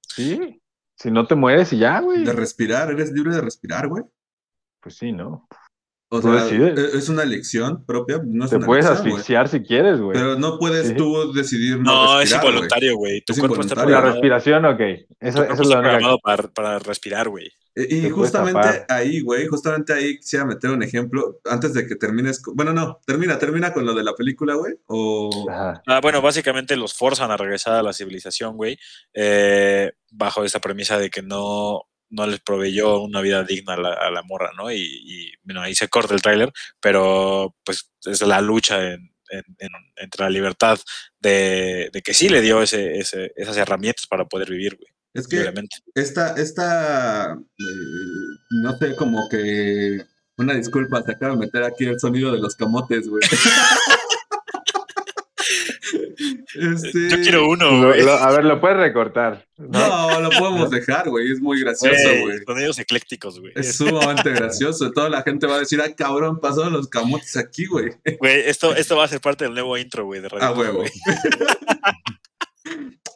Sí. 0.09 0.61
Si 0.97 1.11
no 1.11 1.27
te 1.27 1.35
mueres 1.35 1.73
y 1.73 1.79
ya, 1.79 2.01
güey. 2.01 2.25
De 2.25 2.33
respirar, 2.33 2.91
eres 2.91 3.11
libre 3.13 3.35
de 3.35 3.41
respirar, 3.41 3.89
güey. 3.89 4.05
Pues 4.81 4.97
sí, 4.97 5.13
¿no? 5.13 5.49
O 6.11 6.21
Tú 6.21 6.29
sea, 6.33 6.45
decides. 6.45 6.79
e- 6.95 6.99
es 6.99 7.09
una 7.09 7.23
elección 7.23 7.85
propia, 7.85 8.21
no 8.25 8.45
es 8.45 8.51
Te 8.51 8.57
una 8.57 8.67
puedes 8.67 8.85
elección, 8.87 9.09
asfixiar 9.13 9.49
si 9.49 9.63
quieres, 9.63 10.01
güey. 10.01 10.13
Pero 10.17 10.39
no 10.39 10.59
puedes 10.59 10.89
Sí. 10.89 10.95
tú 10.95 11.33
decidir 11.33 11.79
no, 11.81 11.83
No, 11.83 12.21
es 12.21 12.31
respirar, 12.31 12.45
involuntario, 12.47 12.97
güey. 12.97 13.21
Tu 13.23 13.33
Es 13.33 13.39
cuerpo 13.41 13.61
está. 13.63 13.85
La 13.87 14.01
respiración, 14.01 14.65
ok. 14.67 14.77
tu 14.79 14.85
Eso, 14.85 15.07
eso 15.21 15.37
cuerpo 15.47 15.63
es 15.63 15.69
lo 15.69 15.75
programado 15.81 16.19
para, 16.23 16.49
para 16.49 16.79
respirar, 16.79 17.29
güey. 17.31 17.51
Y 17.77 18.09
justamente 18.09 18.61
tapar. 18.61 18.87
ahí, 18.89 19.21
güey, 19.21 19.47
justamente 19.49 19.93
ahí 19.93 20.17
quisiera 20.19 20.45
meter 20.45 20.71
un 20.71 20.83
ejemplo 20.85 21.41
antes 21.45 21.75
de 21.75 21.87
que 21.89 21.97
termines. 21.97 22.41
con- 22.41 22.55
Bueno, 22.55 22.73
no, 22.73 23.01
termina, 23.05 23.37
termina 23.39 23.73
con 23.73 23.85
lo 23.85 23.95
de 23.95 24.05
la 24.05 24.15
película, 24.15 24.55
güey. 24.55 24.75
O. 24.87 25.47
Ajá. 25.51 25.83
Ah, 25.87 26.01
bueno, 26.01 26.23
básicamente 26.23 26.77
los 26.77 26.95
forzan 26.95 27.31
a 27.33 27.37
regresar 27.37 27.75
a 27.75 27.83
la 27.83 27.93
civilización, 27.93 28.57
güey, 28.57 28.79
eh, 29.13 29.93
bajo 30.13 30.45
esta 30.45 30.61
premisa 30.61 30.99
de 30.99 31.11
que 31.11 31.23
no, 31.23 31.83
no 32.11 32.27
les 32.29 32.39
proveyó 32.41 33.01
una 33.01 33.21
vida 33.21 33.43
digna 33.43 33.75
a 33.75 33.79
la, 33.79 33.93
a 33.95 34.11
la 34.11 34.23
morra, 34.23 34.53
¿no? 34.57 34.71
Y, 34.71 34.79
y, 34.81 35.33
bueno, 35.43 35.61
ahí 35.63 35.75
se 35.75 35.89
corta 35.89 36.15
el 36.15 36.23
tráiler, 36.23 36.53
pero 36.81 37.57
pues 37.65 37.91
es 38.05 38.21
la 38.23 38.41
lucha 38.41 38.93
en, 38.93 39.11
en, 39.31 39.43
en, 39.59 39.71
entre 39.97 40.23
la 40.25 40.31
libertad 40.31 40.79
de, 41.19 41.91
de, 41.93 42.03
que 42.03 42.15
sí 42.15 42.29
le 42.29 42.41
dio 42.41 42.63
ese, 42.63 42.99
ese, 42.99 43.33
esas 43.35 43.57
herramientas 43.57 44.07
para 44.07 44.27
poder 44.27 44.49
vivir, 44.51 44.77
güey. 44.77 44.94
Es 45.15 45.29
que 45.29 45.53
esta, 45.95 46.35
esta, 46.35 47.33
eh, 47.35 47.65
no 48.51 48.77
sé, 48.79 48.97
como 48.97 49.29
que 49.29 50.05
una 50.37 50.55
disculpa, 50.55 51.03
se 51.03 51.13
acaba 51.13 51.35
de 51.35 51.39
meter 51.39 51.63
aquí 51.63 51.85
el 51.85 52.01
sonido 52.01 52.33
de 52.33 52.39
los 52.39 52.57
camotes, 52.57 53.09
güey. 53.09 53.23
Este... 56.55 57.11
Yo 57.11 57.17
quiero 57.21 57.49
uno, 57.49 57.87
güey. 57.87 58.09
a 58.09 58.31
ver, 58.31 58.45
lo 58.45 58.61
puedes 58.61 58.77
recortar. 58.77 59.45
No, 59.57 60.09
no 60.09 60.21
lo 60.21 60.31
podemos 60.31 60.71
dejar, 60.71 61.09
güey. 61.09 61.33
Es 61.33 61.41
muy 61.41 61.61
gracioso, 61.61 62.09
güey. 62.21 62.39
Sonidos 62.47 62.79
eclécticos, 62.79 63.41
güey. 63.41 63.53
Es 63.57 63.77
sumamente 63.77 64.31
gracioso. 64.35 64.93
Toda 64.93 65.11
la 65.11 65.23
gente 65.23 65.47
va 65.49 65.57
a 65.57 65.59
decir, 65.59 65.81
ay, 65.81 65.95
cabrón, 65.95 66.39
pasaron 66.41 66.73
los 66.73 66.89
camotes 66.89 67.37
aquí, 67.37 67.67
güey. 67.67 67.93
Güey, 68.21 68.43
esto, 68.47 68.75
esto 68.75 68.97
va 68.97 69.05
a 69.05 69.09
ser 69.09 69.21
parte 69.21 69.45
del 69.45 69.55
nuevo 69.55 69.77
intro, 69.77 70.05
güey, 70.05 70.21
de 70.21 70.29
Radio. 70.29 70.47
Ah, 70.47 70.53
huevo. 70.53 70.85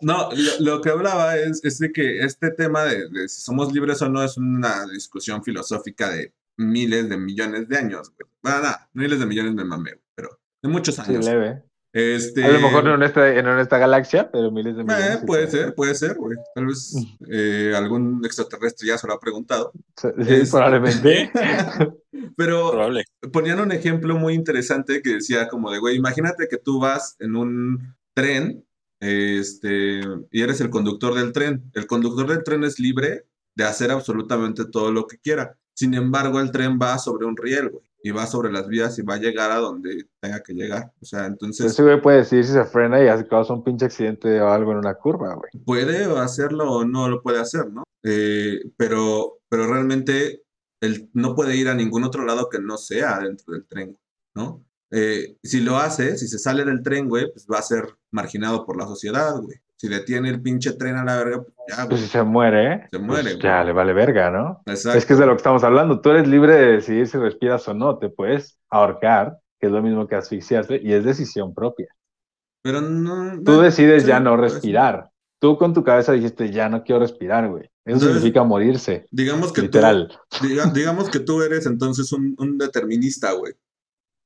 No, 0.00 0.28
lo, 0.30 0.74
lo, 0.74 0.80
que 0.80 0.90
hablaba 0.90 1.36
es, 1.36 1.64
es, 1.64 1.78
de 1.78 1.90
que 1.90 2.20
este 2.20 2.50
tema 2.52 2.84
de, 2.84 3.08
de, 3.08 3.28
si 3.28 3.40
somos 3.40 3.72
libres 3.72 4.00
o 4.02 4.08
no 4.08 4.22
es 4.22 4.36
una 4.36 4.86
discusión 4.86 5.42
filosófica 5.42 6.10
de 6.10 6.34
miles 6.56 7.08
de 7.08 7.16
millones 7.16 7.68
de 7.68 7.78
años, 7.78 8.12
güey. 8.16 8.30
Bueno, 8.42 8.62
nada, 8.62 8.88
miles 8.92 9.18
de 9.18 9.26
millones 9.26 9.54
me 9.54 9.64
mamé, 9.64 9.92
pero 10.14 10.38
de 10.62 10.68
muchos 10.68 10.98
años. 10.98 11.24
Sí, 11.24 11.30
leve. 11.30 11.62
Este... 11.92 12.44
A 12.44 12.50
lo 12.50 12.60
mejor 12.60 12.84
no 12.84 12.94
en 12.94 13.02
esta, 13.02 13.34
en 13.34 13.46
esta 13.58 13.78
galaxia, 13.78 14.30
pero 14.30 14.50
miles 14.50 14.76
de 14.76 14.84
millones. 14.84 15.14
Eh, 15.14 15.20
puede 15.26 15.48
ser, 15.48 15.74
puede 15.74 15.94
ser, 15.94 16.14
güey. 16.16 16.36
Tal 16.54 16.66
vez 16.66 16.94
eh, 17.30 17.72
algún 17.74 18.24
extraterrestre 18.24 18.88
ya 18.88 18.98
se 18.98 19.06
lo 19.06 19.14
ha 19.14 19.20
preguntado. 19.20 19.72
Sí, 19.96 20.08
es... 20.28 20.50
probablemente. 20.50 21.32
pero 22.36 22.70
Probable. 22.70 23.04
ponían 23.32 23.60
un 23.60 23.72
ejemplo 23.72 24.16
muy 24.16 24.34
interesante 24.34 25.00
que 25.02 25.14
decía 25.14 25.48
como 25.48 25.70
de, 25.70 25.78
güey, 25.78 25.96
imagínate 25.96 26.46
que 26.48 26.58
tú 26.58 26.78
vas 26.78 27.16
en 27.20 27.36
un 27.36 27.96
tren 28.14 28.67
este, 29.00 30.00
y 30.30 30.42
eres 30.42 30.60
el 30.60 30.70
conductor 30.70 31.14
del 31.14 31.32
tren. 31.32 31.70
El 31.74 31.86
conductor 31.86 32.26
del 32.26 32.44
tren 32.44 32.64
es 32.64 32.78
libre 32.78 33.26
de 33.54 33.64
hacer 33.64 33.90
absolutamente 33.90 34.64
todo 34.66 34.92
lo 34.92 35.06
que 35.06 35.18
quiera. 35.18 35.56
Sin 35.74 35.94
embargo, 35.94 36.40
el 36.40 36.50
tren 36.50 36.78
va 36.80 36.98
sobre 36.98 37.26
un 37.26 37.36
riel, 37.36 37.70
güey, 37.70 37.84
y 38.02 38.10
va 38.10 38.26
sobre 38.26 38.50
las 38.50 38.66
vías 38.66 38.98
y 38.98 39.02
va 39.02 39.14
a 39.14 39.18
llegar 39.18 39.50
a 39.52 39.58
donde 39.58 40.06
tenga 40.20 40.42
que 40.42 40.52
llegar. 40.52 40.92
O 41.00 41.04
sea, 41.04 41.26
entonces... 41.26 41.66
Ese 41.66 41.82
güey 41.82 42.00
puede 42.00 42.18
decir 42.18 42.44
si 42.44 42.52
se 42.52 42.64
frena 42.64 43.02
y 43.02 43.08
hace 43.08 43.26
causa 43.28 43.52
un 43.52 43.62
pinche 43.62 43.86
accidente 43.86 44.40
o 44.40 44.48
algo 44.48 44.72
en 44.72 44.78
una 44.78 44.94
curva, 44.94 45.34
güey. 45.34 45.50
Puede 45.64 46.04
hacerlo 46.18 46.70
o 46.70 46.84
no 46.84 47.08
lo 47.08 47.22
puede 47.22 47.40
hacer, 47.40 47.70
¿no? 47.70 47.84
Eh, 48.02 48.60
pero, 48.76 49.38
pero 49.48 49.66
realmente 49.66 50.42
él 50.80 51.10
no 51.12 51.34
puede 51.34 51.56
ir 51.56 51.68
a 51.68 51.74
ningún 51.74 52.04
otro 52.04 52.24
lado 52.24 52.48
que 52.48 52.60
no 52.60 52.76
sea 52.76 53.20
dentro 53.20 53.54
del 53.54 53.66
tren, 53.66 53.96
¿no? 54.34 54.64
Eh, 54.90 55.36
si 55.42 55.60
lo 55.60 55.76
hace, 55.76 56.16
si 56.16 56.28
se 56.28 56.38
sale 56.38 56.64
del 56.64 56.82
tren, 56.82 57.08
güey, 57.08 57.30
pues 57.30 57.46
va 57.52 57.58
a 57.58 57.62
ser 57.62 57.84
marginado 58.10 58.64
por 58.64 58.76
la 58.76 58.86
sociedad, 58.86 59.36
güey. 59.40 59.56
Si 59.76 59.86
detiene 59.88 60.28
el 60.28 60.42
pinche 60.42 60.72
tren 60.72 60.96
a 60.96 61.04
la 61.04 61.16
verga, 61.16 61.42
pues 61.42 61.54
ya, 61.68 61.76
güey. 61.76 61.88
Pues 61.88 62.00
si 62.00 62.08
se 62.08 62.22
muere, 62.22 62.72
¿eh? 62.72 62.88
Se 62.90 62.98
muere, 62.98 63.32
pues 63.32 63.42
ya 63.42 63.62
le 63.62 63.72
vale 63.72 63.92
verga, 63.92 64.30
¿no? 64.30 64.62
Exacto. 64.66 64.98
Es 64.98 65.06
que 65.06 65.12
es 65.12 65.18
de 65.18 65.26
lo 65.26 65.32
que 65.32 65.38
estamos 65.38 65.62
hablando. 65.62 66.00
Tú 66.00 66.10
eres 66.10 66.26
libre 66.26 66.54
de 66.54 66.72
decidir 66.72 67.06
si 67.06 67.18
respiras 67.18 67.68
o 67.68 67.74
no. 67.74 67.98
Te 67.98 68.08
puedes 68.08 68.58
ahorcar, 68.70 69.38
que 69.60 69.66
es 69.66 69.72
lo 69.72 69.82
mismo 69.82 70.08
que 70.08 70.16
asfixiarte, 70.16 70.80
y 70.82 70.92
es 70.92 71.04
decisión 71.04 71.54
propia. 71.54 71.94
Pero 72.62 72.80
no. 72.80 73.40
Tú 73.44 73.60
decides 73.60 74.04
ya 74.04 74.18
no 74.18 74.36
respirar. 74.36 75.10
Tú 75.40 75.56
con 75.56 75.72
tu 75.72 75.84
cabeza 75.84 76.12
dijiste, 76.12 76.50
ya 76.50 76.68
no 76.68 76.82
quiero 76.82 77.00
respirar, 77.00 77.48
güey. 77.48 77.62
Eso 77.62 77.72
entonces, 77.84 78.14
significa 78.14 78.42
morirse. 78.42 79.06
Digamos 79.12 79.52
que 79.52 79.62
literal. 79.62 80.12
Tú, 80.28 80.48
diga, 80.48 80.66
digamos 80.66 81.08
que 81.08 81.20
tú 81.20 81.40
eres 81.42 81.66
entonces 81.66 82.10
un, 82.12 82.34
un 82.38 82.58
determinista, 82.58 83.32
güey. 83.32 83.54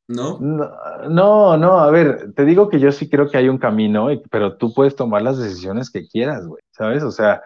¿No? 0.09 0.39
¿No? 0.41 1.57
No, 1.57 1.79
a 1.79 1.91
ver, 1.91 2.33
te 2.35 2.45
digo 2.45 2.69
que 2.69 2.81
yo 2.81 2.93
sí 2.93 3.09
creo 3.09 3.31
que 3.31 3.39
hay 3.39 3.49
un 3.49 3.59
camino, 3.59 4.09
pero 4.31 4.57
tú 4.57 4.75
puedes 4.75 4.97
tomar 4.97 5.23
las 5.23 5.39
decisiones 5.39 5.91
que 5.91 6.07
quieras, 6.07 6.47
güey, 6.47 6.63
¿sabes? 6.73 7.03
O 7.03 7.11
sea... 7.11 7.43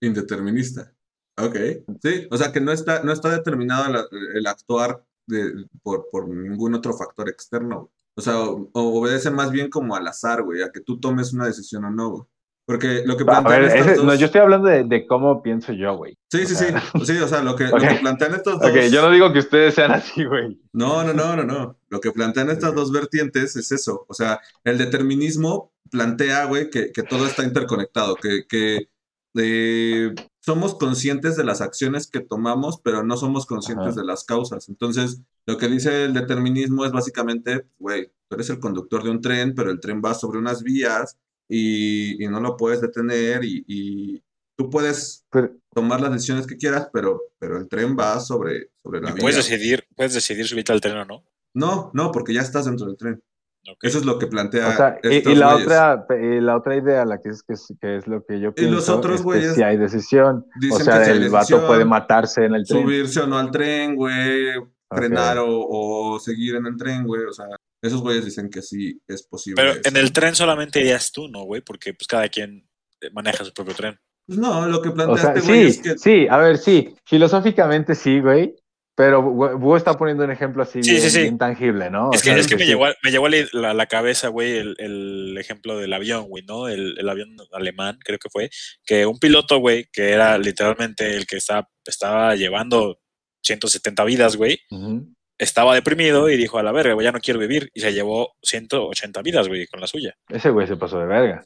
Indeterminista. 0.00 0.92
Ok, 1.36 1.56
sí, 2.02 2.26
o 2.30 2.36
sea 2.36 2.52
que 2.52 2.60
no 2.60 2.72
está, 2.72 3.02
no 3.02 3.12
está 3.12 3.30
determinado 3.30 4.06
el 4.34 4.46
actuar 4.46 5.04
de, 5.26 5.66
por, 5.82 6.08
por 6.10 6.28
ningún 6.28 6.74
otro 6.74 6.92
factor 6.94 7.28
externo. 7.28 7.90
O 8.16 8.20
sea, 8.20 8.40
o, 8.40 8.70
obedece 8.72 9.30
más 9.30 9.52
bien 9.52 9.70
como 9.70 9.94
al 9.94 10.08
azar, 10.08 10.42
güey, 10.42 10.62
a 10.62 10.72
que 10.72 10.80
tú 10.80 10.98
tomes 10.98 11.32
una 11.32 11.46
decisión 11.46 11.84
o 11.84 11.90
no, 11.90 12.10
güey. 12.10 12.22
Porque 12.66 13.02
lo 13.06 13.16
que 13.16 13.24
plantean 13.24 13.62
ver, 13.62 13.78
ese, 13.78 13.94
dos... 13.94 14.04
no, 14.04 14.14
yo 14.14 14.26
estoy 14.26 14.40
hablando 14.40 14.68
de, 14.68 14.84
de 14.84 15.06
cómo 15.06 15.40
pienso 15.40 15.72
yo, 15.72 15.96
güey. 15.96 16.18
Sí, 16.30 16.44
sí, 16.44 16.54
sí. 16.54 16.66
Sí, 17.04 17.16
o 17.16 17.28
sea, 17.28 17.42
lo 17.42 17.56
que, 17.56 17.64
okay. 17.72 17.88
lo 17.88 17.94
que 17.94 18.00
plantean 18.00 18.34
estos 18.34 18.60
dos. 18.60 18.70
Ok, 18.70 18.76
yo 18.90 19.00
no 19.02 19.10
digo 19.10 19.32
que 19.32 19.38
ustedes 19.38 19.74
sean 19.74 19.92
así, 19.92 20.24
güey. 20.24 20.60
No, 20.72 21.04
no, 21.04 21.14
no, 21.14 21.36
no, 21.36 21.44
no. 21.44 21.77
Lo 21.88 22.00
que 22.00 22.12
plantean 22.12 22.50
estas 22.50 22.74
dos 22.74 22.92
vertientes 22.92 23.56
es 23.56 23.72
eso. 23.72 24.04
O 24.08 24.14
sea, 24.14 24.40
el 24.64 24.78
determinismo 24.78 25.72
plantea, 25.90 26.44
güey, 26.44 26.70
que, 26.70 26.92
que 26.92 27.02
todo 27.02 27.26
está 27.26 27.44
interconectado, 27.44 28.14
que, 28.16 28.46
que 28.48 28.88
eh, 29.34 30.14
somos 30.40 30.74
conscientes 30.74 31.36
de 31.36 31.44
las 31.44 31.60
acciones 31.60 32.06
que 32.06 32.20
tomamos, 32.20 32.80
pero 32.82 33.02
no 33.02 33.16
somos 33.16 33.46
conscientes 33.46 33.88
Ajá. 33.88 34.00
de 34.00 34.06
las 34.06 34.24
causas. 34.24 34.68
Entonces, 34.68 35.20
lo 35.46 35.56
que 35.58 35.68
dice 35.68 36.04
el 36.04 36.14
determinismo 36.14 36.84
es 36.84 36.92
básicamente, 36.92 37.66
güey, 37.78 38.10
tú 38.28 38.34
eres 38.34 38.50
el 38.50 38.58
conductor 38.58 39.02
de 39.02 39.10
un 39.10 39.20
tren, 39.20 39.54
pero 39.54 39.70
el 39.70 39.80
tren 39.80 40.02
va 40.04 40.14
sobre 40.14 40.38
unas 40.38 40.62
vías 40.62 41.16
y, 41.48 42.22
y 42.22 42.28
no 42.28 42.40
lo 42.40 42.56
puedes 42.56 42.80
detener 42.80 43.44
y, 43.44 43.64
y 43.66 44.22
tú 44.56 44.68
puedes 44.70 45.24
pero, 45.30 45.54
tomar 45.72 46.00
las 46.00 46.12
decisiones 46.12 46.46
que 46.46 46.56
quieras, 46.56 46.88
pero, 46.92 47.22
pero 47.38 47.58
el 47.58 47.68
tren 47.68 47.96
va 47.98 48.18
sobre, 48.20 48.70
sobre 48.82 49.00
la 49.00 49.12
vía. 49.12 49.20
Puedes 49.20 49.36
decidir, 49.36 49.86
puedes 49.94 50.14
decidir 50.14 50.46
subirte 50.46 50.72
al 50.72 50.80
tren 50.80 50.98
o 50.98 51.04
no. 51.04 51.24
No, 51.58 51.90
no, 51.92 52.12
porque 52.12 52.32
ya 52.32 52.40
estás 52.40 52.66
dentro 52.66 52.86
del 52.86 52.96
tren. 52.96 53.22
Okay. 53.62 53.88
Eso 53.88 53.98
es 53.98 54.04
lo 54.04 54.18
que 54.18 54.28
plantea. 54.28 54.68
O 54.68 54.72
sea, 54.72 54.98
y, 55.02 55.30
y, 55.30 55.34
la 55.34 55.56
otra, 55.56 56.06
y 56.10 56.40
la 56.40 56.56
otra 56.56 56.76
idea, 56.76 57.04
la 57.04 57.20
que 57.20 57.30
es, 57.30 57.42
que 57.42 57.54
es, 57.54 57.74
que 57.80 57.96
es 57.96 58.06
lo 58.06 58.24
que 58.24 58.40
yo 58.40 58.54
pienso, 58.54 58.72
y 58.72 58.74
los 58.74 58.88
otros, 58.88 59.16
es 59.16 59.22
güeyes 59.22 59.48
que 59.50 59.54
si 59.56 59.62
hay 59.62 59.76
decisión, 59.76 60.46
o 60.70 60.78
sea, 60.78 61.04
si 61.04 61.10
el 61.10 61.30
decisión, 61.30 61.60
vato 61.60 61.66
puede 61.66 61.84
matarse 61.84 62.44
en 62.44 62.54
el 62.54 62.64
tren. 62.64 62.82
Subirse 62.82 63.20
o 63.20 63.26
no 63.26 63.36
al 63.36 63.50
tren, 63.50 63.96
güey, 63.96 64.52
frenar 64.88 65.38
okay. 65.38 65.52
o, 65.52 66.12
o, 66.12 66.20
seguir 66.20 66.54
en 66.54 66.66
el 66.66 66.76
tren, 66.76 67.04
güey, 67.04 67.24
o 67.24 67.32
sea, 67.32 67.46
esos 67.82 68.00
güeyes 68.00 68.24
dicen 68.24 68.48
que 68.48 68.62
sí 68.62 69.02
es 69.06 69.24
posible. 69.24 69.62
Pero 69.62 69.80
en 69.84 69.96
el 69.96 70.12
tren 70.12 70.34
solamente 70.34 70.80
irías 70.80 71.12
tú, 71.12 71.28
¿no, 71.28 71.42
güey? 71.42 71.60
Porque 71.60 71.92
pues 71.92 72.06
cada 72.06 72.28
quien 72.28 72.66
maneja 73.12 73.44
su 73.44 73.52
propio 73.52 73.74
tren. 73.74 73.98
Pues 74.26 74.38
no, 74.38 74.66
lo 74.66 74.80
que 74.80 74.90
plantea 74.90 75.14
o 75.14 75.18
sea, 75.18 75.30
este 75.30 75.40
sí, 75.40 75.48
güey 75.48 75.66
es 75.66 75.78
que... 75.80 75.98
Sí, 75.98 76.26
a 76.28 76.38
ver, 76.38 76.58
sí, 76.58 76.94
filosóficamente 77.04 77.94
sí, 77.94 78.20
güey, 78.20 78.54
pero 78.98 79.22
Búho 79.22 79.76
está 79.76 79.96
poniendo 79.96 80.24
un 80.24 80.32
ejemplo 80.32 80.60
así 80.60 80.82
sí, 80.82 80.90
bien, 80.90 81.02
sí, 81.02 81.10
sí. 81.10 81.20
bien, 81.20 81.38
tangible, 81.38 81.88
¿no? 81.88 82.10
Es 82.12 82.20
que, 82.20 82.32
es 82.32 82.48
que 82.48 82.56
me, 82.56 82.66
llegó 82.66 82.84
a, 82.84 82.94
me 83.04 83.12
llegó 83.12 83.26
a 83.26 83.30
la, 83.52 83.72
la 83.72 83.86
cabeza, 83.86 84.26
güey, 84.26 84.56
el, 84.56 84.74
el, 84.78 85.38
ejemplo 85.38 85.78
del 85.78 85.92
avión, 85.92 86.24
güey, 86.24 86.42
¿no? 86.44 86.66
El, 86.66 86.98
el, 86.98 87.08
avión 87.08 87.36
alemán, 87.52 88.00
creo 88.04 88.18
que 88.18 88.28
fue, 88.28 88.50
que 88.84 89.06
un 89.06 89.20
piloto, 89.20 89.60
güey, 89.60 89.86
que 89.92 90.10
era 90.10 90.36
literalmente 90.36 91.14
el 91.14 91.28
que 91.28 91.36
estaba, 91.36 91.68
estaba 91.86 92.34
llevando 92.34 92.98
170 93.44 94.02
vidas, 94.02 94.34
güey, 94.34 94.58
uh 94.72 94.76
-huh. 94.76 95.14
estaba 95.38 95.76
deprimido 95.76 96.28
y 96.28 96.36
dijo, 96.36 96.58
a 96.58 96.64
la 96.64 96.72
verga, 96.72 96.94
güey, 96.94 97.04
ya 97.04 97.12
no 97.12 97.20
quiero 97.20 97.38
vivir, 97.38 97.70
y 97.74 97.80
se 97.80 97.92
llevó 97.92 98.34
180 98.42 99.22
vidas, 99.22 99.46
güey, 99.46 99.68
con 99.68 99.80
la 99.80 99.86
suya. 99.86 100.16
Ese 100.28 100.50
güey 100.50 100.66
se 100.66 100.76
pasó 100.76 100.98
de 100.98 101.06
verga. 101.06 101.44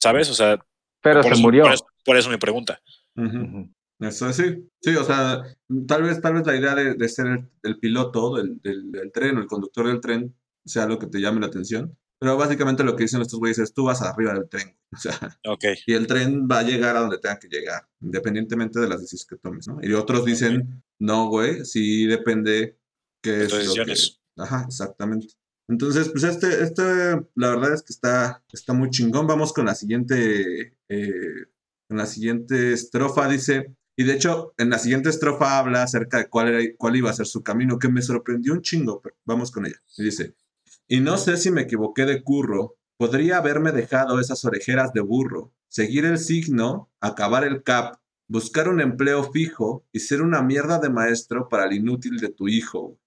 ¿Sabes? 0.00 0.30
O 0.30 0.34
sea... 0.34 0.56
Pero 1.02 1.20
se 1.24 1.30
eso, 1.30 1.40
murió. 1.40 1.64
Por 1.64 1.72
eso, 1.72 1.86
por 2.04 2.16
eso 2.16 2.30
mi 2.30 2.36
pregunta. 2.36 2.78
Uh 3.16 3.22
-huh. 3.22 3.72
Eso 3.98 4.30
sí, 4.32 4.68
sí, 4.82 4.94
o 4.94 5.04
sea, 5.04 5.42
tal 5.86 6.02
vez, 6.02 6.20
tal 6.20 6.34
vez 6.34 6.46
la 6.46 6.56
idea 6.56 6.74
de, 6.74 6.94
de 6.94 7.08
ser 7.08 7.26
el, 7.26 7.50
el 7.62 7.78
piloto 7.78 8.36
del, 8.36 8.60
del, 8.60 8.92
del, 8.92 9.10
tren 9.10 9.38
o 9.38 9.40
el 9.40 9.46
conductor 9.46 9.86
del 9.86 10.00
tren 10.00 10.36
sea 10.64 10.86
lo 10.86 10.98
que 10.98 11.06
te 11.06 11.20
llame 11.20 11.40
la 11.40 11.46
atención, 11.46 11.96
pero 12.18 12.36
básicamente 12.36 12.84
lo 12.84 12.94
que 12.94 13.04
dicen 13.04 13.22
estos 13.22 13.38
güeyes 13.38 13.58
es 13.58 13.72
tú 13.72 13.84
vas 13.84 14.02
arriba 14.02 14.34
del 14.34 14.48
tren, 14.50 14.76
o 14.92 14.96
sea, 14.98 15.38
okay. 15.46 15.76
y 15.86 15.94
el 15.94 16.06
tren 16.06 16.46
va 16.50 16.58
a 16.58 16.62
llegar 16.62 16.96
a 16.96 17.00
donde 17.00 17.18
tenga 17.18 17.38
que 17.38 17.48
llegar, 17.48 17.88
independientemente 18.00 18.80
de 18.80 18.88
las 18.88 19.00
decisiones 19.00 19.26
que 19.26 19.36
tomes, 19.36 19.68
¿no? 19.68 19.78
Y 19.80 19.92
otros 19.94 20.26
dicen, 20.26 20.56
okay. 20.56 20.80
no, 20.98 21.28
güey, 21.28 21.64
sí 21.64 22.06
depende 22.06 22.78
qué 23.22 23.44
es 23.44 23.52
decisiones. 23.52 24.20
Lo 24.36 24.44
que... 24.44 24.48
Ajá, 24.48 24.64
exactamente. 24.68 25.34
Entonces, 25.68 26.10
pues 26.10 26.22
este, 26.22 26.62
este, 26.62 26.82
la 27.34 27.50
verdad 27.50 27.74
es 27.74 27.82
que 27.82 27.92
está, 27.92 28.44
está 28.52 28.72
muy 28.72 28.90
chingón. 28.90 29.26
Vamos 29.26 29.52
con 29.52 29.66
la 29.66 29.74
siguiente, 29.74 30.76
eh, 30.88 31.46
con 31.88 31.98
la 31.98 32.06
siguiente 32.06 32.72
estrofa, 32.72 33.28
dice, 33.28 33.74
y 33.96 34.04
de 34.04 34.12
hecho, 34.12 34.52
en 34.58 34.68
la 34.68 34.78
siguiente 34.78 35.08
estrofa 35.08 35.58
habla 35.58 35.82
acerca 35.82 36.18
de 36.18 36.28
cuál, 36.28 36.48
era, 36.48 36.60
cuál 36.76 36.96
iba 36.96 37.10
a 37.10 37.14
ser 37.14 37.26
su 37.26 37.42
camino, 37.42 37.78
que 37.78 37.88
me 37.88 38.02
sorprendió 38.02 38.52
un 38.52 38.60
chingo, 38.60 39.00
pero 39.00 39.16
vamos 39.24 39.50
con 39.50 39.64
ella. 39.64 39.80
Y 39.96 40.04
dice, 40.04 40.34
y 40.86 41.00
no 41.00 41.16
sé 41.16 41.38
si 41.38 41.50
me 41.50 41.62
equivoqué 41.62 42.04
de 42.04 42.22
curro, 42.22 42.76
podría 42.98 43.38
haberme 43.38 43.72
dejado 43.72 44.20
esas 44.20 44.44
orejeras 44.44 44.92
de 44.92 45.00
burro, 45.00 45.54
seguir 45.68 46.04
el 46.04 46.18
signo, 46.18 46.90
acabar 47.00 47.44
el 47.44 47.62
cap, 47.62 47.96
buscar 48.28 48.68
un 48.68 48.82
empleo 48.82 49.32
fijo 49.32 49.86
y 49.92 50.00
ser 50.00 50.20
una 50.20 50.42
mierda 50.42 50.78
de 50.78 50.90
maestro 50.90 51.48
para 51.48 51.64
el 51.64 51.72
inútil 51.72 52.18
de 52.18 52.28
tu 52.28 52.48
hijo. 52.48 52.98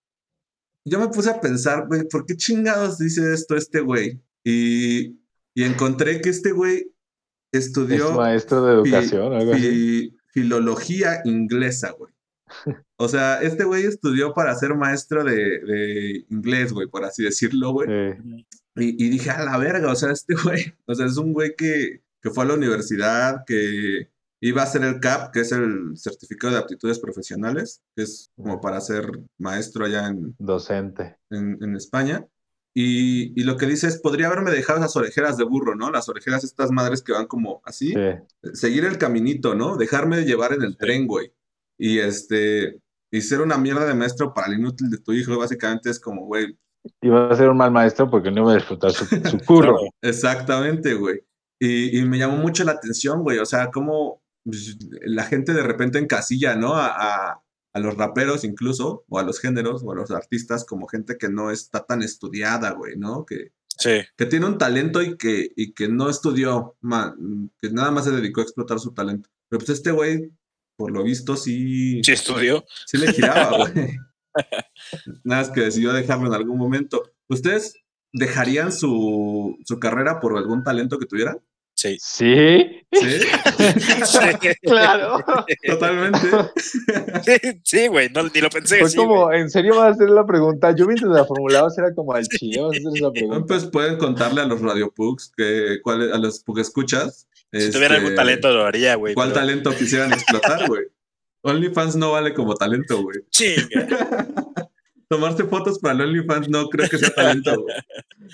Yo 0.85 0.99
me 0.99 1.09
puse 1.09 1.29
a 1.29 1.39
pensar, 1.39 1.87
güey, 1.87 2.07
¿por 2.07 2.25
qué 2.25 2.35
chingados 2.35 2.97
dice 2.97 3.31
esto 3.31 3.55
este 3.55 3.81
güey? 3.81 4.23
Y, 4.43 5.19
y 5.53 5.63
encontré 5.63 6.19
que 6.19 6.29
este 6.29 6.51
güey 6.51 6.95
estudió. 7.51 8.09
Es 8.09 8.15
maestro 8.15 8.65
de 8.65 8.73
educación, 8.73 9.33
algo 9.33 9.53
así. 9.53 10.15
Filología 10.31 11.21
inglesa, 11.25 11.91
güey. 11.91 12.13
O 12.97 13.07
sea, 13.07 13.41
este 13.41 13.63
güey 13.63 13.85
estudió 13.85 14.33
para 14.33 14.55
ser 14.55 14.75
maestro 14.75 15.23
de, 15.23 15.35
de 15.35 16.25
inglés, 16.29 16.73
güey, 16.73 16.87
por 16.87 17.05
así 17.05 17.23
decirlo, 17.23 17.71
güey. 17.71 17.87
Sí. 17.87 18.45
Y, 18.75 19.05
y 19.05 19.09
dije, 19.09 19.29
a 19.29 19.43
la 19.43 19.57
verga, 19.57 19.91
o 19.91 19.95
sea, 19.95 20.11
este 20.11 20.35
güey, 20.35 20.73
o 20.85 20.95
sea, 20.95 21.05
es 21.05 21.17
un 21.17 21.33
güey 21.33 21.55
que, 21.55 22.01
que 22.21 22.29
fue 22.29 22.43
a 22.43 22.47
la 22.47 22.53
universidad, 22.55 23.43
que 23.45 24.09
iba 24.41 24.61
a 24.61 24.65
hacer 24.65 24.83
el 24.83 24.99
CAP, 24.99 25.33
que 25.33 25.41
es 25.41 25.51
el 25.51 25.95
Certificado 25.95 26.53
de 26.53 26.59
Aptitudes 26.59 26.99
Profesionales, 26.99 27.81
que 27.95 28.03
es 28.03 28.31
como 28.35 28.61
para 28.61 28.81
ser 28.81 29.11
maestro 29.37 29.85
allá 29.85 30.07
en, 30.07 30.35
Docente. 30.39 31.17
en, 31.29 31.57
en 31.61 31.75
España. 31.75 32.25
Y, 32.75 33.39
y 33.39 33.43
lo 33.43 33.57
que 33.57 33.65
dice 33.65 33.87
es, 33.87 33.99
podría 33.99 34.27
haberme 34.27 34.51
dejado 34.51 34.79
esas 34.79 34.95
orejeras 34.95 35.37
de 35.37 35.43
burro, 35.43 35.75
¿no? 35.75 35.91
Las 35.91 36.07
orejeras 36.07 36.43
estas 36.43 36.71
madres 36.71 37.01
que 37.01 37.13
van 37.13 37.27
como 37.27 37.61
así. 37.65 37.93
Sí. 37.93 38.51
Seguir 38.53 38.85
el 38.85 38.97
caminito, 38.97 39.55
¿no? 39.55 39.75
Dejarme 39.75 40.23
llevar 40.23 40.53
en 40.53 40.63
el 40.63 40.77
tren, 40.77 41.07
güey. 41.07 41.33
Y 41.77 41.99
este, 41.99 42.79
y 43.11 43.21
ser 43.21 43.41
una 43.41 43.57
mierda 43.57 43.85
de 43.85 43.95
maestro 43.95 44.33
para 44.33 44.47
el 44.47 44.59
inútil 44.59 44.89
de 44.89 44.99
tu 44.99 45.13
hijo, 45.13 45.37
básicamente 45.37 45.89
es 45.89 45.99
como, 45.99 46.25
güey, 46.25 46.57
Iba 47.01 47.29
a 47.29 47.35
ser 47.35 47.49
un 47.49 47.57
mal 47.57 47.71
maestro 47.71 48.09
porque 48.09 48.31
no 48.31 48.41
iba 48.41 48.51
a 48.53 48.55
disfrutar 48.55 48.91
su, 48.91 49.05
su 49.05 49.39
curro. 49.45 49.77
Exactamente, 50.01 50.93
güey. 50.93 51.21
Y, 51.59 51.99
y 51.99 52.05
me 52.05 52.17
llamó 52.17 52.37
mucho 52.37 52.63
la 52.63 52.73
atención, 52.73 53.21
güey. 53.21 53.39
O 53.39 53.45
sea, 53.45 53.69
cómo 53.69 54.21
pues, 54.43 54.77
la 55.01 55.23
gente 55.23 55.53
de 55.53 55.63
repente 55.63 55.99
encasilla, 55.99 56.55
¿no? 56.55 56.75
A, 56.75 56.87
a, 56.87 57.43
a 57.73 57.79
los 57.79 57.95
raperos 57.95 58.43
incluso, 58.43 59.05
o 59.07 59.19
a 59.19 59.23
los 59.23 59.39
géneros, 59.39 59.83
o 59.83 59.91
a 59.91 59.95
los 59.95 60.11
artistas, 60.11 60.65
como 60.65 60.87
gente 60.87 61.17
que 61.17 61.29
no 61.29 61.51
está 61.51 61.85
tan 61.85 62.01
estudiada, 62.01 62.71
güey, 62.71 62.97
¿no? 62.97 63.25
Que, 63.25 63.51
Sí, 63.79 64.01
que 64.17 64.25
tiene 64.25 64.45
un 64.45 64.57
talento 64.57 65.01
y 65.01 65.17
que, 65.17 65.53
y 65.55 65.71
que 65.71 65.87
no 65.87 66.09
estudió, 66.09 66.75
que 67.61 67.71
nada 67.71 67.91
más 67.91 68.03
se 68.03 68.11
dedicó 68.11 68.41
a 68.41 68.43
explotar 68.43 68.77
su 68.77 68.93
talento. 68.93 69.29
Pero 69.47 69.59
pues 69.59 69.69
este 69.69 69.91
güey, 69.91 70.33
por 70.75 70.91
lo 70.91 71.01
visto, 71.01 71.37
sí, 71.37 72.01
sí 72.03 72.11
estudió. 72.11 72.65
sí 72.85 72.97
le 72.97 73.13
giraba, 73.13 73.57
güey. 73.71 73.95
Nada 75.23 75.43
más 75.43 75.49
que 75.49 75.61
decidió 75.61 75.93
dejarlo 75.93 76.27
en 76.27 76.33
algún 76.33 76.57
momento. 76.57 77.09
¿Ustedes 77.29 77.75
dejarían 78.11 78.73
su, 78.73 79.57
su 79.63 79.79
carrera 79.79 80.19
por 80.19 80.37
algún 80.37 80.61
talento 80.61 80.99
que 80.99 81.05
tuvieran? 81.05 81.39
Sí. 81.79 81.97
Sí, 82.01 82.77
Sí, 82.91 84.49
claro. 84.63 85.23
totalmente. 85.65 86.19
Sí, 87.63 87.87
güey, 87.87 88.09
no, 88.09 88.23
ni 88.23 88.41
lo 88.41 88.49
pensé. 88.49 88.79
Fue 88.79 88.89
sí, 88.89 88.97
como. 88.97 89.31
¿en 89.31 89.49
serio 89.49 89.75
vas 89.77 89.85
a 89.85 89.89
hacer 89.91 90.09
la 90.09 90.25
pregunta? 90.25 90.75
Yo 90.75 90.85
mientras 90.87 91.09
la 91.11 91.23
formulaba 91.25 91.69
era 91.77 91.93
como 91.93 92.13
al 92.13 92.25
chile, 92.27 92.61
vas 92.61 92.75
a 92.75 92.79
hacer 92.79 92.91
esa 92.95 93.11
pregunta. 93.11 93.45
Pues 93.47 93.65
pueden 93.65 93.97
contarle 93.97 94.41
a 94.41 94.45
los 94.45 94.59
radiopugs 94.61 95.31
que 95.37 95.77
cuál, 95.83 96.11
a 96.11 96.17
los 96.17 96.39
pug 96.39 96.59
escuchas. 96.59 97.27
si 97.53 97.71
tuviera 97.71 97.95
algún 97.95 98.15
talento 98.15 98.51
lo 98.51 98.65
haría, 98.65 98.95
güey. 98.95 99.13
¿Cuál 99.13 99.29
pero- 99.29 99.39
talento 99.39 99.71
quisieran 99.71 100.11
explotar, 100.11 100.67
güey? 100.67 100.83
OnlyFans 101.41 101.95
no 101.95 102.11
vale 102.11 102.33
como 102.33 102.55
talento, 102.55 103.01
güey. 103.01 103.19
Chinga. 103.29 103.87
Tomarse 105.07 105.45
fotos 105.45 105.79
para 105.79 105.95
el 105.95 106.01
OnlyFans 106.01 106.49
no 106.49 106.67
creo 106.67 106.89
que 106.89 106.97
sea 106.97 107.09
talento, 107.11 107.61
güey. 107.61 107.75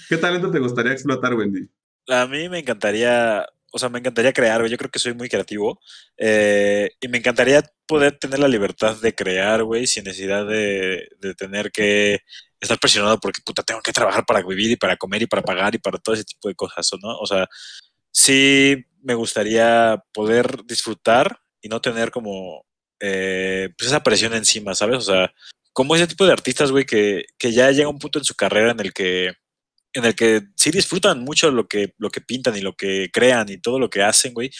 ¿Qué 0.09 0.17
talento 0.17 0.49
te 0.49 0.57
gustaría 0.59 0.91
explotar, 0.93 1.35
Wendy? 1.35 1.69
A 2.07 2.27
mí 2.27 2.49
me 2.49 2.59
encantaría, 2.59 3.45
o 3.71 3.79
sea, 3.79 3.89
me 3.89 3.99
encantaría 3.99 4.33
crear, 4.33 4.59
güey. 4.61 4.71
Yo 4.71 4.77
creo 4.77 4.91
que 4.91 4.99
soy 4.99 5.13
muy 5.13 5.29
creativo. 5.29 5.79
eh, 6.17 6.91
y 7.01 7.07
me 7.07 7.17
encantaría 7.19 7.63
poder 7.87 8.17
tener 8.19 8.39
la 8.39 8.47
libertad 8.47 8.95
de 9.01 9.13
crear, 9.15 9.63
güey, 9.63 9.87
sin 9.87 10.03
necesidad 10.05 10.45
de, 10.47 11.07
de 11.19 11.33
tener 11.35 11.71
que 11.71 12.21
estar 12.59 12.79
presionado 12.79 13.19
porque, 13.19 13.41
puta, 13.45 13.63
tengo 13.63 13.81
que 13.81 13.93
trabajar 13.93 14.25
para 14.25 14.41
vivir 14.43 14.71
y 14.71 14.75
para 14.77 14.97
comer 14.97 15.23
y 15.23 15.27
para 15.27 15.41
pagar 15.43 15.75
y 15.75 15.79
para 15.79 15.97
todo 15.99 16.15
ese 16.15 16.23
tipo 16.25 16.47
de 16.47 16.55
cosas, 16.55 16.89
¿no? 17.01 17.17
O 17.19 17.25
sea, 17.27 17.47
sí 18.11 18.85
me 19.01 19.13
gustaría 19.15 20.03
poder 20.13 20.63
disfrutar 20.65 21.39
y 21.61 21.69
no 21.69 21.81
tener 21.81 22.11
como, 22.11 22.65
eh, 22.99 23.69
pues 23.77 23.87
esa 23.89 24.03
presión 24.03 24.33
encima, 24.33 24.73
¿sabes? 24.75 24.97
O 24.97 25.01
sea, 25.01 25.33
como 25.73 25.95
ese 25.95 26.07
tipo 26.07 26.25
de 26.25 26.31
artistas, 26.33 26.71
güey, 26.71 26.85
que, 26.85 27.25
que 27.37 27.51
ya 27.51 27.71
llega 27.71 27.89
un 27.89 27.99
punto 27.99 28.19
en 28.19 28.25
su 28.25 28.35
carrera 28.35 28.71
en 28.71 28.79
el 28.79 28.93
que 28.93 29.33
en 29.95 30.05
el 30.05 30.13
que 30.13 30.43
sí 30.55 30.71
disfrutan 30.71 31.21
mucho 31.23 31.49
lo 31.51 31.67
que, 31.67 31.93
lo 31.97 32.09
que 32.09 32.21
pintan 32.21 32.55
y 32.55 32.61
lo 32.61 32.75
que 32.75 33.09
crean 33.11 33.49
y 33.49 33.57
todo 33.57 33.79
lo 33.79 33.89
que 33.89 34.03
hacen, 34.03 34.33
güey, 34.33 34.51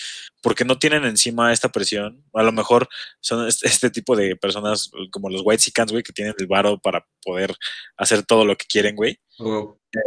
porque 0.42 0.66
no 0.66 0.80
tienen 0.80 1.04
encima 1.06 1.52
esta 1.54 1.70
presión. 1.70 2.24
A 2.34 2.42
lo 2.44 2.52
mejor 2.52 2.88
son 3.20 3.48
este, 3.48 3.90
tipo 3.90 4.16
de 4.16 4.36
personas 4.36 4.90
como 5.12 5.30
los 5.30 5.42
White 5.44 5.62
Sicans, 5.64 5.92
güey, 5.92 6.04
que 6.04 6.14
tienen 6.14 6.34
el 6.40 6.48
varo 6.48 6.80
para 6.80 7.06
poder 7.22 7.54
hacer 7.98 8.24
todo 8.24 8.46
lo 8.46 8.56
que 8.56 8.66
quieren, 8.66 8.96
güey. 8.96 9.20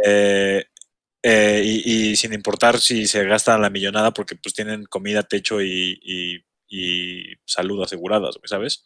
Eh, 0.05 0.65
eh, 1.23 1.61
y, 1.65 2.11
y 2.11 2.15
sin 2.15 2.33
importar 2.33 2.79
si 2.79 3.05
se 3.05 3.23
gastan 3.25 3.61
la 3.61 3.69
millonada 3.69 4.11
porque 4.11 4.35
pues 4.35 4.53
tienen 4.55 4.85
comida, 4.85 5.23
techo 5.23 5.61
y, 5.61 5.99
y- 6.03 6.43
y 6.71 7.23
salud 7.45 7.81
aseguradas, 7.83 8.35
güey, 8.37 8.47
¿sabes? 8.47 8.83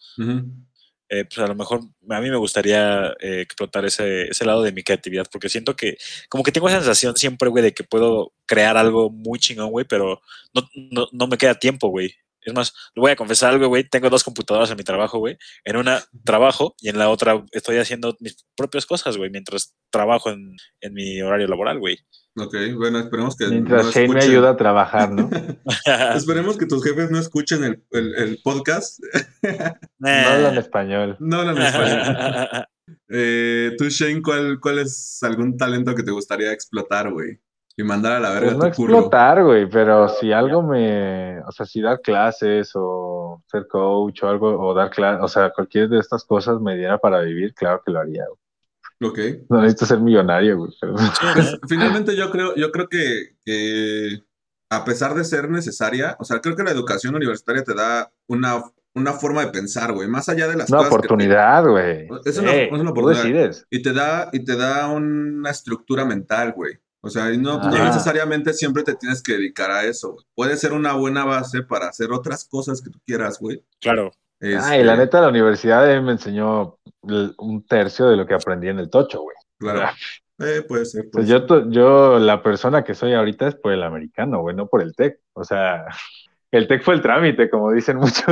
Eh, 1.14 1.26
pues 1.26 1.38
a 1.38 1.48
lo 1.48 1.54
mejor 1.54 1.82
a 2.10 2.22
mí 2.22 2.30
me 2.32 2.38
gustaría 2.38 3.14
eh, 3.20 3.42
explotar 3.42 3.86
ese, 3.86 4.24
ese 4.30 4.46
lado 4.46 4.64
de 4.64 4.72
mi 4.72 4.82
creatividad, 4.82 5.28
porque 5.32 5.48
siento 5.48 5.76
que 5.76 5.98
como 6.28 6.44
que 6.44 6.52
tengo 6.52 6.68
esa 6.68 6.80
sensación 6.80 7.16
siempre, 7.16 7.50
güey, 7.50 7.64
de 7.64 7.72
que 7.72 7.84
puedo 7.84 8.34
crear 8.48 8.78
algo 8.78 9.12
muy 9.12 9.38
chingón, 9.38 9.70
güey, 9.70 9.86
pero 9.88 10.22
no, 10.56 10.68
no, 10.74 11.08
no 11.12 11.28
me 11.28 11.38
queda 11.38 11.54
tiempo, 11.54 11.90
güey. 11.90 12.16
Es 12.46 12.54
más, 12.54 12.74
le 12.96 13.02
voy 13.02 13.12
a 13.12 13.16
confesar 13.16 13.54
algo, 13.54 13.68
güey, 13.68 13.88
tengo 13.88 14.10
dos 14.10 14.24
computadoras 14.24 14.70
en 14.72 14.78
mi 14.78 14.84
trabajo, 14.84 15.20
güey. 15.20 15.38
En 15.64 15.78
una 15.78 16.04
trabajo 16.24 16.76
y 16.80 16.90
en 16.90 16.98
la 16.98 17.10
otra 17.10 17.44
estoy 17.52 17.78
haciendo 17.78 18.16
mis 18.20 18.46
propias 18.56 18.86
cosas, 18.86 19.18
güey, 19.18 19.30
mientras 19.30 19.76
trabajo 19.92 20.30
en, 20.30 20.56
en 20.82 20.94
mi 20.94 21.22
horario 21.22 21.48
laboral, 21.48 21.80
güey. 21.80 21.98
Ok, 22.36 22.56
bueno, 22.76 22.98
esperemos 23.00 23.36
que 23.36 23.46
Mientras 23.48 23.86
no 23.86 23.92
Shane 23.92 24.08
me 24.08 24.20
ayuda 24.22 24.50
a 24.50 24.58
trabajar, 24.58 25.12
¿no? 25.12 25.30
Esperemos 26.16 26.58
que 26.58 26.66
tus 26.66 26.84
jefes 26.84 27.12
no 27.12 27.20
escuchen 27.20 27.64
el, 27.64 27.84
el- 27.92 28.16
el 28.16 28.40
podcast. 28.44 29.00
No 30.00 30.10
hablan 30.10 30.58
español. 30.58 31.16
No 31.20 31.40
hablan 31.42 31.58
español. 31.60 32.66
Eh, 33.10 33.72
tú, 33.78 33.86
Shane, 33.88 34.22
¿cuál, 34.22 34.60
¿cuál 34.60 34.80
es 34.80 35.20
algún 35.24 35.56
talento 35.56 35.96
que 35.96 36.04
te 36.04 36.12
gustaría 36.12 36.52
explotar, 36.52 37.12
güey? 37.14 37.40
Y 37.76 37.84
mandar 37.84 38.12
a 38.14 38.20
la 38.20 38.30
verga 38.30 38.46
Pues 38.52 38.58
no 38.58 38.70
tu 38.70 38.76
curro. 38.76 38.94
explotar, 38.94 39.44
güey, 39.44 39.68
pero 39.68 40.08
si 40.08 40.32
algo 40.32 40.62
me, 40.62 41.40
o 41.42 41.52
sea, 41.52 41.66
si 41.66 41.82
dar 41.82 42.00
clases 42.02 42.72
o 42.76 43.42
ser 43.48 43.68
coach 43.68 44.22
o 44.24 44.30
algo, 44.30 44.60
o 44.60 44.74
dar 44.76 44.92
clases, 44.92 45.24
o 45.24 45.28
sea, 45.28 45.50
cualquier 45.52 45.90
de 45.90 45.98
estas 46.00 46.24
cosas 46.24 46.60
me 46.62 46.76
diera 46.78 47.00
para 47.00 47.22
vivir, 47.22 47.54
claro 47.56 47.82
que 47.84 47.92
lo 47.92 48.00
haría, 48.00 48.26
güey. 48.28 48.40
Ok. 49.12 49.20
No 49.50 49.58
necesito 49.62 49.88
ser 49.88 50.00
millonario, 50.02 50.58
güey. 50.58 50.72
pero- 50.80 50.94
Pues, 51.34 51.58
finalmente 51.68 52.16
yo 52.16 52.30
creo, 52.30 52.54
yo 52.56 52.72
creo 52.72 52.88
que, 52.88 53.32
a 54.70 54.86
pesar 54.86 55.14
de 55.16 55.24
ser 55.24 55.50
necesaria, 55.50 56.16
o 56.20 56.24
sea, 56.24 56.42
creo 56.42 56.56
que 56.56 56.64
la 56.64 56.72
educación 56.72 57.16
universitaria 57.16 57.64
te 57.64 57.74
da 57.74 58.12
una, 58.28 58.64
una 58.96 59.14
forma 59.14 59.42
de 59.46 59.52
pensar, 59.52 59.92
güey, 59.94 60.08
más 60.08 60.30
allá 60.30 60.48
de 60.48 60.56
las 60.58 60.70
Una 60.70 60.78
cosas 60.80 60.94
oportunidad, 60.94 61.66
güey. 61.68 62.08
Es 62.24 62.38
una- 62.38 62.54
Eh, 62.54 62.66
es 62.66 62.72
una 62.72 62.94
tú 62.94 63.00
oportunidad. 63.00 63.24
decides. 63.24 63.66
y 63.72 63.82
te 63.82 63.94
da, 63.94 64.30
y 64.32 64.44
te 64.46 64.56
da 64.56 64.88
una 64.90 65.50
estructura 65.50 66.06
mental, 66.06 66.54
güey. 66.56 66.78
O 67.06 67.10
sea, 67.10 67.34
y 67.34 67.38
no, 67.38 67.60
no 67.60 67.84
necesariamente 67.84 68.54
siempre 68.54 68.82
te 68.84 68.96
tienes 68.96 69.22
que 69.22 69.34
dedicar 69.34 69.70
a 69.72 69.84
eso. 69.84 70.14
güey. 70.14 70.26
Puede 70.36 70.56
ser 70.58 70.72
una 70.74 70.94
buena 70.94 71.26
base 71.26 71.62
para 71.64 71.88
hacer 71.90 72.12
otras 72.14 72.46
cosas 72.46 72.82
que 72.82 72.90
tú 72.90 73.00
quieras, 73.06 73.40
güey. 73.40 73.62
claro. 73.82 74.12
Ay, 74.42 74.84
la 74.84 74.94
Este, 74.94 74.98
neta, 74.98 75.22
la 75.22 75.30
universidad 75.30 75.90
eh, 75.90 76.02
me 76.02 76.14
enseñó 76.14 76.78
un 77.38 77.66
tercio 77.66 78.08
de 78.08 78.18
lo 78.18 78.26
que 78.26 78.34
aprendí 78.34 78.68
en 78.68 78.78
el 78.80 78.90
tocho, 78.90 79.22
güey. 79.22 79.38
Claro. 79.58 79.90
Eh, 80.40 80.64
puede 80.68 80.84
ser. 80.86 81.02
O 81.02 81.04
sea, 81.04 81.12
puede 81.12 81.28
yo, 81.28 81.38
ser. 81.40 81.48
to- 81.48 81.70
yo, 81.70 82.20
la 82.20 82.44
persona 82.44 82.84
que 82.84 82.94
soy 82.94 83.14
ahorita 83.14 83.48
es 83.48 83.56
por 83.56 83.72
el 83.72 83.84
americano, 83.84 84.42
güey, 84.42 84.54
no 84.56 84.68
por 84.68 84.82
el 84.82 84.96
TEC. 84.96 85.20
O 85.34 85.46
sea, 85.46 85.86
el 86.52 86.68
TEC 86.68 86.84
fue 86.84 86.96
el 86.96 87.02
trámite, 87.02 87.50
como 87.50 87.72
dicen 87.72 87.96
muchos. 88.00 88.26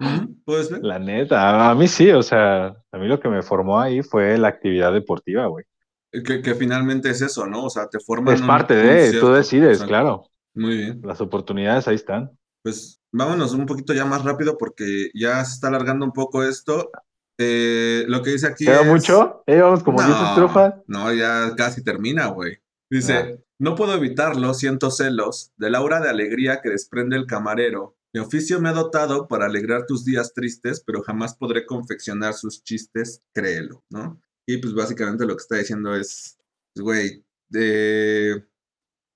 Ujú, 0.00 0.34
Puede 0.44 0.64
ser. 0.64 0.80
La 0.82 0.98
neta, 0.98 1.40
a, 1.40 1.70
a 1.70 1.74
mí 1.74 1.88
sí, 1.88 2.10
o 2.10 2.22
sea, 2.22 2.66
a 2.92 2.98
mí 2.98 3.06
lo 3.06 3.18
que 3.18 3.28
me 3.30 3.40
formó 3.42 3.80
ahí 3.80 4.02
fue 4.02 4.36
la 4.36 4.48
actividad 4.48 4.92
deportiva, 4.92 5.46
güey. 5.46 5.64
Que, 6.10 6.40
que 6.42 6.54
finalmente 6.54 7.10
es 7.10 7.20
eso, 7.20 7.46
¿no? 7.46 7.64
O 7.64 7.70
sea, 7.70 7.88
te 7.88 7.98
forman. 8.00 8.34
Es 8.34 8.42
parte 8.42 8.74
un 8.74 8.86
de, 8.86 9.12
tú 9.20 9.28
decides, 9.30 9.82
claro. 9.82 10.24
Muy 10.54 10.76
bien. 10.78 11.00
Las 11.04 11.20
oportunidades 11.20 11.86
ahí 11.86 11.94
están. 11.96 12.30
Pues 12.62 13.00
vámonos 13.12 13.52
un 13.52 13.66
poquito 13.66 13.92
ya 13.92 14.04
más 14.04 14.24
rápido 14.24 14.56
porque 14.58 15.10
ya 15.14 15.44
se 15.44 15.54
está 15.54 15.68
alargando 15.68 16.04
un 16.04 16.12
poco 16.12 16.42
esto. 16.42 16.90
Eh, 17.38 18.04
lo 18.08 18.22
que 18.22 18.30
dice 18.30 18.48
aquí 18.48 18.64
¿Queda 18.64 18.80
es... 18.80 18.86
mucho? 18.86 19.44
¿Ya 19.46 19.54
llevamos 19.54 19.82
como 19.84 20.02
10 20.02 20.10
estrofas? 20.30 20.74
No, 20.86 21.12
ya 21.12 21.54
casi 21.56 21.84
termina, 21.84 22.26
güey. 22.28 22.58
Dice, 22.90 23.14
Ah. 23.14 23.38
no 23.60 23.74
puedo 23.76 23.94
evitarlo, 23.94 24.54
siento 24.54 24.90
celos, 24.90 25.52
del 25.56 25.74
aura 25.76 26.00
de 26.00 26.08
alegría 26.08 26.60
que 26.62 26.70
desprende 26.70 27.16
el 27.16 27.26
camarero. 27.26 27.96
Mi 28.14 28.20
oficio 28.20 28.58
me 28.60 28.70
ha 28.70 28.72
dotado 28.72 29.28
para 29.28 29.44
alegrar 29.46 29.84
tus 29.86 30.04
días 30.04 30.32
tristes, 30.32 30.82
pero 30.84 31.02
jamás 31.02 31.36
podré 31.36 31.66
confeccionar 31.66 32.32
sus 32.34 32.64
chistes, 32.64 33.22
créelo, 33.34 33.84
¿no? 33.90 34.20
Y 34.48 34.56
pues 34.58 34.72
básicamente 34.72 35.26
lo 35.26 35.36
que 35.36 35.42
está 35.42 35.56
diciendo 35.56 35.94
es, 35.94 36.38
pues, 36.74 36.82
güey, 36.82 37.24
de- 37.50 38.42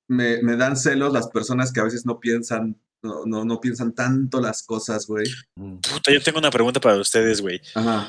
me, 0.08 0.42
me 0.42 0.56
dan 0.56 0.76
celos 0.76 1.10
las 1.12 1.28
personas 1.28 1.72
que 1.72 1.80
a 1.80 1.84
veces 1.84 2.04
no 2.04 2.20
piensan, 2.20 2.78
no, 3.02 3.24
no, 3.24 3.44
no 3.46 3.58
piensan 3.60 3.94
tanto 3.94 4.40
las 4.42 4.62
cosas, 4.62 5.06
güey. 5.06 5.24
Puta, 5.56 6.12
yo 6.12 6.22
tengo 6.22 6.38
una 6.38 6.50
pregunta 6.50 6.80
para 6.80 6.96
ustedes, 6.98 7.40
güey. 7.40 7.60
Ajá. 7.74 8.08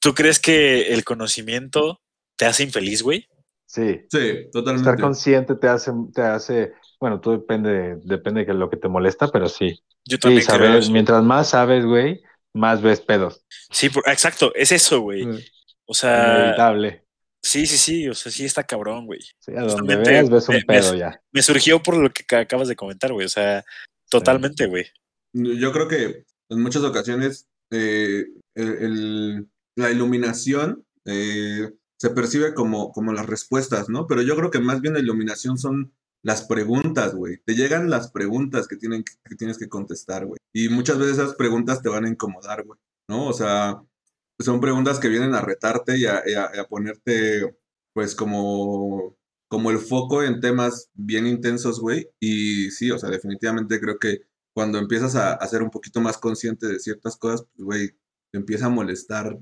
¿Tú 0.00 0.12
crees 0.12 0.40
que 0.40 0.92
el 0.92 1.04
conocimiento 1.04 2.00
te 2.36 2.46
hace 2.46 2.64
infeliz, 2.64 3.02
güey? 3.02 3.28
Sí. 3.68 4.00
Sí, 4.10 4.48
totalmente. 4.52 4.90
Estar 4.90 5.00
consciente 5.00 5.54
te 5.54 5.68
hace, 5.68 5.92
te 6.12 6.22
hace 6.22 6.72
bueno, 7.00 7.20
tú 7.20 7.30
depende, 7.32 7.96
depende 8.04 8.44
de 8.44 8.54
lo 8.54 8.70
que 8.70 8.76
te 8.78 8.88
molesta, 8.88 9.28
pero 9.28 9.48
sí. 9.48 9.78
Yo 10.04 10.16
Sí, 10.16 10.18
también 10.18 10.44
creo 10.46 10.56
saber, 10.56 10.76
eso. 10.78 10.90
mientras 10.92 11.22
más 11.22 11.50
sabes, 11.50 11.84
güey, 11.84 12.22
más 12.54 12.80
ves 12.82 13.00
pedos. 13.00 13.44
Sí, 13.70 13.88
por- 13.90 14.08
exacto, 14.08 14.52
es 14.54 14.72
eso, 14.72 15.00
güey. 15.00 15.26
Mm. 15.26 15.38
O 15.86 15.94
sea, 15.94 16.38
Inevitable. 16.40 17.04
sí, 17.42 17.66
sí, 17.66 17.76
sí, 17.78 18.08
o 18.08 18.14
sea, 18.14 18.30
sí 18.32 18.44
está 18.44 18.64
cabrón, 18.64 19.06
güey. 19.06 19.20
Sí, 19.38 19.52
a 19.52 19.60
donde 19.60 19.72
Justamente, 19.72 20.10
veas 20.10 20.30
ves 20.30 20.48
un 20.48 20.54
me- 20.56 20.60
me- 20.60 20.66
pedo 20.80 20.94
ya. 20.94 21.20
Me 21.32 21.42
surgió 21.42 21.82
por 21.82 21.96
lo 21.96 22.10
que 22.12 22.24
ca- 22.24 22.40
acabas 22.40 22.68
de 22.68 22.76
comentar, 22.76 23.12
güey. 23.12 23.26
O 23.26 23.30
sea, 23.30 23.64
totalmente, 24.10 24.66
güey. 24.66 24.86
Yo 25.32 25.72
creo 25.72 25.88
que 25.88 26.24
en 26.50 26.62
muchas 26.62 26.82
ocasiones 26.82 27.46
eh, 27.72 28.24
el- 28.54 28.76
el- 28.82 29.48
la 29.76 29.90
iluminación 29.90 30.84
eh, 31.04 31.70
se 32.00 32.10
percibe 32.10 32.52
como, 32.54 32.90
como 32.92 33.12
las 33.12 33.26
respuestas, 33.26 33.88
¿no? 33.88 34.06
Pero 34.06 34.22
yo 34.22 34.36
creo 34.36 34.50
que 34.50 34.58
más 34.60 34.80
bien 34.80 34.94
la 34.94 35.00
iluminación 35.00 35.56
son 35.58 35.92
las 36.24 36.42
preguntas, 36.46 37.14
güey. 37.14 37.38
Te 37.44 37.54
llegan 37.54 37.88
las 37.90 38.10
preguntas 38.10 38.66
que, 38.68 38.76
tienen, 38.76 39.04
que, 39.04 39.12
que 39.24 39.36
tienes 39.36 39.58
que 39.58 39.68
contestar, 39.68 40.26
güey. 40.26 40.38
Y 40.52 40.68
muchas 40.68 40.98
veces 40.98 41.18
esas 41.18 41.34
preguntas 41.36 41.80
te 41.82 41.88
van 41.88 42.04
a 42.04 42.08
incomodar, 42.08 42.64
güey, 42.64 42.78
¿no? 43.08 43.26
O 43.28 43.32
sea, 43.32 43.80
son 44.38 44.60
preguntas 44.60 44.98
que 44.98 45.08
vienen 45.08 45.34
a 45.34 45.40
retarte 45.40 45.96
y 45.98 46.06
a, 46.06 46.22
y 46.26 46.34
a- 46.34 46.50
y 46.54 46.58
a 46.58 46.64
ponerte, 46.64 47.56
pues, 47.94 48.14
como, 48.14 49.16
como 49.48 49.70
el 49.70 49.78
foco 49.78 50.22
en 50.22 50.40
temas 50.40 50.90
bien 50.94 51.26
intensos, 51.26 51.80
güey. 51.80 52.08
Y 52.20 52.70
sí, 52.70 52.90
o 52.90 52.98
sea, 52.98 53.10
definitivamente 53.10 53.80
creo 53.80 53.98
que 53.98 54.22
cuando 54.54 54.78
empiezas 54.78 55.16
a, 55.16 55.34
a 55.34 55.46
ser 55.48 55.62
un 55.62 55.70
poquito 55.70 56.00
más 56.00 56.18
consciente 56.18 56.66
de 56.66 56.78
ciertas 56.80 57.16
cosas, 57.16 57.46
pues, 57.54 57.64
güey, 57.64 57.88
te 58.32 58.38
empieza 58.38 58.66
a 58.66 58.70
molestar 58.70 59.38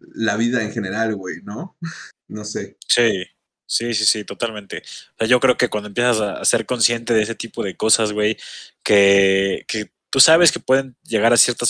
la 0.00 0.36
vida 0.36 0.62
en 0.62 0.72
general, 0.72 1.14
güey, 1.14 1.36
¿no? 1.42 1.76
No 2.28 2.44
sé. 2.44 2.76
Sí, 2.86 3.24
sí, 3.66 3.92
sí, 3.92 4.04
sí, 4.04 4.24
totalmente. 4.24 4.82
O 4.84 5.18
sea, 5.18 5.26
yo 5.26 5.40
creo 5.40 5.56
que 5.56 5.68
cuando 5.68 5.88
empiezas 5.88 6.20
a, 6.20 6.44
ser 6.44 6.64
consciente 6.64 7.12
de 7.12 7.22
ese 7.22 7.34
tipo 7.34 7.64
de 7.64 7.76
cosas, 7.76 8.12
güey, 8.12 8.36
que, 8.84 9.64
que 9.66 9.90
tú 10.10 10.20
sabes 10.20 10.50
que 10.52 10.60
pueden 10.60 10.96
llegar 11.02 11.32
a 11.32 11.36
cierta 11.36 11.64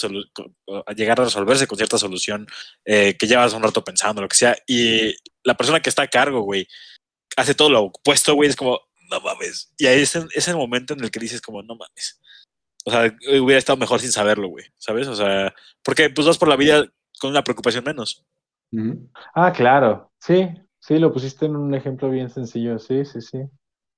a 0.87 0.93
llegar 0.93 1.21
a 1.21 1.25
resolverse 1.25 1.67
con 1.67 1.77
cierta 1.79 1.99
solución 1.99 2.47
eh, 2.85 3.17
que 3.19 3.27
llevas 3.27 3.53
un 3.53 3.63
rato 3.63 3.85
pensando, 3.85 4.23
lo 4.23 4.29
que 4.29 4.37
sea, 4.37 4.57
y 4.67 5.15
la 5.45 5.55
persona 5.55 5.81
que 5.81 5.91
está 5.91 6.03
a 6.03 6.09
cargo, 6.09 6.41
güey, 6.41 6.67
hace 7.37 7.55
todo 7.55 7.71
lo 7.71 7.83
opuesto, 7.85 8.35
güey, 8.35 8.49
es 8.51 8.57
como, 8.57 8.81
no 9.11 9.21
mames. 9.21 9.73
Y 9.79 9.87
ahí 9.87 10.03
es, 10.03 10.17
en- 10.17 10.29
es 10.35 10.49
el 10.49 10.57
momento 10.57 10.95
en 10.95 11.05
el 11.05 11.11
que 11.11 11.21
dices 11.21 11.41
como, 11.41 11.63
no 11.63 11.75
mames. 11.77 12.21
O 12.87 12.91
sea, 12.91 13.15
hubiera 13.41 13.59
estado 13.59 13.77
mejor 13.77 14.01
sin 14.01 14.11
saberlo, 14.13 14.49
güey, 14.49 14.65
¿sabes? 14.79 15.07
O 15.07 15.15
sea, 15.15 15.55
porque 15.83 16.09
pues 16.11 16.27
vas 16.27 16.39
por 16.39 16.49
la 16.49 16.57
vida 16.57 16.87
con 17.21 17.31
una 17.31 17.45
preocupación 17.45 17.85
menos. 17.85 18.25
Ah, 19.35 19.53
claro. 19.53 20.13
Sí, 20.19 20.49
sí, 20.79 20.99
lo 20.99 21.13
pusiste 21.13 21.45
en 21.47 21.57
un 21.57 21.75
ejemplo 21.75 22.09
bien 22.09 22.31
sencillo. 22.31 22.79
Sí, 22.79 23.05
sí, 23.05 23.21
sí. 23.21 23.39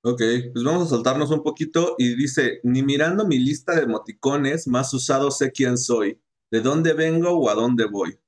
Ok, 0.05 0.21
pues 0.51 0.65
vamos 0.65 0.87
a 0.87 0.89
soltarnos 0.89 1.31
un 1.31 1.43
poquito 1.43 1.95
y 1.97 2.15
dice, 2.15 2.59
ni 2.63 2.83
mirando 2.83 3.25
mi 3.25 3.39
lista 3.39 3.73
de 3.73 3.83
emoticones 3.83 4.67
más 4.67 4.93
usados 4.93 5.37
sé 5.37 5.53
quién 5.53 5.77
soy, 5.77 6.19
de 6.51 6.59
dónde 6.59 6.91
vengo 6.91 7.29
o 7.29 7.49
a 7.49 7.53
dónde 7.53 7.85
voy. 7.85 8.19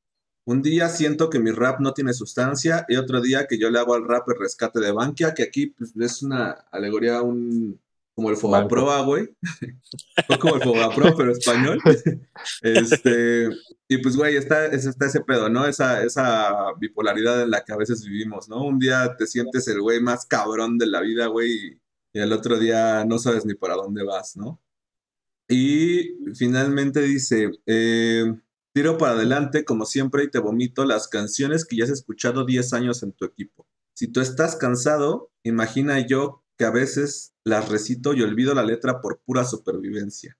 Un 0.46 0.62
día 0.62 0.88
siento 0.88 1.30
que 1.30 1.40
mi 1.40 1.52
rap 1.52 1.82
no 1.82 1.94
tiene 1.94 2.14
sustancia 2.14 2.86
y 2.88 2.96
otro 2.96 3.20
día 3.20 3.46
que 3.48 3.58
yo 3.60 3.70
le 3.70 3.80
hago 3.80 3.94
al 3.94 4.08
rap 4.08 4.30
el 4.30 4.40
rescate 4.40 4.80
de 4.80 4.94
Bankia, 4.94 5.34
que 5.34 5.44
aquí 5.44 5.68
pues, 5.68 5.94
es 5.98 6.24
una 6.24 6.52
alegoría, 6.72 7.22
un 7.22 7.82
como 8.16 8.30
el 8.30 8.38
Fobaproa, 8.38 9.02
güey. 9.02 9.30
Fue 10.28 10.40
como 10.40 10.56
el 10.56 10.62
Fobaproa, 10.64 11.14
pero 11.16 11.32
español. 11.32 11.80
Este, 12.62 13.50
y 13.88 13.98
pues, 14.00 14.16
güey, 14.16 14.36
está, 14.38 14.66
es- 14.68 14.86
está 14.86 15.06
ese 15.08 15.22
pedo, 15.22 15.50
¿no? 15.50 15.66
Esa, 15.68 16.04
esa 16.04 16.74
bipolaridad 16.80 17.42
en 17.44 17.52
la 17.52 17.64
que 17.64 17.74
a 17.74 17.78
veces 17.78 18.04
vivimos, 18.06 18.48
¿no? 18.50 18.64
Un 18.66 18.80
día 18.80 19.16
te 19.18 19.28
sientes 19.28 19.68
el 19.68 19.82
güey 19.82 20.00
más 20.02 20.26
cabrón 20.26 20.78
de 20.78 20.88
la 20.88 21.02
vida, 21.02 21.28
güey, 21.28 21.52
y, 21.52 21.82
y 22.14 22.20
el 22.22 22.32
otro 22.32 22.58
día 22.58 23.04
no 23.06 23.20
sabes 23.20 23.46
ni 23.46 23.54
para 23.56 23.76
dónde 23.76 24.04
vas, 24.04 24.36
¿no? 24.38 24.62
Y 25.50 26.16
finalmente 26.36 27.02
dice, 27.02 27.52
eh, 27.66 28.34
tiro 28.74 28.98
para 28.98 29.14
adelante 29.14 29.64
como 29.66 29.86
siempre 29.86 30.24
y 30.24 30.32
te 30.32 30.40
vomito 30.40 30.86
las 30.86 31.08
canciones 31.08 31.66
que 31.66 31.78
ya 31.78 31.84
has 31.84 31.92
escuchado 31.92 32.46
10 32.46 32.74
años 32.74 33.04
en 33.04 33.12
tu 33.12 33.26
equipo. 33.26 33.68
Si 33.94 34.08
tú 34.08 34.22
estás 34.22 34.56
cansado, 34.56 35.32
imagina 35.44 36.00
yo 36.06 36.44
que 36.58 36.66
a 36.66 36.72
veces 36.72 37.34
las 37.44 37.70
recito 37.70 38.14
y 38.14 38.22
olvido 38.22 38.54
la 38.54 38.64
letra 38.64 39.02
por 39.02 39.20
pura 39.26 39.46
supervivencia. 39.46 40.38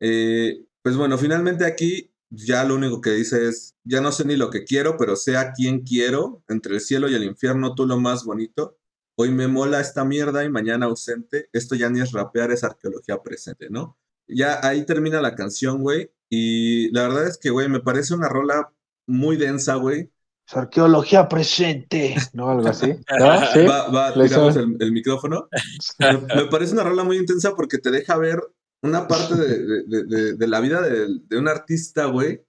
Eh, 0.00 0.66
pues 0.82 0.96
bueno, 0.96 1.18
finalmente 1.18 1.64
aquí 1.64 2.12
ya 2.30 2.64
lo 2.64 2.74
único 2.74 3.00
que 3.00 3.10
dice 3.10 3.48
es, 3.48 3.76
ya 3.84 4.00
no 4.00 4.12
sé 4.12 4.24
ni 4.24 4.36
lo 4.36 4.50
que 4.50 4.64
quiero, 4.64 4.96
pero 4.96 5.16
sé 5.16 5.36
a 5.36 5.52
quién 5.52 5.80
quiero, 5.82 6.42
entre 6.48 6.74
el 6.74 6.80
cielo 6.80 7.08
y 7.08 7.14
el 7.14 7.24
infierno, 7.24 7.74
tú 7.74 7.86
lo 7.86 7.98
más 7.98 8.24
bonito. 8.24 8.78
Hoy 9.16 9.30
me 9.30 9.48
mola 9.48 9.80
esta 9.80 10.04
mierda 10.04 10.44
y 10.44 10.50
mañana 10.50 10.86
ausente. 10.86 11.48
Esto 11.52 11.74
ya 11.74 11.88
ni 11.88 12.00
es 12.00 12.12
rapear, 12.12 12.50
es 12.50 12.64
arqueología 12.64 13.22
presente, 13.22 13.68
¿no? 13.70 13.98
Ya 14.28 14.60
ahí 14.66 14.84
termina 14.84 15.22
la 15.22 15.34
canción, 15.34 15.82
güey. 15.82 16.10
Y 16.28 16.90
la 16.90 17.02
verdad 17.02 17.26
es 17.26 17.38
que, 17.38 17.50
güey, 17.50 17.68
me 17.68 17.80
parece 17.80 18.14
una 18.14 18.28
rola 18.28 18.72
muy 19.06 19.36
densa, 19.36 19.76
güey. 19.76 20.10
Es 20.48 20.56
arqueología 20.56 21.28
presente. 21.28 22.14
¿No? 22.32 22.50
Algo 22.50 22.68
así. 22.68 22.88
¿No? 23.18 23.46
Sí. 23.52 23.64
Va, 23.66 23.88
va, 23.88 24.12
tiramos 24.14 24.56
el, 24.56 24.76
el 24.78 24.92
micrófono. 24.92 25.48
Me, 25.98 26.12
me 26.34 26.44
parece 26.46 26.72
una 26.74 26.84
rola 26.84 27.02
muy 27.04 27.16
intensa 27.16 27.54
porque 27.54 27.78
te 27.78 27.90
deja 27.90 28.16
ver 28.16 28.40
una 28.82 29.08
parte 29.08 29.34
de, 29.34 29.58
de- 29.86 30.34
de- 30.36 30.46
la 30.46 30.60
vida 30.60 30.80
de, 30.82 31.06
de 31.26 31.38
un 31.38 31.48
artista, 31.48 32.04
güey, 32.04 32.42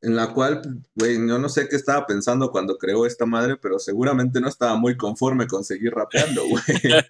en 0.00 0.16
la 0.16 0.32
cual, 0.32 0.62
güey, 0.94 1.16
yo 1.28 1.38
no 1.38 1.48
sé 1.50 1.68
qué 1.68 1.76
estaba 1.76 2.06
pensando 2.06 2.50
cuando 2.50 2.78
creó 2.78 3.04
esta 3.04 3.26
madre, 3.26 3.56
pero 3.60 3.78
seguramente 3.78 4.40
no 4.40 4.48
estaba 4.48 4.76
muy 4.76 4.96
conforme 4.96 5.46
con 5.46 5.64
seguir 5.64 5.92
rapeando, 5.92 6.42
güey. 6.48 6.62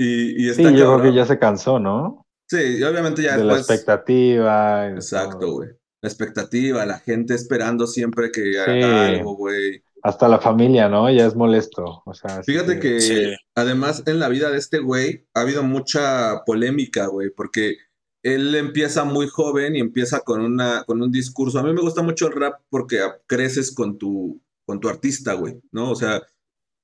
Y, 0.00 0.46
y 0.48 0.54
Sí, 0.54 0.62
está 0.62 0.70
yo 0.70 0.96
creo 0.96 1.02
que 1.10 1.12
ya 1.16 1.26
se 1.26 1.38
cansó, 1.40 1.80
¿no? 1.80 2.24
Sí, 2.48 2.76
y 2.78 2.82
obviamente 2.84 3.20
ya 3.22 3.36
de 3.36 3.42
la 3.44 3.54
después. 3.54 3.78
expectativa. 3.78 4.86
y 4.86 4.90
de 4.90 4.94
Exacto, 4.94 5.52
güey. 5.54 5.70
La 6.00 6.08
expectativa, 6.08 6.86
la 6.86 6.98
gente 7.00 7.34
esperando 7.34 7.86
siempre 7.86 8.30
que 8.30 8.58
haga 8.60 9.06
algo, 9.06 9.34
güey. 9.36 9.82
Hasta 10.02 10.28
la 10.28 10.38
familia, 10.38 10.88
¿no? 10.88 11.10
Ya 11.10 11.26
es 11.26 11.34
molesto. 11.34 12.02
O 12.06 12.14
sea, 12.14 12.42
Fíjate 12.44 12.74
que- 12.78 12.94
que 12.94 13.00
Sí. 13.00 13.36
además 13.56 14.04
en 14.06 14.20
la 14.20 14.28
vida 14.28 14.50
de 14.50 14.58
este 14.58 14.78
güey 14.78 15.26
ha 15.34 15.40
habido 15.40 15.64
mucha 15.64 16.44
polémica, 16.46 17.06
güey, 17.06 17.30
porque 17.30 17.76
él 18.22 18.54
empieza 18.54 19.02
muy 19.04 19.26
joven 19.26 19.74
y 19.74 19.80
empieza 19.80 20.20
con 20.20 20.40
una 20.42 20.84
con 20.84 21.02
un 21.02 21.10
discurso. 21.10 21.58
A 21.58 21.62
mí 21.64 21.72
me 21.72 21.80
gusta 21.80 22.02
mucho 22.02 22.28
el 22.28 22.34
rap 22.34 22.60
porque 22.70 23.00
creces 23.26 23.74
con 23.74 23.98
tu 23.98 24.40
con 24.66 24.78
tu 24.80 24.88
artista, 24.88 25.32
güey, 25.32 25.60
¿no? 25.72 25.90
O 25.90 25.96
sea, 25.96 26.22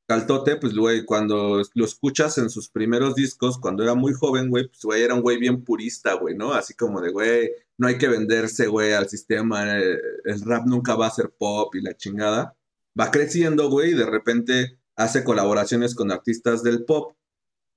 Caltote, 0.07 0.57
pues, 0.57 0.75
güey, 0.75 1.05
cuando 1.07 1.63
lo 1.75 1.85
escuchas 1.85 2.37
en 2.39 2.51
sus 2.51 2.69
primeros 2.69 3.15
discos, 3.15 3.59
cuando 3.59 3.83
era 3.83 3.95
muy 3.95 4.13
joven, 4.13 4.51
güey, 4.51 4.69
pues, 4.69 4.83
güey, 4.83 5.03
era 5.03 5.15
un 5.15 5.23
güey 5.23 5.39
bien 5.39 5.65
purista, 5.65 6.15
güey, 6.15 6.37
¿no? 6.37 6.53
Así 6.53 6.75
como 6.75 7.01
de, 7.01 7.11
güey, 7.11 7.51
no 7.79 7.87
hay 7.87 7.97
que 7.97 8.09
venderse, 8.09 8.67
güey, 8.67 8.93
al 8.93 9.09
sistema, 9.09 9.79
eh, 9.79 9.99
el 10.25 10.41
rap 10.43 10.67
nunca 10.67 10.95
va 10.95 11.07
a 11.07 11.11
ser 11.11 11.31
pop 11.31 11.75
y 11.75 11.81
la 11.81 11.97
chingada. 11.97 12.55
Va 12.99 13.11
creciendo, 13.11 13.71
güey, 13.71 13.93
y 13.93 13.95
de 13.95 14.07
repente 14.07 14.79
hace 14.97 15.25
colaboraciones 15.25 15.95
con 15.95 16.13
artistas 16.13 16.63
del 16.63 16.85
pop 16.85 17.17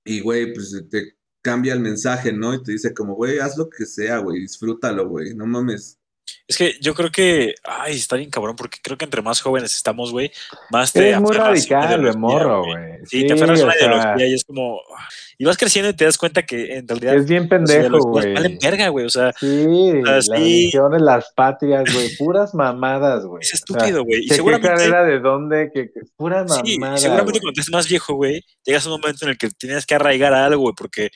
y, 0.06 0.22
güey, 0.22 0.54
pues 0.54 0.84
te 0.90 1.18
cambia 1.42 1.74
el 1.74 1.80
mensaje, 1.80 2.34
¿no? 2.34 2.54
Y 2.54 2.64
te 2.64 2.74
dice 2.74 2.94
como, 2.94 3.16
güey, 3.16 3.40
haz 3.40 3.58
lo 3.58 3.70
que 3.70 3.86
sea, 3.86 4.20
güey, 4.20 4.42
disfrútalo, 4.42 5.08
güey, 5.08 5.34
no 5.34 5.46
mames. 5.46 6.00
Es 6.48 6.58
que 6.58 6.76
yo 6.82 6.94
creo 6.94 7.12
que, 7.12 7.56
ay, 7.64 7.96
está 7.96 8.16
bien 8.16 8.30
cabrón, 8.30 8.56
porque 8.56 8.80
creo 8.82 8.98
que 8.98 9.06
entre 9.06 9.22
más 9.22 9.42
jóvenes 9.42 9.76
estamos, 9.76 10.12
güey, 10.12 10.32
más 10.72 10.94
te 10.94 11.10
Eres 11.10 11.20
muy 11.22 11.36
radical, 11.36 11.82
de 11.82 11.96
ideología, 11.96 12.20
morro, 12.20 12.64
güey. 12.66 12.84
Sí, 13.06 13.28
te 13.28 13.34
aferras 13.34 13.60
a 13.60 13.64
una 13.66 13.74
o 13.74 13.78
sea, 13.78 13.88
ideología 13.90 14.28
y 14.28 14.34
es 14.34 14.44
como. 14.46 14.80
Y 15.40 15.46
vas 15.46 15.58
creciendo 15.58 15.90
y 15.90 15.94
te 15.94 16.06
das 16.06 16.18
cuenta 16.18 16.44
que 16.44 16.78
en 16.78 16.88
realidad. 16.88 17.16
Es 17.16 17.28
bien 17.28 17.48
pendejo, 17.48 18.00
güey. 18.00 18.34
Valen 18.34 18.58
verga, 18.62 18.88
güey. 18.90 19.06
O 19.06 19.10
sea, 19.10 19.34
Sí, 19.40 19.92
sea, 19.92 20.02
las 20.16 20.28
religiones, 20.28 21.02
las 21.02 21.32
patrias, 21.36 21.84
güey, 21.94 22.16
puras 22.18 22.54
mamadas, 22.56 23.24
güey. 23.26 23.42
es 23.42 23.48
O 23.48 23.50
sea, 23.50 23.58
estúpido, 23.58 24.04
güey. 24.04 24.20
y 24.20 24.22
¿qué- 24.24 24.30
¿Qué 24.30 24.36
seguramente. 24.36 24.68
carrera 24.70 25.04
de 25.04 25.20
dónde? 25.20 25.70
¿Qué, 25.74 25.92
qué- 25.94 26.02
puras 26.16 26.52
Sí, 26.52 26.62
y 26.74 26.80
mamadas. 26.80 27.02
seguramente 27.02 27.40
cuando 27.40 27.60
estés 27.60 27.72
más 27.74 27.88
viejo, 27.88 28.16
güey, 28.16 28.44
llegas 28.66 28.86
a 28.86 28.90
un 28.94 29.00
momento 29.00 29.26
en 29.26 29.32
el 29.32 29.38
que 29.38 29.50
tienes 29.52 29.86
que 29.86 29.96
arraigar 29.96 30.34
a 30.34 30.46
algo, 30.46 30.62
güey, 30.62 30.74
porque 30.78 31.12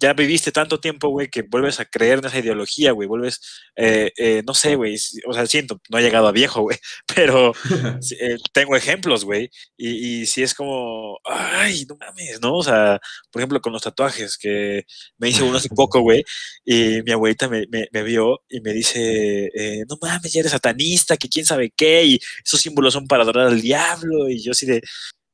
ya 0.00 0.12
viviste 0.12 0.52
tanto 0.52 0.80
tiempo, 0.80 1.08
güey, 1.08 1.28
que 1.28 1.42
vuelves 1.42 1.80
a 1.80 1.84
creer 1.84 2.18
en 2.20 2.26
esa 2.26 2.38
ideología, 2.38 2.92
güey, 2.92 3.08
vuelves, 3.08 3.40
eh, 3.76 4.12
eh, 4.16 4.42
no 4.46 4.54
sé, 4.54 4.76
güey, 4.76 4.96
o 5.26 5.32
sea, 5.34 5.46
siento, 5.46 5.80
no 5.90 5.98
he 5.98 6.02
llegado 6.02 6.28
a 6.28 6.32
viejo, 6.32 6.62
güey, 6.62 6.78
pero 7.14 7.52
eh, 8.20 8.36
tengo 8.52 8.76
ejemplos, 8.76 9.24
güey, 9.24 9.50
y, 9.76 10.20
y 10.22 10.26
sí 10.26 10.42
es 10.42 10.54
como, 10.54 11.18
ay, 11.24 11.84
no 11.88 11.96
mames, 11.96 12.40
¿no? 12.40 12.54
O 12.56 12.62
sea, 12.62 13.00
por 13.30 13.40
ejemplo, 13.42 13.60
con 13.60 13.72
los 13.72 13.82
tatuajes, 13.82 14.38
que 14.38 14.84
me 15.18 15.28
hice 15.30 15.42
uno 15.42 15.56
hace 15.58 15.68
poco, 15.70 16.00
güey, 16.00 16.24
y 16.64 17.02
mi 17.02 17.12
abuelita 17.12 17.48
me, 17.48 17.64
me- 17.70 17.88
me 17.92 18.02
vio 18.02 18.42
y 18.48 18.60
me 18.60 18.72
dice, 18.72 19.46
eh, 19.54 19.84
no 19.88 19.98
mames, 20.00 20.32
ya 20.32 20.40
eres 20.40 20.52
satanista, 20.52 21.16
que 21.16 21.28
quién 21.28 21.44
sabe 21.46 21.72
qué, 21.76 22.04
y 22.04 22.18
esos 22.44 22.60
símbolos 22.60 22.92
son 22.94 23.06
para 23.06 23.22
adorar 23.24 23.48
al 23.48 23.60
diablo, 23.60 24.28
y 24.28 24.42
yo 24.42 24.52
así 24.52 24.66
de, 24.66 24.76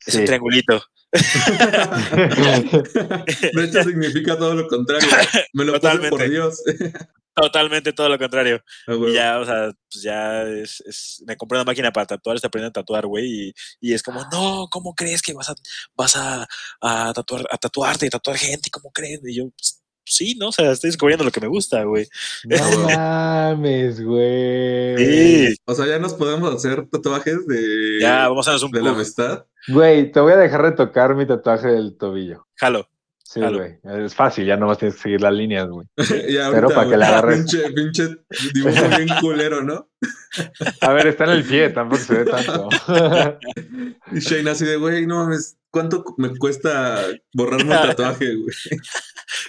es 0.07 0.15
un 0.15 0.21
triangulito. 0.27 0.83
De 3.53 3.65
hecho, 3.65 3.83
significa 3.85 4.37
todo 4.37 4.55
lo 4.55 4.67
contrario. 4.69 5.09
Me 5.53 5.65
lo 5.65 5.73
puse 5.75 5.81
por 5.83 6.01
Totalmente. 6.01 6.29
Dios. 6.31 6.63
Totalmente 7.37 7.93
todo 7.93 8.09
lo 8.09 8.17
contrario. 8.19 8.63
Ah, 8.87 8.95
ya, 9.13 9.39
o 9.41 9.45
sea, 9.45 9.71
pues 9.91 10.03
ya 10.05 10.43
es, 10.45 10.81
es- 10.87 11.23
me 11.27 11.37
compré 11.37 11.59
una 11.59 11.65
máquina 11.65 11.91
para 11.93 12.07
tatuar, 12.07 12.37
está 12.37 12.47
aprendiendo 12.47 12.79
a 12.79 12.83
tatuar, 12.83 13.07
güey, 13.07 13.49
y, 13.49 13.55
y 13.81 13.93
es 13.93 14.03
como, 14.05 14.25
no, 14.31 14.69
¿cómo 14.71 14.95
crees 14.95 15.21
que 15.21 15.33
vas 15.33 15.51
a, 15.51 15.55
vas 15.97 16.15
a, 16.15 16.47
a 16.81 17.13
tatuar, 17.13 17.45
a 17.51 17.59
tatuarte 17.59 18.07
y 18.07 18.11
tatuar 18.11 18.37
gente? 18.37 18.71
¿Cómo 18.71 18.93
crees? 18.93 19.21
Y 19.25 19.35
yo, 19.35 19.51
pues, 19.51 19.83
sí, 20.05 20.37
¿no? 20.39 20.49
O 20.49 20.53
sea, 20.53 20.71
estoy 20.71 20.89
descubriendo 20.89 21.25
lo 21.25 21.31
que 21.31 21.41
me 21.41 21.49
gusta, 21.49 21.83
güey. 21.85 22.07
No 22.45 22.57
mames, 22.89 24.03
güey. 24.03 24.97
Sí, 24.97 25.57
O 25.65 25.75
sea, 25.75 25.87
ya 25.87 25.99
nos 25.99 26.15
podemos 26.15 26.55
hacer 26.55 26.87
tatuajes 26.89 27.47
de, 27.47 27.99
ya, 28.01 28.29
vamos 28.29 28.47
a 28.47 28.53
hacernos 28.53 28.65
un 28.65 28.73
de 28.73 28.83
la 28.83 28.91
amistad. 28.91 29.47
Güey, 29.69 30.13
te 30.13 30.21
voy 30.21 30.33
a 30.33 30.37
dejar 30.37 30.63
retocar 30.63 31.15
mi 31.15 31.27
tatuaje 31.27 31.69
del 31.69 31.97
tobillo. 31.97 32.47
Jalo. 32.57 32.89
Sí, 33.35 33.41
güey. 33.41 33.79
Es 33.83 34.15
fácil, 34.15 34.47
ya 34.47 34.57
nomás 34.57 34.79
tienes 34.79 34.95
que 34.95 35.03
seguir 35.03 35.21
las 35.21 35.33
líneas, 35.33 35.69
güey. 35.69 35.89
Pero 35.97 36.69
para 36.69 36.89
que 36.89 36.97
la 36.97 37.09
agarres. 37.09 37.39
Pinche, 37.39 37.73
pinche 37.73 38.09
dibujo 38.53 38.89
bien 38.97 39.09
culero, 39.21 39.63
¿no? 39.63 39.89
A 40.81 40.93
ver, 40.93 41.09
está 41.09 41.25
en 41.25 41.31
el 41.31 41.45
pie, 41.45 41.71
tampoco 41.71 42.01
se 42.01 42.15
ve 42.15 42.25
tanto. 42.31 42.69
Y 44.13 44.21
Shane 44.21 44.51
así 44.51 44.65
de, 44.65 44.77
güey, 44.77 45.07
no 45.07 45.25
mames, 45.25 45.57
¿cuánto 45.75 46.05
me 46.17 46.35
cuesta 46.39 47.05
borrarme 47.35 47.75
el 47.75 47.81
tatuaje, 47.97 48.37
güey? 48.37 48.55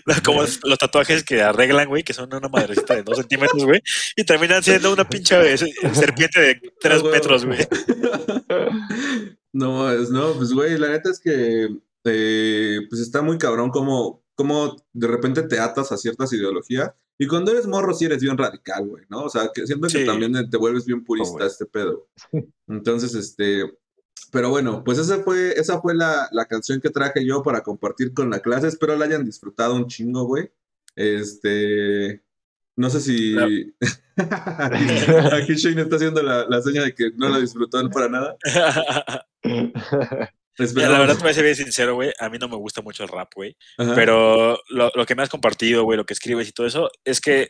Como 0.26 0.42
los 0.42 0.78
tatuajes 0.80 1.24
que 1.24 1.42
arreglan, 1.44 1.88
güey, 1.88 2.04
que 2.04 2.14
son 2.14 2.34
una 2.34 2.50
madrecita 2.50 2.96
de 2.96 3.04
dos 3.04 3.18
centímetros, 3.18 3.64
güey, 3.64 3.82
y 4.16 4.24
terminan 4.24 4.64
siendo 4.64 4.92
una 4.92 5.08
pinche 5.08 5.54
eh, 5.54 5.58
serpiente 5.94 6.42
de 6.42 6.62
tres 6.82 7.02
Ah, 7.06 7.10
metros, 7.12 7.46
güey. 7.46 7.60
No, 9.54 9.92
es, 9.92 10.10
no, 10.10 10.34
pues, 10.34 10.52
güey, 10.52 10.78
la 10.78 10.90
neta 10.90 11.10
es 11.12 11.20
que, 11.20 11.70
eh, 12.06 12.80
pues 12.90 13.02
está 13.02 13.22
muy 13.22 13.38
cabrón 13.38 13.70
como, 13.70 14.24
como 14.36 14.76
de 14.94 15.08
repente 15.08 15.44
te 15.44 15.60
atas 15.60 15.92
a 15.92 15.98
ciertas 15.98 16.34
ideologías. 16.34 16.92
Y 17.18 17.28
cuando 17.28 17.52
eres 17.52 17.66
morro, 17.66 17.94
sí 17.94 18.06
eres 18.06 18.22
bien 18.22 18.38
radical, 18.38 18.88
güey, 18.88 19.06
¿no? 19.10 19.24
O 19.24 19.30
sea, 19.30 19.50
que 19.54 19.66
siento 19.66 19.88
que 19.88 20.00
Sí. 20.00 20.06
también 20.06 20.50
te 20.50 20.58
vuelves 20.58 20.86
bien 20.86 21.04
purista 21.06 21.46
este 21.46 21.66
pedo. 21.66 22.10
Entonces, 22.68 23.16
este, 23.16 23.64
pero 24.32 24.50
bueno, 24.50 24.84
pues 24.84 24.98
esa 24.98 25.24
fue, 25.24 25.54
esa 25.60 25.80
fue 25.82 25.96
la, 25.96 26.28
la 26.32 26.46
canción 26.46 26.82
que 26.82 26.90
traje 26.90 27.26
yo 27.26 27.42
para 27.44 27.64
compartir 27.64 28.14
con 28.14 28.30
la 28.30 28.40
clase. 28.40 28.68
Espero 28.68 28.96
la 28.96 29.06
hayan 29.06 29.26
disfrutado 29.26 29.76
un 29.76 29.88
chingo, 29.88 30.26
güey. 30.26 30.52
Este, 30.96 32.22
no 32.76 32.90
sé 32.90 33.02
si... 33.02 33.36
Aquí 35.34 35.56
Shane 35.56 35.82
está 35.82 35.98
haciendo 35.98 36.24
la, 36.24 36.46
la 36.48 36.62
seña 36.62 36.84
de 36.84 36.94
que 36.94 37.12
no 37.16 37.30
la 37.30 37.40
disfrutó 37.40 37.90
para 37.90 38.10
nada. 38.10 38.38
Mira, 40.58 40.90
la 40.90 41.00
verdad, 41.00 41.18
te 41.18 41.22
voy 41.22 41.32
a 41.32 41.34
ser 41.34 41.44
bien 41.44 41.56
sincero, 41.56 41.96
güey. 41.96 42.14
A 42.18 42.30
mí 42.30 42.38
no 42.38 42.48
me 42.48 42.56
gusta 42.56 42.82
mucho 42.82 43.04
el 43.04 43.10
rap, 43.10 43.34
güey. 43.36 43.58
Pero 43.78 44.58
lo, 44.70 44.90
lo 44.96 45.06
que 45.06 45.16
me 45.16 45.24
has 45.24 45.30
compartido, 45.30 45.84
güey, 45.84 45.98
lo 45.98 46.06
que 46.06 46.14
escribes 46.14 46.48
y 46.48 46.54
todo 46.54 46.66
eso, 46.66 46.90
es 47.04 47.20
que. 47.20 47.50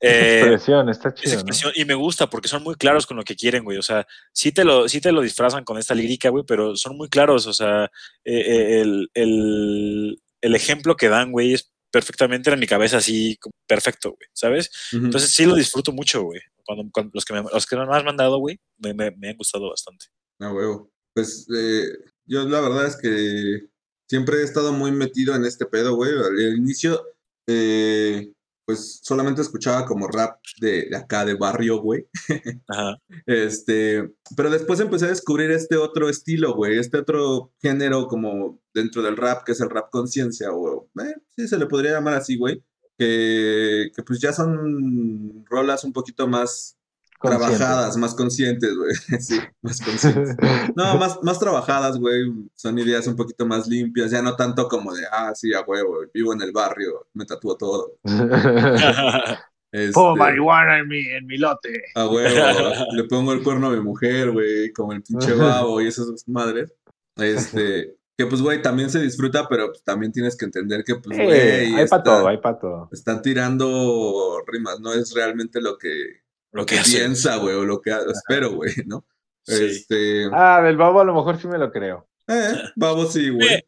Eh, 0.00 0.38
expresión, 0.40 0.88
está 0.88 1.08
esa 1.08 1.14
chido, 1.16 1.32
¿no? 1.34 1.40
expresión, 1.40 1.72
y 1.74 1.84
me 1.84 1.94
gusta 1.94 2.28
porque 2.28 2.48
son 2.48 2.62
muy 2.62 2.74
claros 2.74 3.06
con 3.06 3.16
lo 3.16 3.24
que 3.24 3.36
quieren, 3.36 3.64
güey. 3.64 3.78
O 3.78 3.82
sea, 3.82 4.06
sí 4.32 4.52
te 4.52 4.64
lo, 4.64 4.88
sí 4.88 5.00
te 5.00 5.12
lo 5.12 5.22
disfrazan 5.22 5.64
con 5.64 5.78
esta 5.78 5.94
lírica, 5.94 6.28
güey, 6.28 6.44
pero 6.46 6.76
son 6.76 6.96
muy 6.96 7.08
claros. 7.08 7.46
O 7.46 7.52
sea, 7.52 7.84
eh, 8.24 8.40
eh, 8.40 8.80
el, 8.82 9.10
el, 9.14 10.22
el 10.40 10.54
ejemplo 10.54 10.96
que 10.96 11.08
dan, 11.08 11.32
güey, 11.32 11.54
es 11.54 11.72
perfectamente 11.90 12.50
en 12.50 12.60
mi 12.60 12.66
cabeza 12.66 12.98
así, 12.98 13.38
perfecto, 13.66 14.10
güey, 14.10 14.28
¿sabes? 14.34 14.70
Entonces 14.92 15.30
sí 15.30 15.46
lo 15.46 15.54
disfruto 15.54 15.92
mucho, 15.92 16.22
güey. 16.24 16.40
Cuando, 16.64 16.84
cuando- 16.92 17.12
los, 17.14 17.24
que 17.24 17.32
me, 17.32 17.42
los 17.42 17.64
que 17.64 17.76
me 17.76 17.82
has 17.96 18.04
mandado, 18.04 18.38
güey, 18.38 18.58
me, 18.78 18.92
me, 18.92 19.10
me 19.12 19.30
han 19.30 19.36
gustado 19.36 19.70
bastante. 19.70 20.06
A 20.40 20.52
huevo. 20.52 20.90
Pues 21.14 21.46
eh, 21.56 21.86
yo 22.26 22.46
la 22.46 22.60
verdad 22.60 22.86
es 22.86 22.96
que 22.96 23.68
siempre 24.10 24.38
he 24.38 24.42
estado 24.42 24.74
muy 24.74 24.92
metido 24.92 25.34
en 25.34 25.46
este 25.46 25.64
pedo, 25.64 25.94
güey. 25.94 26.10
Al 26.12 26.18
al 26.26 26.56
inicio, 26.58 27.02
eh, 27.46 28.30
pues 28.66 28.98
solamente 29.02 29.40
escuchaba 29.42 29.86
como 29.86 30.08
rap 30.08 30.40
de, 30.60 30.88
de 30.90 30.96
acá, 30.96 31.24
de 31.24 31.34
barrio, 31.34 31.80
güey. 31.80 32.08
Ajá. 32.68 32.96
Este, 33.24 34.12
pero 34.36 34.50
después 34.50 34.80
empecé 34.80 35.06
a 35.06 35.10
descubrir 35.10 35.52
este 35.52 35.76
otro 35.76 36.08
estilo, 36.08 36.54
güey, 36.54 36.78
este 36.78 36.98
otro 36.98 37.52
género 37.62 38.08
como 38.08 38.60
dentro 38.74 39.02
del 39.02 39.16
rap, 39.16 39.44
que 39.44 39.52
es 39.52 39.60
el 39.60 39.70
rap 39.70 39.88
conciencia, 39.90 40.52
o 40.52 40.88
eh, 41.00 41.14
sí 41.36 41.46
se 41.46 41.58
le 41.58 41.66
podría 41.66 41.92
llamar 41.92 42.14
así, 42.14 42.36
güey, 42.36 42.62
que, 42.98 43.90
que 43.94 44.02
pues 44.02 44.20
ya 44.20 44.32
son 44.32 45.44
rolas 45.48 45.84
un 45.84 45.92
poquito 45.92 46.26
más. 46.26 46.75
Trabajadas, 47.20 47.96
más 47.96 48.14
conscientes, 48.14 48.74
güey, 48.76 48.94
sí, 49.20 49.38
más 49.62 49.80
conscientes. 49.80 50.36
No, 50.74 50.96
más, 50.98 51.18
más 51.22 51.38
trabajadas, 51.38 51.98
güey, 51.98 52.32
son 52.54 52.78
ideas 52.78 53.06
un 53.06 53.16
poquito 53.16 53.46
más 53.46 53.66
limpias, 53.66 54.10
ya 54.10 54.22
no 54.22 54.36
tanto 54.36 54.68
como 54.68 54.94
de, 54.94 55.04
ah, 55.10 55.32
sí, 55.34 55.52
a 55.54 55.60
huevo, 55.62 55.98
vivo 56.12 56.32
en 56.32 56.42
el 56.42 56.52
barrio, 56.52 57.06
me 57.14 57.24
tatúo 57.24 57.56
todo. 57.56 57.92
Este, 59.72 59.92
Pongo 59.92 60.16
marihuana 60.16 60.78
en 60.78 60.88
mi, 60.88 61.00
en 61.06 61.26
mi 61.26 61.36
lote. 61.36 61.82
A 61.96 62.06
huevo, 62.06 62.94
le 62.94 63.04
pongo 63.04 63.32
el 63.32 63.42
cuerno 63.42 63.66
a 63.66 63.70
mi 63.72 63.80
mujer, 63.80 64.30
güey, 64.30 64.72
como 64.72 64.92
el 64.92 65.02
pinche 65.02 65.34
babo 65.34 65.82
y 65.82 65.88
esas 65.88 66.26
madres. 66.28 66.72
Este, 67.16 67.94
que 68.16 68.26
pues, 68.26 68.40
güey, 68.40 68.62
también 68.62 68.88
se 68.88 69.00
disfruta, 69.00 69.46
pero 69.48 69.66
pues, 69.68 69.82
también 69.82 70.12
tienes 70.12 70.34
que 70.36 70.46
entender 70.46 70.82
que, 70.82 70.94
pues, 70.94 71.18
güey, 71.18 71.30
Eh, 71.30 71.74
hay 71.76 71.86
para 71.88 72.02
todo, 72.02 72.28
hay 72.28 72.38
para 72.38 72.58
todo. 72.58 72.88
están 72.92 73.20
tirando 73.20 74.42
rimas, 74.46 74.80
no 74.80 74.94
es 74.94 75.12
realmente 75.12 75.60
lo 75.60 75.76
que, 75.76 76.22
Lo 76.56 76.66
que 76.66 76.76
piensa, 76.84 77.36
güey, 77.36 77.54
o 77.54 77.64
lo 77.64 77.80
que 77.80 77.90
espero, 77.90 78.52
güey, 78.54 78.72
¿no? 78.86 79.04
Sí. 79.44 79.64
Este, 79.64 80.28
Ah, 80.32 80.60
del 80.62 80.76
babo 80.76 81.00
a 81.00 81.04
lo 81.04 81.14
mejor 81.14 81.38
sí 81.38 81.46
me 81.46 81.58
lo 81.58 81.70
creo. 81.70 82.08
eh, 82.28 82.54
babo 82.74 83.06
sí, 83.06 83.30
güey. 83.30 83.64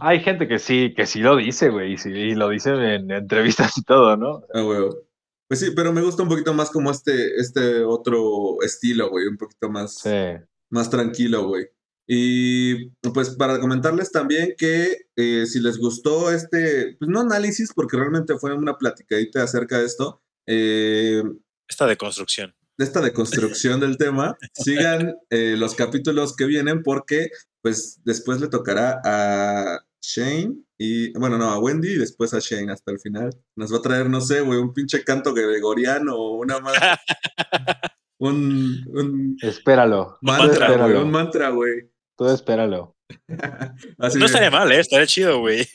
Hay 0.00 0.20
gente 0.20 0.48
que 0.48 0.58
sí, 0.58 0.92
que 0.96 1.06
sí 1.06 1.20
lo 1.20 1.36
dice, 1.36 1.68
güey, 1.68 1.92
y, 1.92 1.96
sí, 1.98 2.08
y 2.10 2.34
lo 2.34 2.48
dice 2.48 2.70
en 2.70 3.08
entrevistas 3.10 3.78
y 3.78 3.82
todo, 3.84 4.16
¿no? 4.16 4.42
A 4.52 4.64
huevo. 4.64 4.96
Pues 5.48 5.60
sí, 5.60 5.70
pero 5.76 5.92
me 5.92 6.02
gusta 6.02 6.22
un 6.24 6.28
poquito 6.28 6.52
más 6.54 6.70
como 6.70 6.90
este, 6.90 7.36
este 7.36 7.84
otro 7.84 8.56
estilo, 8.62 9.10
güey, 9.10 9.26
un 9.28 9.36
poquito 9.36 9.70
más, 9.70 9.98
Sí. 9.98 10.10
más 10.70 10.90
tranquilo, 10.90 11.46
güey. 11.46 11.66
Y 12.08 12.88
pues 13.14 13.30
para 13.36 13.60
comentarles 13.60 14.10
también 14.10 14.54
que 14.58 14.96
eh, 15.14 15.46
si 15.46 15.60
les 15.60 15.78
gustó 15.78 16.32
este, 16.32 16.96
pues 16.98 17.08
no 17.08 17.20
análisis, 17.20 17.72
porque 17.72 17.96
realmente 17.96 18.36
fue 18.38 18.54
una 18.54 18.76
platicadita 18.76 19.44
acerca 19.44 19.78
de 19.78 19.84
esto, 19.86 20.20
eh, 20.48 21.22
Esta 21.68 21.86
de 21.86 21.96
construcción. 21.96 22.54
de 22.78 22.84
esta 22.84 23.00
deconstrucción 23.00 23.80
del 23.80 23.96
tema, 23.96 24.36
sigan 24.54 25.16
eh, 25.30 25.54
los 25.56 25.74
capítulos 25.74 26.34
que 26.36 26.46
vienen 26.46 26.82
porque 26.82 27.30
pues 27.62 28.00
después 28.04 28.40
le 28.40 28.48
tocará 28.48 29.00
a 29.04 29.80
Shane 30.02 30.56
y, 30.78 31.16
bueno, 31.16 31.38
no, 31.38 31.50
a 31.50 31.58
Wendy 31.58 31.92
y 31.92 31.98
después 31.98 32.34
a 32.34 32.40
Shane 32.40 32.72
hasta 32.72 32.90
el 32.90 32.98
final. 32.98 33.30
Nos 33.54 33.72
va 33.72 33.78
a 33.78 33.82
traer, 33.82 34.10
no 34.10 34.20
sé, 34.20 34.40
güey, 34.40 34.58
un 34.58 34.74
pinche 34.74 35.04
canto 35.04 35.32
gregoriano 35.32 36.16
o 36.16 36.38
una 36.38 36.58
más... 36.58 36.74
un, 38.18 38.84
un 38.88 39.36
Espéralo. 39.40 40.18
mantra, 40.20 40.66
güey, 40.66 40.78
espéralo. 40.80 41.04
un 41.04 41.10
mantra, 41.10 41.48
güey. 41.50 41.90
Tú 42.18 42.28
espéralo. 42.28 42.96
Así 43.98 44.18
No 44.18 44.26
estaría 44.26 44.50
mal, 44.50 44.72
¿eh? 44.72 44.80
Estaría 44.80 45.06
chido, 45.06 45.38
güey. 45.38 45.68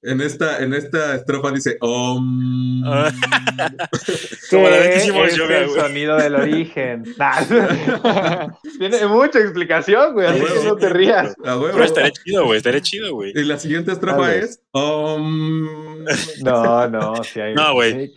En 0.00 0.20
esta, 0.20 0.62
en 0.62 0.74
esta 0.74 1.16
estrofa 1.16 1.50
dice 1.50 1.76
Om. 1.80 2.82
Como 4.50 4.68
la 4.68 4.76
vez 4.76 4.88
que 4.88 4.94
¿Qué 4.94 4.98
hicimos 5.02 5.28
es 5.28 5.36
yoga, 5.36 5.58
el 5.58 5.68
güey. 5.68 5.80
sonido 5.80 6.16
del 6.16 6.34
origen? 6.36 7.02
Tiene 8.78 9.06
mucha 9.08 9.40
explicación, 9.40 10.12
güey, 10.12 10.28
así 10.28 10.40
que 10.40 10.64
no 10.64 10.76
te 10.76 10.88
rías. 10.88 11.34
Pero 11.42 11.82
estaría 11.82 12.12
chido, 12.12 12.44
güey. 12.44 12.58
Estaría 12.58 12.80
chido, 12.80 13.12
güey. 13.12 13.32
Y 13.34 13.42
la 13.42 13.58
siguiente 13.58 13.90
estrofa 13.90 14.34
es 14.36 14.60
Om. 14.70 16.04
No, 16.42 16.88
no, 16.88 17.24
sí 17.24 17.40
hay. 17.40 17.54
No, 17.54 17.74
güey. 17.74 18.06
sí 18.06 18.14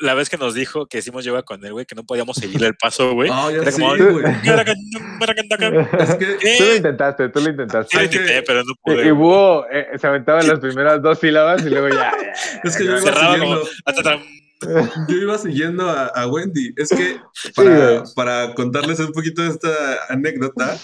La 0.00 0.14
vez 0.14 0.30
que 0.30 0.36
nos 0.36 0.54
dijo 0.54 0.86
que 0.86 0.98
hicimos 0.98 1.24
yoga 1.24 1.42
con 1.42 1.64
él, 1.64 1.72
güey, 1.72 1.86
que 1.86 1.96
no 1.96 2.04
podíamos 2.04 2.36
seguirle 2.36 2.68
el 2.68 2.76
paso, 2.76 3.14
güey. 3.14 3.28
Ah, 3.32 3.48
ya 3.50 3.62
Era 3.62 3.72
sí, 3.72 3.82
güey. 3.82 4.24
Es 4.24 6.14
que. 6.14 6.26
Tú 6.56 6.64
lo 6.64 6.76
intentaste, 6.76 7.28
tú 7.30 7.40
lo 7.40 7.50
intentaste. 7.50 7.90
Sí, 7.90 7.96
lo 7.96 8.04
intenté, 8.04 8.42
pero 8.42 8.62
no 8.62 8.72
Y, 8.72 8.76
pude. 8.82 9.06
y. 9.06 9.10
Búho 9.10 9.66
eh, 9.70 9.88
se 9.98 10.06
aventaba 10.06 10.40
en 10.40 10.48
las 10.48 10.60
primeras 10.60 10.99
dos 11.02 11.18
sílabas 11.18 11.64
y 11.64 11.70
luego 11.70 11.88
ya. 11.88 12.12
Es 12.64 12.76
que 12.76 12.84
yo 12.84 12.90
iba 12.92 13.00
Cerraba 13.00 13.34
siguiendo, 13.34 13.60
como. 13.60 13.70
"Ah, 13.86 13.92
ta, 13.92 14.02
ta, 14.02 14.22
yo 15.08 15.16
iba 15.16 15.38
siguiendo 15.38 15.88
a, 15.88 16.06
a 16.06 16.26
Wendy. 16.28 16.74
Es 16.76 16.90
que 16.90 17.18
para, 18.14 18.54
contarles 18.54 19.00
un 19.00 19.12
poquito 19.12 19.42
de 19.42 19.48
esta 19.48 20.06
anécdota, 20.08 20.78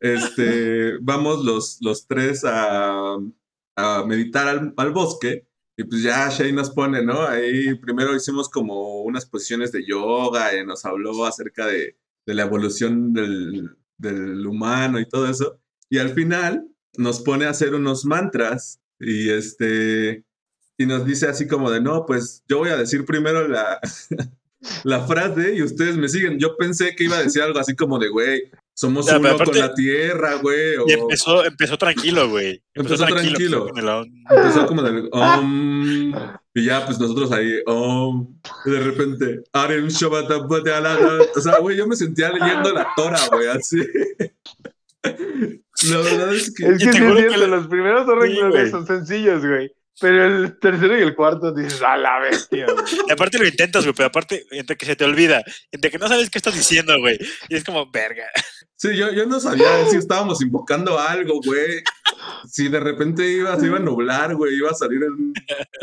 este, 0.00 0.98
vamos 1.00 1.44
los, 1.44 1.78
los 1.80 2.06
tres 2.06 2.44
a, 2.44 3.16
a 3.76 4.04
meditar 4.06 4.48
al, 4.48 4.74
al 4.76 4.90
bosque. 4.92 5.46
Y 5.76 5.84
pues 5.84 6.02
ya 6.02 6.28
Shay 6.28 6.52
nos 6.52 6.70
pone, 6.70 7.02
¿no? 7.02 7.22
Ahí 7.26 7.74
primero 7.76 8.14
hicimos 8.14 8.50
como 8.50 9.02
unas 9.02 9.24
posiciones 9.24 9.72
de 9.72 9.86
yoga 9.86 10.54
y 10.54 10.66
nos 10.66 10.84
habló 10.84 11.24
acerca 11.24 11.66
de, 11.66 11.96
de 12.26 12.34
la 12.34 12.42
evolución 12.42 13.14
del, 13.14 13.70
del 13.96 14.46
humano 14.46 15.00
y 15.00 15.08
todo 15.08 15.26
eso. 15.28 15.58
Y 15.88 15.98
al 15.98 16.10
final 16.10 16.68
nos 16.98 17.22
pone 17.22 17.46
a 17.46 17.50
hacer 17.50 17.74
unos 17.74 18.04
mantras 18.04 18.81
y 19.00 19.30
este 19.30 20.24
y 20.78 20.86
nos 20.86 21.04
dice 21.06 21.26
así 21.28 21.46
como 21.46 21.70
de 21.70 21.80
no, 21.80 22.06
pues 22.06 22.42
yo 22.48 22.58
voy 22.58 22.70
a 22.70 22.76
decir 22.76 23.04
primero 23.04 23.46
la, 23.46 23.78
la 24.84 25.06
frase 25.06 25.54
y 25.54 25.62
ustedes 25.62 25.96
me 25.96 26.08
siguen. 26.08 26.38
Yo 26.38 26.56
pensé 26.56 26.94
que 26.96 27.04
iba 27.04 27.16
a 27.18 27.22
decir 27.22 27.42
algo 27.42 27.58
así 27.58 27.76
como 27.76 27.98
de 27.98 28.08
güey, 28.08 28.50
somos 28.74 29.06
Ya, 29.06 29.18
uno 29.18 29.28
aparte- 29.30 29.52
con 29.52 29.60
la 29.60 29.74
tierra, 29.74 30.34
güey. 30.36 30.76
o- 30.76 30.84
Y 30.88 30.92
empezó, 30.92 31.44
empezó 31.44 31.76
tranquilo, 31.78 32.28
güey. 32.30 32.62
Empezó 32.74 33.04
tranquilo. 33.06 33.68
Empezó 34.30 34.66
como 34.66 34.82
del 34.82 35.08
um, 35.12 36.12
y 36.54 36.64
ya 36.64 36.84
pues 36.84 36.98
nosotros 36.98 37.30
ahí 37.32 37.60
um, 37.66 38.38
y 38.66 38.70
de 38.70 38.80
repente 38.80 39.42
o 39.52 41.40
sea 41.40 41.58
güey 41.60 41.76
yo 41.76 41.86
me 41.86 41.96
sentía 41.96 42.30
leyendo 42.30 42.72
la 42.72 42.88
Tora 42.94 43.18
güey 43.32 43.48
así 43.48 43.78
la 45.02 45.98
verdad 45.98 46.34
es 46.34 46.54
que 46.54 46.66
Es 46.66 46.78
que 46.78 46.86
te 46.86 46.92
sí 46.92 46.98
es 46.98 47.32
que 47.32 47.46
los 47.46 47.66
primeros 47.68 48.06
dos 48.06 48.16
Sí, 48.22 48.28
renglones 48.28 48.52
güey. 48.54 48.70
son 48.70 48.86
sencillos, 48.86 49.44
güey. 49.44 49.70
Pero 50.00 50.24
el 50.24 50.58
tercero 50.58 50.98
y 50.98 51.02
el 51.02 51.14
cuarto 51.14 51.52
dices, 51.52 51.82
a 51.82 51.96
la 51.96 52.18
bestia, 52.20 52.64
güey. 52.64 52.84
Y 53.08 53.12
aparte 53.12 53.38
lo 53.38 53.46
intentas, 53.46 53.84
güey, 53.84 53.94
pero 53.94 54.08
aparte, 54.08 54.44
entre 54.50 54.76
que 54.76 54.86
se 54.86 54.96
te 54.96 55.04
olvida, 55.04 55.42
entre 55.70 55.90
que 55.90 55.98
no 55.98 56.08
sabes 56.08 56.30
qué 56.30 56.38
estás 56.38 56.54
diciendo, 56.54 56.98
güey. 56.98 57.18
Y 57.48 57.56
es 57.56 57.62
como, 57.62 57.90
verga. 57.90 58.24
sí 58.76 58.96
yo, 58.96 59.12
yo 59.12 59.26
no 59.26 59.38
sabía 59.38 59.66
si 59.90 59.96
estábamos 59.96 60.40
invocando 60.42 60.98
algo 60.98 61.40
güey 61.44 61.82
si 62.48 62.68
de 62.68 62.80
repente 62.80 63.28
iba 63.30 63.58
se 63.60 63.66
iba 63.66 63.76
a 63.76 63.80
nublar 63.80 64.34
güey 64.34 64.56
iba 64.56 64.70
a 64.70 64.74
salir 64.74 65.00
el, 65.04 65.32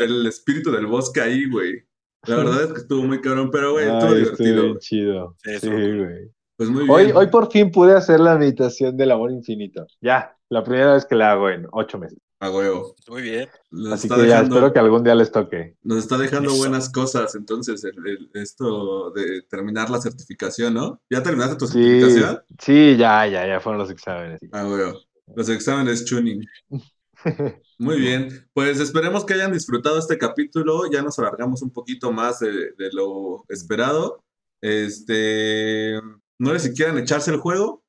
el 0.06 0.26
espíritu 0.26 0.70
del 0.70 0.86
bosque 0.86 1.20
ahí 1.22 1.48
güey 1.48 1.82
la 2.26 2.36
verdad 2.36 2.64
es 2.64 2.72
que 2.72 2.80
estuvo 2.80 3.02
muy 3.04 3.20
cabrón 3.22 3.50
pero 3.50 3.72
güey 3.72 3.86
estuvo 3.86 4.14
divertido 4.14 4.78
chido. 4.80 5.36
Sí, 5.42 5.58
Sí, 5.60 5.68
güey. 5.68 6.30
Pues 6.60 6.68
muy 6.68 6.84
bien 6.84 6.90
Hoy, 6.94 7.12
hoy 7.14 7.26
por 7.28 7.50
fin 7.50 7.70
pude 7.70 7.94
hacer 7.94 8.20
la 8.20 8.36
meditación 8.36 8.94
del 8.98 9.12
amor 9.12 9.30
infinito. 9.30 9.86
Ya, 10.02 10.36
la 10.50 10.62
primera 10.62 10.92
vez 10.92 11.06
que 11.06 11.14
la 11.14 11.32
hago 11.32 11.48
en 11.48 11.66
ocho 11.72 11.98
meses. 11.98 12.18
a 12.38 12.50
huevo 12.50 12.94
Muy 13.08 13.22
bien. 13.22 13.48
Nos 13.70 13.94
Así 13.94 14.08
que 14.10 14.16
ya 14.16 14.22
dejando- 14.22 14.56
espero 14.56 14.72
que 14.74 14.78
algún 14.78 15.02
día 15.02 15.14
les 15.14 15.32
toque. 15.32 15.76
Nos 15.82 15.96
está 15.98 16.18
dejando 16.18 16.50
Eso. 16.50 16.58
buenas 16.58 16.90
cosas, 16.92 17.34
entonces, 17.34 17.82
el- 17.84 18.06
el- 18.06 18.30
esto 18.34 19.10
de 19.12 19.40
terminar 19.48 19.88
la 19.88 20.02
certificación, 20.02 20.74
¿no? 20.74 21.00
¿Ya 21.08 21.22
terminaste 21.22 21.56
tu 21.56 21.66
Sí, 21.66 21.82
certificación? 22.00 22.42
sí, 22.58 22.96
ya, 22.98 23.26
ya, 23.26 23.46
ya 23.46 23.58
fueron 23.60 23.78
los 23.80 23.90
exámenes. 23.90 24.38
Ah, 24.52 24.64
güey. 24.64 24.92
Los 25.34 25.48
exámenes 25.48 26.04
tuning. 26.04 26.44
Muy 27.78 27.98
bien. 27.98 28.28
Pues 28.52 28.80
esperemos 28.80 29.24
que 29.24 29.32
hayan 29.34 29.52
disfrutado 29.52 29.98
este 29.98 30.18
capítulo. 30.18 30.90
Ya 30.92 31.00
nos 31.02 31.18
alargamos 31.18 31.62
un 31.62 31.70
poquito 31.70 32.12
más 32.12 32.40
de, 32.40 32.72
de 32.76 32.90
lo 32.92 33.44
esperado. 33.48 34.22
Este. 34.62 35.98
No 36.40 36.52
sé 36.52 36.70
si 36.70 36.74
quieran 36.74 36.98
echarse 36.98 37.30
el 37.30 37.36
juego 37.36 37.84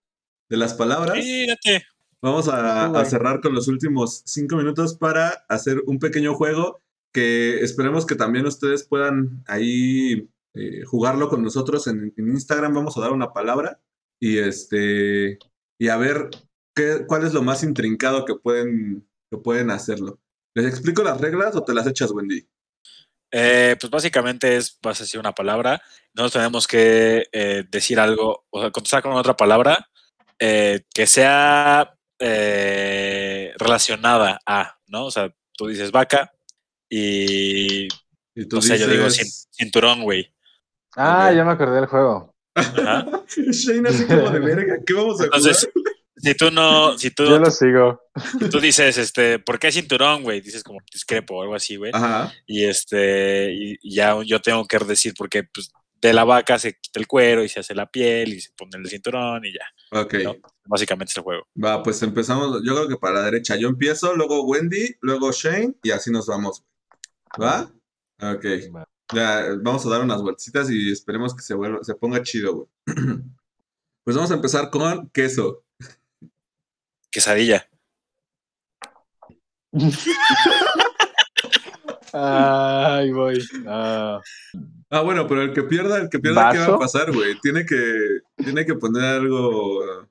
de 0.49 0.57
las 0.57 0.73
palabras. 0.73 1.17
Fíjate. 1.17 1.85
Vamos 2.21 2.47
a 2.49 3.05
cerrar 3.05 3.39
con 3.41 3.55
los 3.55 3.67
últimos 3.67 4.21
cinco 4.25 4.57
minutos 4.57 4.95
para 4.95 5.29
hacer 5.47 5.81
un 5.87 5.97
pequeño 5.97 6.35
juego 6.35 6.81
que 7.13 7.61
esperemos 7.61 8.05
que 8.05 8.15
también 8.15 8.45
ustedes 8.45 8.83
puedan 8.83 9.43
ahí 9.47 10.29
eh, 10.53 10.83
jugarlo 10.85 11.29
con 11.29 11.41
nosotros 11.41 11.87
en, 11.87 12.13
en 12.15 12.27
Instagram. 12.29 12.73
Vamos 12.73 12.97
a 12.97 13.01
dar 13.01 13.13
una 13.13 13.31
palabra 13.33 13.81
y 14.19 14.37
este 14.37 15.39
y 15.79 15.87
a 15.87 15.97
ver 15.97 16.29
qué, 16.75 17.05
cuál 17.07 17.25
es 17.25 17.33
lo 17.33 17.41
más 17.41 17.63
intrincado 17.63 18.25
que 18.25 18.35
pueden, 18.35 19.07
que 19.31 19.37
pueden 19.37 19.71
hacerlo. 19.71 20.19
¿Les 20.53 20.65
explico 20.65 21.03
las 21.03 21.19
reglas 21.21 21.55
o 21.55 21.63
te 21.63 21.73
las 21.73 21.87
echas, 21.87 22.11
Wendy? 22.11 22.47
Eh, 23.31 23.75
pues 23.79 23.89
básicamente 23.89 24.57
es, 24.57 24.77
vas 24.81 24.99
a 24.99 25.03
decir 25.03 25.19
una 25.19 25.33
palabra. 25.33 25.81
Nosotros 26.13 26.41
tenemos 26.41 26.67
que 26.67 27.25
eh, 27.31 27.63
decir 27.69 27.99
algo, 27.99 28.45
o 28.49 28.61
sea, 28.61 28.71
contestar 28.71 29.01
con 29.01 29.13
otra 29.13 29.35
palabra 29.35 29.87
eh, 30.37 30.81
que 30.93 31.07
sea 31.07 31.93
eh, 32.19 33.53
relacionada 33.57 34.39
a, 34.45 34.77
¿no? 34.87 35.05
O 35.05 35.11
sea, 35.11 35.33
tú 35.53 35.67
dices 35.67 35.91
vaca 35.91 36.33
y, 36.89 37.87
Y 38.35 38.47
tú 38.47 38.57
no 38.57 38.61
sé, 38.61 38.77
yo 38.77 38.87
digo 38.87 39.07
cinturón, 39.09 40.03
güey. 40.03 40.33
Ah, 40.97 41.29
Ok. 41.29 41.37
ya 41.37 41.45
me 41.45 41.51
acordé 41.51 41.75
del 41.75 41.85
juego. 41.85 42.35
Shane 42.55 43.87
así 43.87 44.05
como 44.05 44.29
de 44.29 44.39
verga, 44.39 44.75
¿qué 44.85 44.93
vamos 44.93 45.21
a 45.21 45.23
Entonces, 45.23 45.69
si 46.21 46.35
tú 46.35 46.51
no, 46.51 46.97
si 46.97 47.11
tú, 47.11 47.25
Yo 47.25 47.39
lo 47.39 47.49
sigo. 47.51 48.01
tú 48.51 48.59
dices, 48.59 48.97
este, 48.97 49.39
¿por 49.39 49.59
qué 49.59 49.71
cinturón, 49.71 50.23
güey? 50.23 50.41
Dices 50.41 50.63
como 50.63 50.79
discrepo 50.91 51.37
o 51.37 51.41
algo 51.41 51.55
así, 51.55 51.75
güey. 51.75 51.91
Y 52.45 52.65
este, 52.65 53.53
y 53.53 53.95
ya 53.95 54.21
yo 54.23 54.41
tengo 54.41 54.65
que 54.65 54.79
decir 54.79 55.13
porque 55.17 55.43
pues, 55.43 55.71
de 56.01 56.13
la 56.13 56.23
vaca 56.23 56.57
se 56.57 56.77
quita 56.79 56.99
el 56.99 57.07
cuero 57.07 57.43
y 57.43 57.49
se 57.49 57.59
hace 57.59 57.75
la 57.75 57.89
piel 57.89 58.33
y 58.33 58.41
se 58.41 58.51
pone 58.53 58.71
el 58.77 58.89
cinturón 58.89 59.45
y 59.45 59.53
ya. 59.53 59.99
Ok. 59.99 60.13
¿no? 60.23 60.35
Básicamente 60.65 61.11
es 61.11 61.17
el 61.17 61.23
juego. 61.23 61.47
Va, 61.63 61.83
pues 61.83 62.01
empezamos. 62.01 62.61
Yo 62.63 62.75
creo 62.75 62.87
que 62.87 62.97
para 62.97 63.15
la 63.15 63.25
derecha. 63.25 63.55
Yo 63.55 63.69
empiezo, 63.69 64.15
luego 64.15 64.43
Wendy, 64.43 64.95
luego 65.01 65.31
Shane 65.31 65.75
y 65.83 65.91
así 65.91 66.11
nos 66.11 66.27
vamos. 66.27 66.63
¿Va? 67.41 67.71
Ok. 68.21 68.45
Ya, 69.13 69.45
vamos 69.61 69.85
a 69.85 69.89
dar 69.89 70.01
unas 70.01 70.21
vueltecitas 70.21 70.69
y 70.69 70.91
esperemos 70.91 71.35
que 71.35 71.41
se, 71.41 71.53
vuelva, 71.53 71.83
se 71.83 71.95
ponga 71.95 72.23
chido, 72.23 72.55
güey. 72.55 72.67
Pues 74.03 74.15
vamos 74.15 74.31
a 74.31 74.33
empezar 74.33 74.71
con 74.71 75.09
queso. 75.09 75.63
Quesadilla. 77.11 77.67
Ay, 82.13 83.11
voy. 83.11 83.39
Ah, 83.67 84.19
Ah, 84.93 85.01
bueno, 85.03 85.25
pero 85.25 85.41
el 85.43 85.53
que 85.53 85.63
pierda, 85.63 86.01
el 86.01 86.09
que 86.09 86.19
pierda, 86.19 86.51
¿qué 86.51 86.57
va 86.59 86.75
a 86.75 86.79
pasar, 86.79 87.13
güey? 87.13 87.39
Tiene 87.39 87.65
que, 87.65 88.19
tiene 88.35 88.65
que 88.65 88.75
poner 88.75 89.05
algo, 89.05 90.05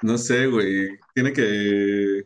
no 0.00 0.16
sé, 0.16 0.46
güey. 0.46 0.88
Tiene 1.14 1.34
que, 1.34 2.22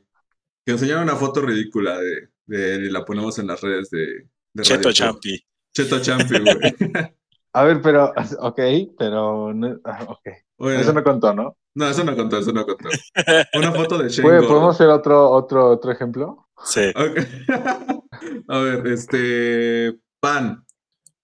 que 0.64 0.72
enseñar 0.72 1.02
una 1.02 1.16
foto 1.16 1.40
ridícula 1.40 1.98
de, 1.98 2.28
de 2.46 2.74
él 2.76 2.84
y 2.84 2.90
la 2.92 3.04
ponemos 3.04 3.40
en 3.40 3.48
las 3.48 3.61
redes 3.61 3.90
de, 3.90 4.28
de 4.54 4.62
Cheto 4.62 4.82
Radio. 4.82 4.92
Champi. 4.92 5.44
Cheto 5.76 6.00
Champi, 6.00 6.38
güey. 6.38 6.54
A 7.53 7.64
ver, 7.64 7.80
pero, 7.82 8.12
ok, 8.40 8.61
pero, 8.98 9.53
no- 9.55 9.80
ah, 9.84 10.05
ok. 10.09 10.28
Bueno, 10.59 10.80
Eso 10.80 10.92
no 10.92 11.03
contó, 11.03 11.34
¿no? 11.34 11.57
No, 11.74 11.88
eso 11.88 12.05
no 12.05 12.14
contó, 12.16 12.38
eso 12.38 12.53
no 12.53 12.64
contó. 12.66 12.88
Una 13.55 13.72
foto 13.72 13.98
de 13.98 14.09
Shane 14.09 14.22
¿Puede- 14.28 14.36
Gordo. 14.40 14.48
¿Podemos 14.48 14.74
hacer 14.74 14.88
otro, 14.88 15.30
otro, 15.30 15.70
otro 15.70 15.92
ejemplo? 15.92 16.48
Sí. 16.64 16.92
A 18.48 18.59
ver, 18.59 18.86
este. 18.88 19.98
Pan. 20.20 20.64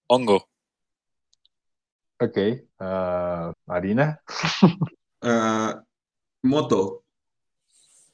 Hongo. 0.08 0.48
Ok. 2.20 2.38
ah, 2.78 3.52
harina. 3.66 4.20
ah, 5.22 5.82
moto. 6.42 7.02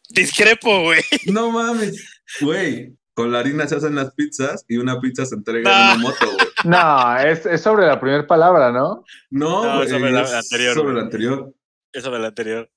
Discrepo, 0.08 0.82
güey. 0.82 1.02
No 1.26 1.50
mames. 1.50 2.22
Güey, 2.40 2.96
con 3.14 3.30
la 3.30 3.38
harina 3.38 3.66
se 3.68 3.76
hacen 3.76 3.94
las 3.94 4.12
pizzas 4.14 4.64
y 4.68 4.76
una 4.78 5.00
pizza 5.00 5.24
se 5.24 5.34
entrega 5.36 5.70
Ah. 5.72 5.92
en 5.94 6.00
una 6.00 6.08
moto, 6.10 6.26
güey. 6.26 6.41
No, 6.64 7.16
es, 7.18 7.44
es 7.46 7.60
sobre 7.60 7.86
la 7.86 8.00
primera 8.00 8.26
palabra, 8.26 8.70
¿no? 8.70 9.04
No, 9.30 9.64
No, 9.64 9.76
güey, 9.78 9.88
sobre 9.88 10.10
la 10.10 10.22
es 10.22 10.32
anterior, 10.32 10.74
Sobre 10.74 10.94
la 10.94 11.00
anterior. 11.02 11.52
Eso 11.92 12.10
de 12.10 12.18
la 12.18 12.28
anterior. 12.28 12.70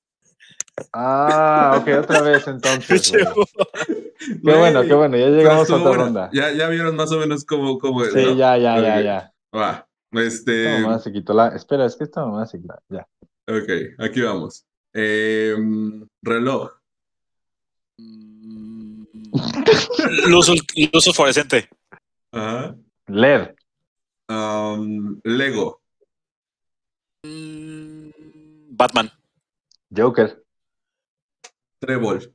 Ah, 0.92 1.78
ok, 1.80 1.88
otra 2.00 2.20
vez 2.22 2.46
entonces. 2.48 3.10
Qué 3.10 3.24
bueno, 4.42 4.82
qué 4.82 4.94
bueno, 4.94 5.16
ya 5.16 5.28
llegamos 5.28 5.70
a 5.70 5.76
otra 5.76 5.88
buena. 5.88 6.04
ronda. 6.04 6.30
Ya, 6.32 6.52
ya 6.52 6.68
vieron 6.68 6.96
más 6.96 7.10
o 7.12 7.18
menos 7.18 7.44
cómo, 7.44 7.78
cómo 7.78 8.02
es. 8.04 8.12
Sí, 8.12 8.24
¿no? 8.24 8.34
ya, 8.34 8.56
ya, 8.58 8.78
ya, 8.80 9.00
ya. 9.00 9.32
Va. 9.54 9.86
Esta 10.12 10.52
Este. 10.52 10.80
mamá 10.80 10.98
se 10.98 11.12
quitó 11.12 11.32
la. 11.34 11.48
Espera, 11.48 11.86
es 11.86 11.96
que 11.96 12.04
esta 12.04 12.24
mamá 12.24 12.46
se 12.46 12.60
quitó. 12.60 12.74
Ya. 12.88 13.06
Ok, 13.48 13.68
aquí 13.98 14.20
vamos. 14.22 14.64
Em, 14.92 16.06
reloj. 16.22 16.70
Luz, 20.26 20.48
luz 20.92 21.14
fluorescente. 21.14 21.68
Ajá. 22.32 22.74
LED. 23.06 23.50
Am, 24.28 25.20
Lego. 25.24 25.80
Mm, 27.24 28.10
Batman. 28.70 29.10
Joker. 29.90 30.42
Trébol. 31.78 32.34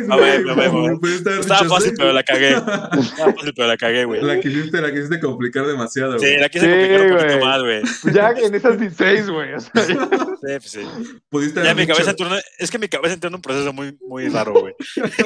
mamá. 0.05 0.97
Pues 0.99 1.25
haber 1.25 1.39
Estaba 1.39 1.65
fácil, 1.65 1.93
pero 1.97 2.13
la 2.13 2.23
cagué. 2.23 2.49
Estaba 2.51 3.33
fácil, 3.33 3.53
pero 3.55 3.67
la 3.67 3.77
cagué, 3.77 4.05
güey. 4.05 4.21
La 4.21 4.39
quisiste, 4.39 4.81
la 4.81 4.91
quisiste 4.91 5.19
complicar 5.19 5.65
demasiado, 5.67 6.17
Sí, 6.19 6.25
güey. 6.25 6.39
la 6.39 6.49
quise 6.49 6.65
Sí, 6.65 6.71
complicar 6.71 7.01
un 7.01 7.11
poquito 7.11 7.33
güey. 7.33 7.45
más, 7.45 7.61
güey. 7.61 7.81
Ya 8.13 8.29
en 8.31 8.55
esas 8.55 8.79
16, 8.79 9.29
güey. 9.29 9.53
o 9.53 9.59
sea, 9.59 9.83
Sí, 9.85 9.93
pues 10.41 10.71
sí. 10.71 10.81
Pudiste 11.29 11.55
Ya 11.59 11.71
haber 11.71 11.75
mi 11.75 11.81
dicho- 11.83 11.93
cabeza 11.93 12.11
entró, 12.11 12.27
en- 12.35 12.41
es 12.57 12.71
que 12.71 12.79
mi 12.79 12.87
cabeza 12.87 13.13
entró 13.13 13.27
en 13.29 13.35
un 13.35 13.41
proceso 13.41 13.73
muy, 13.73 13.97
muy 14.07 14.27
raro, 14.29 14.53
güey. 14.53 14.73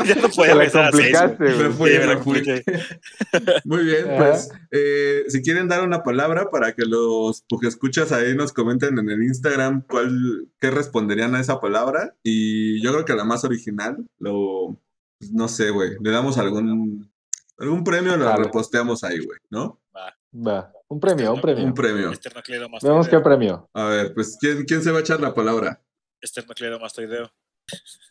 ya 0.06 0.16
no 0.16 0.30
podía 0.30 0.52
Te 0.54 0.56
la 0.56 0.56
regresar 0.56 0.86
a 0.86 0.92
seis, 0.92 1.12
güey. 1.12 1.14
complicaste, 1.14 1.44
Me 1.44 1.54
güey. 1.54 1.72
fui, 1.78 1.90
Sí, 1.92 1.98
me 1.98 2.00
me 2.00 2.14
la 2.14 2.18
fui. 2.20 2.34
compliqué. 2.44 2.64
Muy 3.66 3.84
bien, 3.84 4.06
pues 4.18 4.50
eh, 4.72 5.24
si 5.30 5.42
quieren 5.42 5.68
dar 5.68 5.82
una 5.84 6.04
palabra 6.04 6.50
para 6.52 6.74
que 6.74 6.84
los 6.86 7.44
que 7.62 7.68
escuchas 7.68 8.12
ahí 8.12 8.36
nos 8.36 8.52
comenten 8.54 8.98
en 9.00 9.10
el 9.10 9.24
Instagram 9.24 9.55
cuál, 9.88 10.50
qué 10.60 10.72
responderían 10.72 11.36
a 11.36 11.40
esa 11.40 11.60
palabra. 11.60 12.16
Y 12.24 12.82
yo 12.84 12.92
creo 12.94 13.06
que 13.06 13.14
la 13.16 13.24
más 13.24 13.44
original, 13.44 13.98
lo, 14.20 14.80
pues, 15.20 15.32
no 15.32 15.48
sé, 15.48 15.70
güey, 15.72 15.92
le 16.02 16.12
damos 16.12 16.38
algún, 16.38 17.12
algún 17.58 17.84
premio, 17.84 18.16
lo 18.18 18.26
Claro. 18.26 18.44
reposteamos 18.44 19.04
ahí, 19.04 19.20
güey, 19.20 19.40
¿no? 19.50 19.82
Va. 20.36 20.72
Un 20.88 21.00
premio, 21.00 21.34
un 21.34 21.42
premio. 21.42 21.64
Un 21.66 21.74
premio. 21.74 22.12
Esternocleidomastoideo. 22.12 22.94
Vemos 22.94 23.08
qué 23.08 23.20
premio. 23.22 23.70
A 23.74 23.86
ver, 23.86 24.14
pues 24.14 24.38
¿quién, 24.40 24.66
quién 24.66 24.84
se 24.84 24.92
va 24.92 24.98
a 24.98 25.02
echar 25.02 25.20
la 25.22 25.34
palabra? 25.34 25.82
Esternocleidomastoideo. 26.22 27.32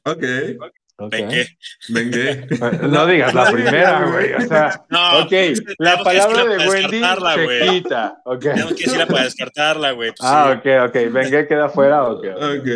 Ok, 0.07 0.23
Ok. 0.97 1.15
Vengué. 1.89 2.47
No 2.89 3.07
digas 3.07 3.35
la 3.35 3.51
primera, 3.51 4.07
güey. 4.07 4.33
O 4.35 4.41
sea, 4.43 4.85
No, 4.91 5.21
ok, 5.21 5.33
la 5.79 6.03
palabra 6.05 6.45
de 6.45 6.69
Wendy 6.69 7.01
se 7.01 7.45
güey. 7.45 7.71
quita. 7.83 8.17
Ok. 8.25 8.41
Tengo 8.43 8.69
que 8.69 8.75
decirla 8.85 9.07
para 9.07 9.25
descartarla, 9.25 9.91
güey. 9.93 10.11
Pues 10.11 10.21
Ah, 10.23 10.61
sí. 10.63 10.69
ok, 10.69 10.89
ok. 10.89 11.13
Vengué 11.13 11.49
queda 11.49 11.69
fuera, 11.69 12.05
ok. 12.05 12.25
Ok. 12.37 12.69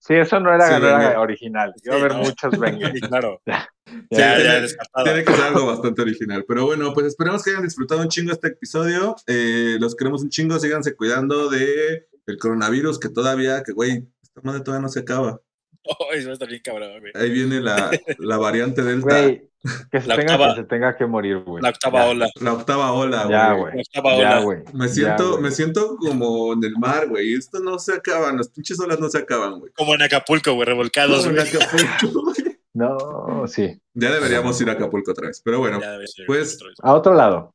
Sí, 0.00 0.14
eso 0.14 0.40
no 0.40 0.54
era, 0.54 0.66
Sí, 0.68 0.80
no 0.80 0.88
era 0.88 0.98
Vengué. 0.98 1.16
original. 1.16 1.74
Iba 1.84 1.94
a 1.94 1.98
Sí, 1.98 2.04
haber 2.04 2.16
no. 2.16 2.22
muchos 2.22 2.58
Vengué. 2.58 2.92
Sí, 2.92 3.00
claro. 3.00 3.40
Ya, 3.46 4.18
Ya, 4.18 4.34
tiene- 4.36 4.44
ya, 4.50 4.60
descartada. 4.60 5.04
Tiene 5.04 5.24
que 5.24 5.32
ser 5.32 5.44
algo 5.46 5.66
bastante 5.66 6.02
original. 6.02 6.44
Pero 6.46 6.66
bueno, 6.66 6.92
pues 6.92 7.06
esperemos 7.06 7.42
que 7.42 7.50
hayan 7.50 7.62
disfrutado 7.62 8.02
un 8.02 8.08
chingo 8.08 8.32
este 8.32 8.48
episodio. 8.48 9.16
Eh, 9.26 9.76
los 9.80 9.96
queremos 9.96 10.22
un 10.22 10.28
chingo. 10.28 10.58
Síganse 10.58 10.94
cuidando 10.94 11.48
de 11.48 12.06
el 12.26 12.38
coronavirus 12.38 12.98
que 12.98 13.08
todavía, 13.08 13.62
que 13.62 13.72
güey, 13.72 14.06
esta 14.22 14.42
madre 14.42 14.60
todavía 14.60 14.82
no 14.82 14.88
se 14.90 15.00
acaba. 15.00 15.40
Oh, 15.84 16.08
eso 16.12 16.26
va 16.26 16.30
a 16.30 16.32
estar 16.34 16.48
bien 16.48 16.60
cabrón, 16.62 17.00
güey. 17.00 17.12
Ahí 17.14 17.30
viene 17.30 17.60
la, 17.60 17.90
la 18.18 18.36
variante 18.38 18.82
delta. 18.84 19.22
Güey, 19.22 19.48
que 19.90 20.00
se 20.00 20.06
La 20.06 20.16
tenga 20.16 20.34
octava- 20.36 20.54
que 20.54 20.60
se 20.62 20.66
tenga 20.68 20.96
que 20.96 21.06
morir, 21.06 21.38
güey. 21.38 21.62
La 21.62 21.70
octava 21.70 22.00
Ya, 22.04 22.10
ola. 22.10 22.28
La 22.40 22.52
octava 22.52 22.92
ola, 22.92 23.24
güey. 23.24 23.30
Ya, 23.32 23.48
La 23.48 23.54
güey. 23.54 23.80
octava 23.80 24.10
Ya, 24.16 24.16
ola. 24.16 24.40
güey. 24.40 24.58
Me 24.72 24.86
Ya, 24.86 24.92
siento, 24.94 25.30
güey. 25.32 25.42
me 25.42 25.50
siento 25.50 25.96
como 25.96 26.52
en 26.52 26.64
el 26.64 26.76
mar, 26.78 27.08
güey. 27.08 27.34
Esto 27.34 27.58
no 27.60 27.78
se 27.78 27.94
acaban, 27.94 28.36
las 28.36 28.48
pinches 28.50 28.78
olas 28.80 29.00
no 29.00 29.08
se 29.08 29.18
acaban, 29.18 29.58
güey. 29.58 29.72
Como 29.72 29.94
en 29.94 30.02
Acapulco, 30.02 30.52
güey, 30.54 30.66
revolcados, 30.66 31.24
Como 31.26 31.30
en 31.38 31.44
güey. 31.44 31.48
Acapulco, 31.62 32.22
güey. 32.22 32.36
No, 32.74 33.44
sí. 33.48 33.80
ya 33.94 34.12
deberíamos 34.12 34.60
ir 34.60 34.68
a 34.68 34.74
Acapulco 34.74 35.10
otra 35.10 35.26
vez. 35.26 35.40
Pero 35.44 35.58
bueno, 35.58 35.80
pues-. 36.28 36.58
A 36.80 36.94
otro 36.94 37.12
lado. 37.12 37.52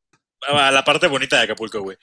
A 0.49 0.71
la 0.71 0.83
parte 0.83 1.07
bonita 1.07 1.37
de 1.37 1.43
Acapulco, 1.43 1.81
güey. 1.81 1.97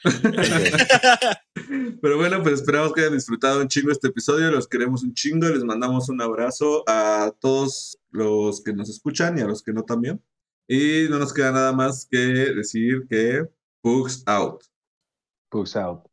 Pero 2.03 2.17
bueno, 2.17 2.43
pues 2.43 2.55
esperamos 2.61 2.93
que 2.93 3.03
hayan 3.03 3.15
disfrutado 3.15 3.61
un 3.61 3.69
chingo 3.69 3.93
este 3.93 4.09
episodio. 4.09 4.51
Los 4.51 4.69
queremos 4.69 5.03
un 5.03 5.15
chingo. 5.15 5.49
Les 5.49 5.65
mandamos 5.65 6.09
un 6.09 6.21
abrazo 6.23 6.85
a 6.87 7.33
todos 7.41 7.99
los 8.11 8.63
que 8.63 8.73
nos 8.73 8.89
escuchan 8.89 9.39
y 9.39 9.43
a 9.43 9.47
los 9.47 9.63
que 9.63 9.73
no 9.73 9.83
también. 9.83 10.23
Y 10.69 11.07
no 11.11 11.19
nos 11.19 11.33
queda 11.33 11.53
nada 11.53 11.73
más 11.73 12.07
que 12.11 12.19
decir 12.19 13.07
que 13.09 13.45
Pugs 13.83 14.23
out. 14.27 14.63
Pugs 15.51 15.75
out. 15.75 16.05